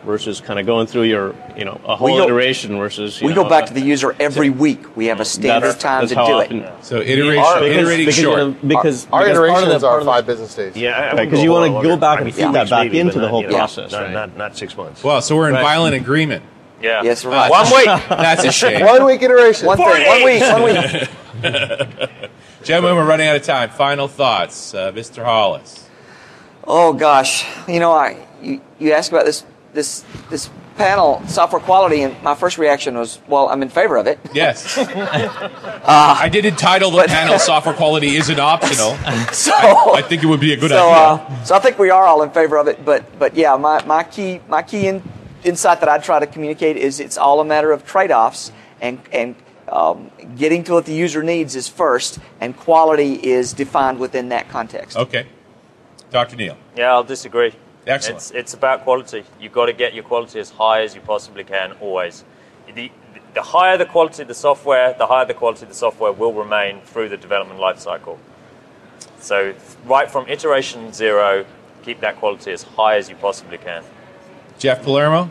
versus 0.09 0.41
kind 0.41 0.59
of 0.59 0.65
going 0.65 0.87
through 0.87 1.03
your 1.03 1.35
you 1.55 1.67
know 1.67 1.79
a 1.85 1.95
whole 1.95 2.09
go- 2.17 2.25
iteration 2.25 2.79
versus 2.79 3.21
you 3.21 3.27
We 3.29 3.35
know, 3.35 3.43
go 3.45 3.49
back 3.51 3.65
a- 3.65 3.67
to 3.69 3.75
the 3.75 3.83
user 3.83 4.17
every 4.19 4.49
week. 4.49 4.97
We 4.97 5.05
have 5.07 5.21
a 5.21 5.25
standard 5.27 5.69
that's- 5.69 5.83
time 5.83 6.01
that's 6.01 6.13
to 6.13 6.17
how 6.19 6.27
do 6.27 6.33
often- 6.33 6.63
it. 6.63 6.73
So 6.81 6.97
iteration, 7.03 7.45
Our- 7.45 7.61
because, 7.61 7.77
iterating 7.77 8.07
because, 8.07 8.21
short. 8.23 8.39
You 8.39 8.45
know, 8.47 8.51
because 8.67 8.67
Our 8.67 8.71
because 8.71 9.05
part 9.11 9.23
of 9.23 9.31
iterations 9.31 9.67
the, 9.67 9.79
part 9.81 9.85
are 9.85 9.99
of 9.99 10.05
the- 10.07 10.11
five 10.11 10.27
business 10.27 10.55
days. 10.55 10.77
Yeah, 10.77 10.89
I- 10.91 10.93
I 10.93 10.95
Right, 10.95 11.13
wouldn't 11.13 11.31
'cause 11.31 11.39
go 11.39 11.43
you 11.45 11.53
wanna 11.53 11.83
go 11.83 11.97
back 11.99 12.19
and 12.19 12.21
I 12.21 12.25
mean, 12.25 12.33
feed 12.33 12.53
that 12.55 12.71
back 12.71 12.85
maybe, 12.85 12.99
into 13.01 13.13
but 13.15 13.21
the 13.21 13.29
whole 13.29 13.43
you 13.43 13.49
process, 13.49 13.93
Not, 13.93 14.03
right? 14.03 14.11
not, 14.13 14.37
not 14.39 14.57
six 14.57 14.75
months. 14.77 15.05
Well, 15.05 15.21
so 15.21 15.37
we're 15.37 15.51
in 15.51 15.55
violent 15.57 15.95
agreement. 15.95 16.43
Yeah. 16.83 17.03
Yes, 17.03 17.25
right. 17.27 17.51
One 17.51 17.67
week. 17.67 17.85
That's 18.09 18.45
a 18.45 18.53
shame. 18.53 18.87
One 18.87 19.05
week 19.05 19.21
iteration. 19.21 19.67
One 19.67 19.77
thing, 19.77 20.07
one 20.07 20.25
week, 20.25 20.43
one 20.43 20.63
week. 20.63 21.09
Gentlemen, 22.65 22.97
we're 22.97 23.05
running 23.07 23.27
out 23.29 23.37
of 23.37 23.43
time. 23.43 23.71
Final 23.71 24.09
thoughts, 24.09 24.75
uh, 24.75 24.91
Mr. 24.93 25.23
Hollis. 25.25 25.85
Oh 26.67 26.93
gosh, 26.93 27.47
you 27.67 27.81
know, 27.81 27.93
I 27.93 28.17
you, 28.43 28.61
you 28.79 28.93
asked 28.93 29.11
about 29.11 29.25
this 29.25 29.45
this 29.79 30.05
this 30.29 30.51
panel 30.77 31.23
software 31.27 31.61
quality, 31.61 32.03
and 32.03 32.21
my 32.23 32.35
first 32.35 32.59
reaction 32.59 32.97
was, 32.97 33.21
well, 33.29 33.49
I'm 33.49 33.63
in 33.63 33.69
favor 33.69 33.97
of 33.97 34.07
it. 34.07 34.19
Yes. 34.33 34.77
I 34.79 36.29
did 36.31 36.45
entitle 36.45 36.91
the 36.91 37.05
panel 37.05 37.39
"Software 37.51 37.75
Quality 37.75 38.17
Isn't 38.17 38.41
Optional." 38.41 38.97
So 39.33 39.53
I 39.53 40.03
think 40.03 40.23
it 40.23 40.27
would 40.27 40.41
be 40.41 40.53
a 40.53 40.57
good 40.57 40.71
so, 40.71 40.89
idea. 40.89 41.25
uh, 41.25 41.45
so 41.45 41.55
I 41.55 41.59
think 41.61 41.79
we 41.79 41.91
are 41.91 42.05
all 42.05 42.23
in 42.23 42.31
favor 42.31 42.57
of 42.59 42.67
it. 42.69 42.85
But 42.85 43.19
but 43.19 43.35
yeah, 43.35 43.57
my, 43.57 43.85
my 43.85 44.03
key 44.05 44.41
my 44.49 44.63
key 44.63 44.89
in, 44.89 45.03
insight 45.45 45.81
that 45.81 45.89
I 45.89 45.99
try 45.99 46.19
to 46.19 46.27
communicate 46.27 46.77
is 46.77 47.01
it's 47.01 47.19
all 47.19 47.41
a 47.41 47.45
matter 47.45 47.71
of 47.73 47.85
trade 47.85 48.11
offs 48.11 48.53
and 48.81 49.01
and 49.13 49.35
um, 49.69 50.11
getting 50.37 50.65
to 50.65 50.73
what 50.73 50.87
the 50.87 50.95
user 50.95 51.23
needs 51.23 51.55
is 51.55 51.69
first, 51.69 52.19
and 52.41 52.57
quality 52.57 53.15
is 53.15 53.53
defined 53.53 53.99
within 53.99 54.31
that 54.31 54.49
context. 54.49 54.97
Okay, 54.97 55.27
Dr. 56.11 56.37
Neil. 56.37 56.57
Yeah, 56.77 56.93
I'll 56.93 57.05
disagree. 57.05 57.53
Excellent. 57.89 58.19
It's, 58.19 58.31
it's 58.33 58.55
about 58.55 58.83
quality. 58.83 59.25
You've 59.41 59.53
got 59.53 59.67
to 59.67 59.73
get 59.73 59.95
your 59.95 60.05
quality 60.05 60.39
as 60.41 60.51
high 60.51 60.83
as 60.83 60.95
you 60.95 61.01
possibly 61.01 61.43
can, 61.43 61.73
always. 61.81 62.25
The, 62.75 62.93
the 63.35 63.43
higher 63.43 63.79
the 63.79 63.87
quality 63.87 64.23
of 64.23 64.29
the 64.29 64.35
software, 64.35 64.95
the 64.95 65.07
higher 65.07 65.25
the 65.25 65.35
quality 65.35 65.63
of 65.63 65.69
the 65.69 65.75
software 65.75 66.13
will 66.13 66.35
remain 66.35 66.81
through 66.83 67.09
the 67.09 67.17
development 67.17 67.59
life 67.61 67.79
cycle. 67.79 68.19
So, 69.21 69.55
right 69.85 70.11
from 70.11 70.29
iteration 70.29 70.93
zero, 70.93 71.45
keep 71.83 72.01
that 72.01 72.17
quality 72.17 72.53
as 72.53 72.63
high 72.63 72.97
as 72.97 73.09
you 73.09 73.17
possibly 73.17 73.59
can. 73.59 73.83
Jeff 74.59 74.83
Palermo. 74.83 75.31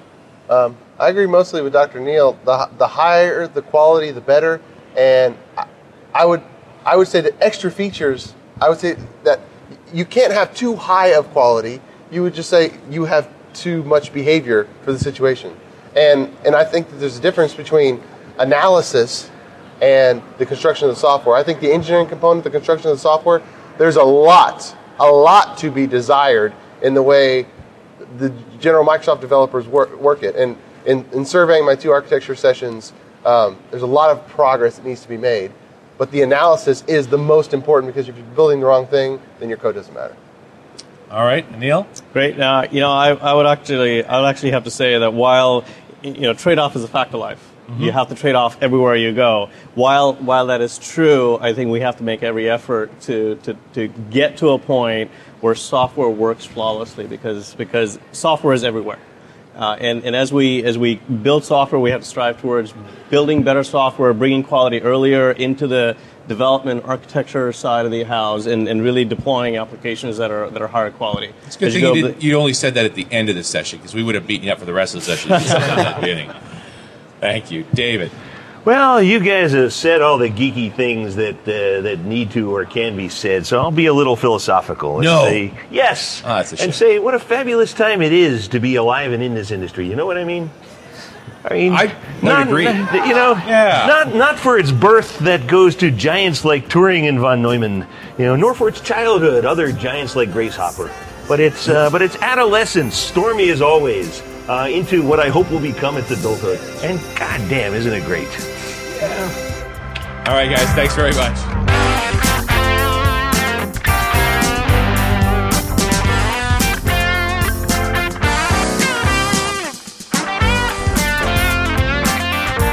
Um, 0.50 0.78
I 0.98 1.10
agree 1.10 1.28
mostly 1.28 1.62
with 1.62 1.74
Dr. 1.74 2.00
Neil. 2.00 2.40
The, 2.46 2.70
the 2.78 2.88
higher 2.88 3.48
the 3.48 3.62
quality, 3.62 4.12
the 4.12 4.22
better. 4.22 4.62
And 4.96 5.38
I, 5.58 5.68
I 6.14 6.26
would 6.26 6.42
I 6.86 6.96
would 6.96 7.08
say 7.08 7.22
that 7.22 7.34
extra 7.42 7.70
features. 7.70 8.34
I 8.60 8.70
would 8.70 8.80
say 8.80 8.98
that 9.24 9.42
you 9.94 10.06
can't 10.06 10.34
have 10.34 10.56
too 10.56 10.76
high 10.76 11.10
of 11.10 11.30
quality. 11.32 11.82
You 12.12 12.24
would 12.24 12.34
just 12.34 12.50
say 12.50 12.74
you 12.90 13.06
have 13.06 13.30
too 13.54 13.84
much 13.84 14.14
behavior 14.14 14.68
for 14.84 14.92
the 14.92 15.00
situation. 15.00 15.56
And 15.96 16.36
and 16.46 16.56
I 16.56 16.64
think 16.64 16.90
that 16.90 16.98
there's 16.98 17.18
a 17.18 17.22
difference 17.22 17.54
between 17.54 18.02
analysis 18.40 19.30
and 19.82 20.22
the 20.38 20.46
construction 20.46 20.90
of 20.90 20.96
the 20.96 21.00
software. 21.00 21.36
I 21.36 21.44
think 21.44 21.60
the 21.60 21.72
engineering 21.72 22.08
component, 22.08 22.44
the 22.44 22.50
construction 22.50 22.90
of 22.90 22.98
the 22.98 23.02
software, 23.02 23.42
there's 23.78 23.96
a 23.96 24.04
lot, 24.04 24.76
a 25.00 25.06
lot 25.06 25.58
to 25.60 25.70
be 25.70 25.86
desired 25.86 26.54
in 26.82 26.94
the 26.94 27.02
way 27.02 27.46
the 28.18 28.34
general 28.60 28.86
Microsoft 28.86 29.22
developers 29.22 29.68
work, 29.68 29.96
work 30.00 30.24
it. 30.24 30.36
And 30.36 30.58
in, 30.86 31.06
in 31.14 31.26
surveying 31.26 31.66
my 31.66 31.76
two 31.76 31.92
architecture 31.92 32.36
sessions, 32.36 32.94
um, 33.26 33.58
there's 33.72 33.84
a 33.84 33.88
lot 33.88 34.10
of 34.10 34.26
progress 34.28 34.78
that 34.78 34.86
needs 34.86 35.02
to 35.02 35.10
be 35.10 35.18
made. 35.18 35.52
But 35.98 36.12
the 36.12 36.22
analysis 36.22 36.84
is 36.88 37.08
the 37.08 37.18
most 37.18 37.54
important 37.54 37.94
because 37.94 38.08
if 38.08 38.16
you're 38.16 38.26
building 38.28 38.60
the 38.60 38.68
wrong 38.68 38.88
thing, 38.88 39.20
then 39.40 39.50
your 39.50 39.58
code 39.58 39.76
doesn't 39.76 39.94
matter. 39.94 40.16
All 41.10 41.24
right, 41.24 41.58
Neil. 41.58 41.88
Great. 42.12 42.40
Uh, 42.40 42.68
you 42.70 42.82
know, 42.82 42.92
I, 42.92 43.12
I 43.14 43.34
would 43.34 43.46
actually, 43.46 44.04
I 44.04 44.20
would 44.20 44.28
actually 44.28 44.52
have 44.52 44.66
to 44.66 44.72
say 44.72 44.98
that 44.98 45.14
while, 45.14 45.64
you 46.04 46.22
know, 46.22 46.34
trade-off 46.34 46.76
is 46.76 46.84
a 46.84 46.88
fact 46.88 47.14
of 47.14 47.22
life. 47.22 47.54
You 47.80 47.92
have 47.92 48.08
to 48.08 48.16
trade 48.16 48.36
off 48.36 48.58
everywhere 48.62 48.96
you 48.96 49.12
go. 49.14 49.50
While 49.76 50.14
while 50.14 50.48
that 50.48 50.62
is 50.62 50.78
true, 50.78 51.38
I 51.42 51.54
think 51.54 51.70
we 51.70 51.82
have 51.82 51.98
to 51.98 52.04
make 52.04 52.24
every 52.24 52.50
effort 52.50 52.98
to, 53.02 53.36
to, 53.44 53.58
to 53.74 53.90
get 53.90 54.38
to 54.38 54.52
a 54.52 54.58
point 54.58 55.12
where 55.42 55.54
software 55.54 56.08
works 56.08 56.46
flawlessly 56.46 57.08
because 57.08 57.56
because 57.56 58.00
software 58.14 58.54
is 58.54 58.64
everywhere. 58.64 59.00
Uh, 59.54 59.76
and, 59.82 60.06
and 60.06 60.16
as 60.16 60.32
we 60.32 60.64
as 60.64 60.78
we 60.78 60.96
build 60.96 61.44
software, 61.44 61.82
we 61.82 61.92
have 61.92 62.00
to 62.04 62.08
strive 62.08 62.40
towards 62.40 62.74
building 63.10 63.44
better 63.44 63.66
software, 63.66 64.14
bringing 64.14 64.44
quality 64.44 64.82
earlier 64.82 65.32
into 65.32 65.68
the 65.68 65.98
development 66.28 66.84
architecture 66.86 67.52
side 67.54 67.86
of 67.86 67.92
the 67.92 68.04
house, 68.04 68.46
and, 68.46 68.68
and 68.68 68.84
really 68.84 69.06
deploying 69.06 69.58
applications 69.58 70.18
that 70.18 70.32
are 70.32 70.50
that 70.50 70.62
are 70.62 70.68
higher 70.68 70.92
quality. 70.92 71.34
It's 71.46 71.56
a 71.56 71.60
good 71.60 71.74
thing 71.74 71.82
you 71.84 71.96
you, 71.96 72.08
did, 72.10 72.24
you 72.24 72.36
only 72.38 72.54
said 72.54 72.74
that 72.76 72.86
at 72.86 72.96
the 72.96 73.08
end 73.12 73.30
of 73.30 73.36
the 73.36 73.44
session 73.44 73.80
because 73.80 73.94
we 73.96 74.04
would 74.04 74.16
have 74.16 74.28
beaten 74.28 74.46
you 74.48 74.52
up 74.52 74.60
for 74.60 74.66
the 74.66 74.74
rest 74.74 74.96
of 74.96 75.02
the 75.02 75.06
session 75.06 75.32
if 75.32 75.42
you 75.44 75.48
said 75.48 75.62
that 75.62 75.98
at 75.98 76.02
the. 76.02 76.36
Thank 77.20 77.50
you, 77.52 77.66
David. 77.74 78.12
Well, 78.66 79.02
you 79.02 79.22
guys 79.22 79.54
have 79.54 79.72
said 79.72 80.02
all 80.02 80.18
the 80.18 80.30
geeky 80.30 80.74
things 80.74 81.16
that 81.16 81.36
uh, 81.48 81.82
that 81.82 82.00
need 82.00 82.32
to 82.32 82.54
or 82.54 82.66
can 82.66 82.98
be 82.98 83.08
said, 83.08 83.46
so 83.46 83.60
I'll 83.62 83.72
be 83.72 83.86
a 83.86 83.94
little 83.94 84.18
philosophical 84.18 84.96
and 84.98 85.06
No. 85.06 85.24
say 85.24 85.54
yes, 85.72 86.22
Oh, 86.26 86.28
that's 86.36 86.52
a 86.52 86.58
shame. 86.58 86.66
and 86.66 86.76
say 86.76 87.00
what 87.00 87.14
a 87.14 87.20
fabulous 87.20 87.74
time 87.74 88.02
it 88.02 88.12
is 88.12 88.50
to 88.50 88.60
be 88.60 88.76
alive 88.76 89.14
and 89.14 89.24
in 89.24 89.34
this 89.36 89.52
industry. 89.52 89.88
You 89.90 89.96
know 89.96 90.06
what 90.06 90.18
I 90.18 90.26
mean? 90.26 90.52
I 91.50 91.54
mean, 91.54 91.74
I 91.74 91.86
would 92.22 92.48
agree. 92.48 92.66
You 92.66 93.14
know, 93.14 93.34
Yeah. 93.48 93.86
not 93.88 94.14
not 94.16 94.38
for 94.40 94.58
its 94.58 94.72
birth 94.72 95.18
that 95.20 95.48
goes 95.48 95.76
to 95.78 95.92
giants 95.92 96.44
like 96.44 96.68
Turing 96.68 97.08
and 97.08 97.20
von 97.20 97.42
Neumann, 97.42 97.88
you 98.18 98.26
know, 98.26 98.36
nor 98.36 98.54
for 98.54 98.68
its 98.68 98.82
childhood, 98.82 99.46
other 99.46 99.72
giants 99.72 100.16
like 100.16 100.32
Grace 100.34 100.56
Hopper, 100.56 100.92
but 101.28 101.40
it's 101.40 101.70
uh, 101.70 101.90
but 101.90 102.02
its 102.02 102.16
adolescence, 102.22 102.96
stormy 102.96 103.50
as 103.50 103.62
always, 103.62 104.22
uh, 104.50 104.68
into 104.70 105.02
what 105.04 105.20
I 105.20 105.30
hope 105.30 105.50
will 105.52 105.60
become 105.62 105.96
its 105.98 106.12
adulthood. 106.12 106.60
And 106.84 107.00
goddamn, 107.18 107.74
isn't 107.74 107.94
it 107.94 108.04
great? 108.06 108.28
Yeah. 109.00 110.24
All 110.28 110.34
right, 110.34 110.50
guys. 110.50 110.68
Thanks 110.74 110.96
very 110.96 111.14
much. 111.14 111.87